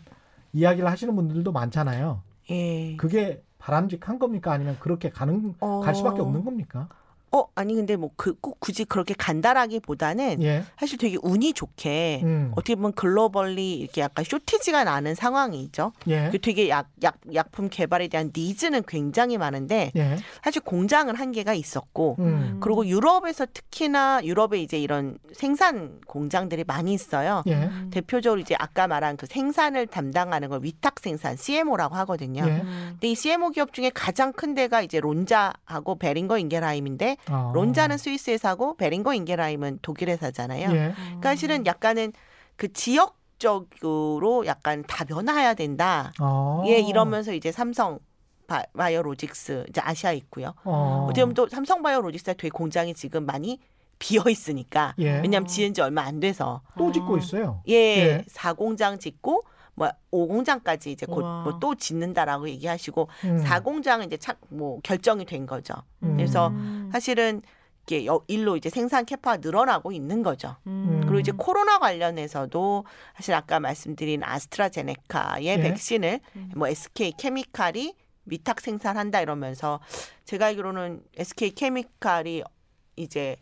이야기를 0.53 0.89
하시는 0.89 1.15
분들도 1.15 1.53
많잖아요. 1.53 2.23
예. 2.51 2.97
그게 2.97 3.43
바람직한 3.59 4.19
겁니까? 4.19 4.53
아니면 4.53 4.77
그렇게 4.81 5.11
가는 5.11 5.55
어. 5.61 5.81
갈 5.81 5.95
수밖에 5.95 6.21
없는 6.21 6.45
겁니까? 6.45 6.89
어 7.33 7.45
아니 7.55 7.75
근데 7.75 7.97
뭐 7.97 8.11
그 8.17 8.35
꼭 8.41 8.59
굳이 8.61 8.85
그렇게 8.85 9.15
간다라기보다는 9.63 10.43
예. 10.43 10.65
사실 10.79 10.99
되게 10.99 11.17
운이 11.23 11.53
좋게 11.53 12.21
음. 12.23 12.53
어떻게 12.53 12.75
보면 12.75 12.93
글로벌리 12.93 13.75
이렇게 13.75 14.01
약간 14.01 14.25
쇼티지가 14.25 14.85
나는 14.85 15.15
상황이죠. 15.15 15.93
예. 16.09 16.29
그 16.31 16.39
되게 16.41 16.69
약, 16.69 16.89
약, 17.03 17.19
약품 17.35 17.69
개발에 17.69 18.09
대한 18.09 18.33
니즈는 18.35 18.83
굉장히 18.87 19.37
많은데 19.39 19.93
예. 19.97 20.17
사실 20.43 20.63
공장은 20.63 21.17
한계가 21.17 21.55
있었고 21.55 22.17
음. 22.21 22.59
그리고 22.61 22.87
유럽에서 22.87 23.47
특히나 23.53 24.21
유럽에 24.25 24.61
이제 24.61 24.79
이런 24.79 25.19
생산 25.35 26.01
공장들이 26.07 26.65
많이 26.65 26.95
있어요. 26.95 27.43
예. 27.49 27.69
대표적으로 27.91 28.41
이제 28.41 28.55
아까 28.59 28.87
말한 28.89 29.17
그 29.17 29.27
생산을 29.27 29.87
담당하는 29.87 30.49
걸 30.49 30.61
위탁 30.63 31.01
생산 31.01 31.37
CMO라고 31.37 31.95
하거든요. 31.97 32.45
예. 32.47 32.63
근데 32.91 33.09
이 33.11 33.15
CMO 33.15 33.51
기업 33.51 33.73
중에 33.73 33.91
가장 33.93 34.33
큰 34.33 34.55
데가 34.55 34.81
이제 34.83 35.01
론자하고 35.01 35.97
베링거 35.99 36.39
인게라임인데 36.39 37.17
어. 37.31 37.53
론자는 37.55 37.99
스위스 37.99 38.31
회사고 38.31 38.77
베링거 38.77 39.15
인게라임은 39.15 39.81
독일 39.83 40.11
회사잖아요. 40.11 40.71
예. 40.71 40.95
그러니까 40.95 41.35
실은 41.35 41.67
약간은 41.67 42.13
그 42.57 42.73
지역 42.73 43.19
적으로 43.39 44.47
약간 44.47 44.83
다 44.87 45.05
변화해야 45.05 45.55
된다. 45.55 46.13
어. 46.21 46.65
예, 46.67 46.81
이러면서 46.81 47.33
이제 47.33 47.53
삼성 47.53 48.01
바, 48.47 48.65
바이오로직스 48.77 49.67
이제 49.69 49.81
아시아 49.81 50.13
있고요. 50.13 50.55
어. 50.65 51.05
어떻게 51.05 51.23
보면 51.23 51.35
또 51.35 51.49
삼성 51.49 51.83
바이오로직스가 51.83 52.33
되게 52.35 52.49
공장이 52.51 52.95
지금 52.95 53.27
많이 53.27 53.61
비어 53.99 54.25
있으니까 54.29 54.95
예. 54.99 55.21
왜냐하면 55.21 55.47
지은 55.47 55.75
지 55.75 55.81
얼마 55.81 56.03
안 56.03 56.21
돼서 56.21 56.63
또 56.77 56.91
짓고 56.93 57.19
있어요. 57.19 57.63
예, 57.69 57.75
예. 57.75 58.25
사 58.29 58.53
공장 58.53 58.99
짓고 58.99 59.43
뭐 59.79 59.89
5공장까지 60.13 60.89
이제 60.89 61.07
곧. 61.07 61.21
뭐 61.23 61.59
또 61.61 61.75
짓는다라고 61.75 62.49
얘기하시고 62.49 63.09
음. 63.25 63.39
사 63.39 63.61
4공장은 63.61 64.07
이제 64.07 64.17
착 64.17 64.39
뭐 64.51 64.81
결정이 64.83 65.25
된 65.25 65.47
거죠. 65.47 65.75
음. 66.03 66.17
그래서 66.17 66.49
음. 66.49 66.89
사실은 66.93 67.41
이게 67.85 68.05
여- 68.07 68.21
일로 68.29 68.57
이제 68.57 68.69
생산 68.69 69.05
캐파가 69.07 69.39
늘어나고 69.39 69.93
있는 69.93 70.23
거죠. 70.23 70.57
음. 70.67 71.01
그리고 71.03 71.21
이제 71.21 71.33
코로나 71.37 71.79
관련해서도 71.79 72.85
사실 73.17 73.33
아까 73.35 73.61
말씀드린 73.61 74.23
아스트라제네카의 74.25 75.47
예. 75.47 75.57
백신을 75.61 76.21
음. 76.37 76.51
뭐 76.55 76.69
SK 76.69 77.13
케미칼이 77.19 77.95
위탁 78.27 78.61
생산한다 78.61 79.21
이러면서 79.23 79.81
제가 80.27 80.47
알기로는 80.47 81.03
SK 81.17 81.55
케미칼이 81.55 82.43
이제 82.97 83.37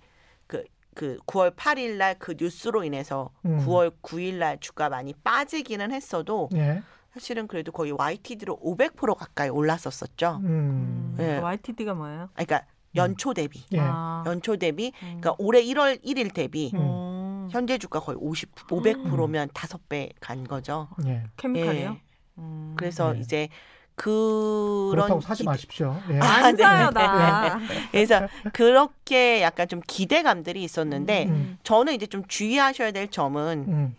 그, 0.96 1.18
그 1.26 1.26
9월 1.26 1.54
8일 1.54 1.96
날 1.98 2.16
그 2.18 2.34
뉴스로 2.38 2.82
인해서 2.84 3.30
음. 3.44 3.58
9월 3.66 3.92
9일 4.02 4.34
날 4.34 4.58
주가 4.58 4.88
많이 4.88 5.12
빠지기는 5.12 5.92
했어도 5.92 6.48
예. 6.54 6.82
사실은 7.12 7.46
그래도 7.46 7.70
거의 7.72 7.92
YTD로 7.92 8.58
500% 8.58 9.14
가까이 9.16 9.48
올랐었었죠. 9.48 10.40
음. 10.42 11.16
예. 11.20 11.36
YTD가 11.38 11.94
뭐예요? 11.94 12.22
아, 12.22 12.28
그러니까 12.44 12.62
연초 12.94 13.34
대비. 13.34 13.62
예. 13.72 13.78
아. 13.80 14.24
연초 14.26 14.56
대비. 14.56 14.86
음. 15.02 15.20
그러니까 15.20 15.34
올해 15.38 15.62
1월 15.62 16.02
1일 16.04 16.32
대비 16.34 16.70
음. 16.74 16.78
어. 16.80 17.48
현재 17.50 17.78
주가 17.78 18.00
거의 18.00 18.18
50, 18.20 18.54
500%면 18.54 19.48
다섯 19.54 19.86
배 19.88 20.10
간 20.20 20.44
거죠. 20.44 20.88
예. 21.06 21.22
케미칼이요? 21.36 21.90
예. 21.90 22.00
음. 22.38 22.74
그래서 22.76 23.12
네. 23.12 23.20
이제 23.20 23.48
그런 23.96 24.90
그렇다고 24.90 25.20
사지 25.22 25.38
기대- 25.42 25.50
마십시오. 25.50 25.96
예. 26.10 26.18
아, 26.20 26.44
안 26.46 26.56
네. 26.56 26.62
사요 26.62 26.90
나. 26.90 27.58
그래서 27.90 28.28
그렇게 28.52 29.40
약간 29.42 29.66
좀 29.68 29.80
기대감들이 29.86 30.62
있었는데 30.62 31.24
음. 31.26 31.58
저는 31.64 31.94
이제 31.94 32.06
좀 32.06 32.22
주의하셔야 32.28 32.90
될 32.92 33.08
점은 33.10 33.64
음. 33.68 33.96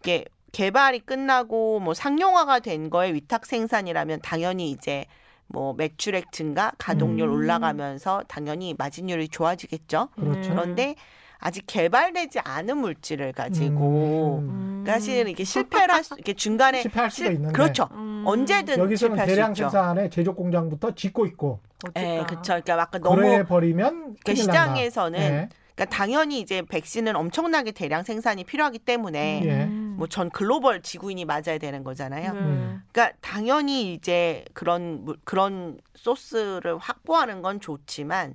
이게 0.00 0.24
개발이 0.52 1.00
끝나고 1.00 1.80
뭐 1.80 1.94
상용화가 1.94 2.60
된 2.60 2.90
거에 2.90 3.12
위탁 3.12 3.44
생산이라면 3.44 4.20
당연히 4.22 4.70
이제 4.70 5.04
뭐 5.48 5.74
매출액 5.74 6.30
증가, 6.32 6.72
가동률 6.78 7.28
음. 7.28 7.34
올라가면서 7.34 8.22
당연히 8.28 8.74
마진율이 8.78 9.28
좋아지겠죠. 9.28 10.08
그렇죠. 10.14 10.50
그런데 10.50 10.94
아직 11.40 11.64
개발되지 11.66 12.40
않은 12.40 12.76
물질을 12.78 13.32
가지고 13.32 14.38
음. 14.42 14.82
그러니까 14.82 14.92
사실 14.92 15.28
이게 15.28 15.42
실패를 15.44 15.94
할 15.94 16.04
수, 16.04 16.14
이렇게 16.14 16.34
중간에 16.34 16.82
실패할 16.82 17.10
수가 17.10 17.24
실- 17.28 17.34
있는데 17.34 17.52
그렇죠. 17.52 17.88
음. 17.92 18.22
언제든 18.26 18.78
여기서는 18.78 19.16
실패할 19.16 19.26
대량 19.26 19.54
수 19.54 19.62
있죠. 19.62 19.70
생산에 19.70 20.10
제조 20.10 20.34
공장부터 20.34 20.94
짓고 20.94 21.26
있고 21.26 21.60
예? 21.96 22.22
그렇죠. 22.26 22.42
그러니까 22.52 22.78
약간 22.78 23.00
너무 23.00 23.44
버리면 23.46 24.16
그러니까 24.22 24.34
시장에서는 24.34 25.18
예. 25.18 25.48
그러니까 25.74 25.96
당연히 25.96 26.40
이제 26.40 26.60
백신은 26.60 27.16
엄청나게 27.16 27.72
대량 27.72 28.02
생산이 28.02 28.44
필요하기 28.44 28.80
때문에 28.80 29.42
예. 29.44 29.64
뭐전 29.64 30.28
글로벌 30.30 30.82
지구인이 30.82 31.24
맞아야 31.24 31.56
되는 31.58 31.82
거잖아요. 31.84 32.32
네. 32.34 32.38
음. 32.38 32.82
그러니까 32.92 33.16
당연히 33.22 33.94
이제 33.94 34.44
그런 34.52 35.04
물- 35.04 35.16
그런 35.24 35.78
소스를 35.94 36.76
확보하는 36.78 37.40
건 37.42 37.60
좋지만, 37.60 38.34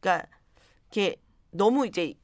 그러니까 0.00 0.26
이게 0.90 1.16
너무 1.50 1.86
이제 1.86 2.14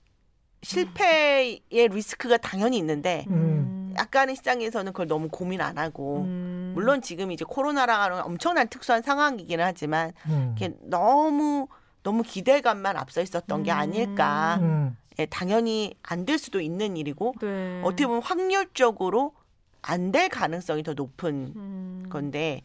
실패의 0.64 1.60
리스크가 1.70 2.36
당연히 2.38 2.78
있는데 2.78 3.24
음. 3.28 3.94
약간의 3.96 4.34
시장에서는 4.36 4.92
그걸 4.92 5.06
너무 5.06 5.28
고민 5.28 5.60
안 5.60 5.78
하고 5.78 6.22
음. 6.22 6.72
물론 6.74 7.00
지금 7.00 7.30
이제 7.30 7.44
코로나라는 7.46 8.22
엄청난 8.22 8.66
특수한 8.68 9.02
상황이기는 9.02 9.64
하지만 9.64 10.12
음. 10.26 10.54
이게 10.56 10.72
너무 10.82 11.68
너무 12.02 12.22
기대감만 12.22 12.96
앞서 12.96 13.22
있었던 13.22 13.62
게 13.62 13.70
음. 13.72 13.76
아닐까. 13.76 14.58
음. 14.60 14.96
예, 15.18 15.26
당연히 15.26 15.94
안 16.02 16.24
될 16.26 16.38
수도 16.38 16.60
있는 16.60 16.96
일이고 16.96 17.34
네. 17.40 17.80
어떻게 17.84 18.06
보면 18.06 18.20
확률적으로 18.22 19.32
안 19.80 20.10
될 20.10 20.28
가능성이 20.28 20.82
더 20.82 20.94
높은 20.94 21.52
음. 21.54 22.06
건데 22.10 22.62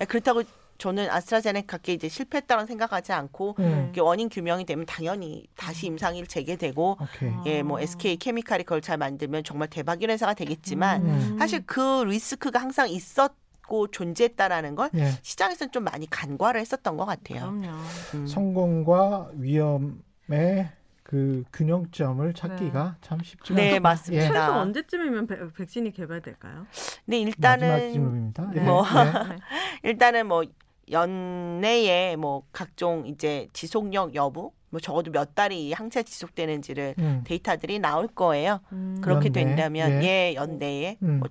예, 0.00 0.04
그렇다고 0.04 0.42
저는 0.78 1.10
아스트라제네카께 1.10 1.92
이제 1.92 2.08
실패했다고 2.08 2.66
생각하지 2.66 3.12
않고 3.12 3.56
음. 3.58 3.92
원인 3.98 4.28
규명이 4.28 4.64
되면 4.64 4.84
당연히 4.86 5.44
다시 5.56 5.86
임상일 5.86 6.26
재개되고. 6.26 6.98
예, 7.46 7.62
뭐 7.62 7.78
아. 7.78 7.82
SK 7.82 8.16
케미칼이 8.16 8.64
그걸 8.64 8.80
잘 8.80 8.96
만들면 8.96 9.44
정말 9.44 9.68
대박인 9.68 10.10
회사가 10.10 10.34
되겠지만 10.34 11.06
음. 11.06 11.36
사실 11.38 11.62
그 11.66 12.04
리스크가 12.04 12.60
항상 12.60 12.88
있었 12.88 13.32
고 13.68 13.86
존재했다라는 13.86 14.74
걸 14.74 14.90
예. 14.96 15.12
시장에서는 15.22 15.70
좀 15.70 15.84
많이 15.84 16.10
간과를 16.10 16.60
했었던 16.60 16.96
것 16.96 17.06
같아요. 17.06 17.40
그럼요. 17.40 17.68
음. 18.14 18.26
성공과 18.26 19.30
위험의 19.34 20.68
그 21.12 21.44
균형점을 21.52 22.32
찾기가 22.32 22.96
참 23.02 23.18
쉽지가 23.22 23.54
네, 23.54 23.68
않다. 23.72 23.80
맞습니다. 23.80 24.24
예. 24.24 24.28
최소 24.28 24.40
언제쯤이면 24.54 25.26
백- 25.26 25.54
백신이 25.54 25.92
개발될까요? 25.92 26.66
마지막 27.04 27.28
일단은. 27.28 28.54
예. 28.56 28.60
뭐 28.60 28.82
예. 28.86 29.36
일단은 29.90 30.26
뭐 30.26 30.42
연내에 30.90 32.16
뭐 32.16 32.44
각종 32.50 33.06
이제 33.06 33.46
지속력 33.52 34.14
여부 34.14 34.52
뭐 34.70 34.80
적어도 34.80 35.10
몇 35.12 35.34
달이 35.34 35.68
이 35.68 35.72
항체 35.74 36.02
지속되는지를 36.02 36.94
음. 36.98 37.20
데이터들이 37.26 37.78
나올 37.78 38.06
거예요. 38.08 38.60
음. 38.72 38.98
그렇게 39.02 39.26
연내, 39.28 39.44
된다면 39.44 40.02
예. 40.02 40.06
예, 40.30 40.34
연내에 40.34 40.96
음. 41.02 41.18
뭐 41.18 41.28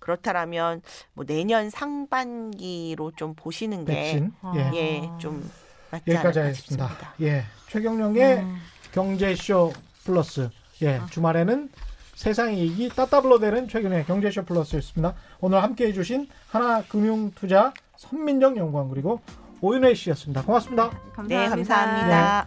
그렇다라면 0.00 0.82
뭐 1.12 1.24
내년 1.24 1.70
상반기로 1.70 3.12
좀 3.14 3.34
보시는 3.36 3.84
백신. 3.84 4.32
아. 4.42 4.54
예. 4.56 4.70
게 4.72 5.02
예, 5.04 5.10
좀 5.18 5.48
맞지 5.92 6.16
않을까. 6.16 6.52
싶습니다. 6.52 7.14
예. 7.20 7.44
최경령의 7.68 8.38
음. 8.38 8.56
경제쇼 8.92 9.72
플러스. 10.04 10.48
예. 10.82 10.96
아. 10.96 11.06
주말에는 11.06 11.68
세상의 12.14 12.58
이익이 12.58 12.90
따따블로 12.90 13.38
되는 13.38 13.66
최근의 13.66 14.04
경제쇼 14.04 14.44
플러스였습니다. 14.44 15.14
오늘 15.40 15.62
함께 15.62 15.86
해주신 15.86 16.28
하나금융투자 16.48 17.72
선민정 17.96 18.58
연구원 18.58 18.90
그리고 18.90 19.20
오윤혜 19.62 19.94
씨였습니다. 19.94 20.42
고맙습니다. 20.42 20.90
감사합니다. 21.14 21.40
네, 21.40 21.48
감사합니다. 21.48 22.46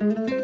네. 0.00 0.37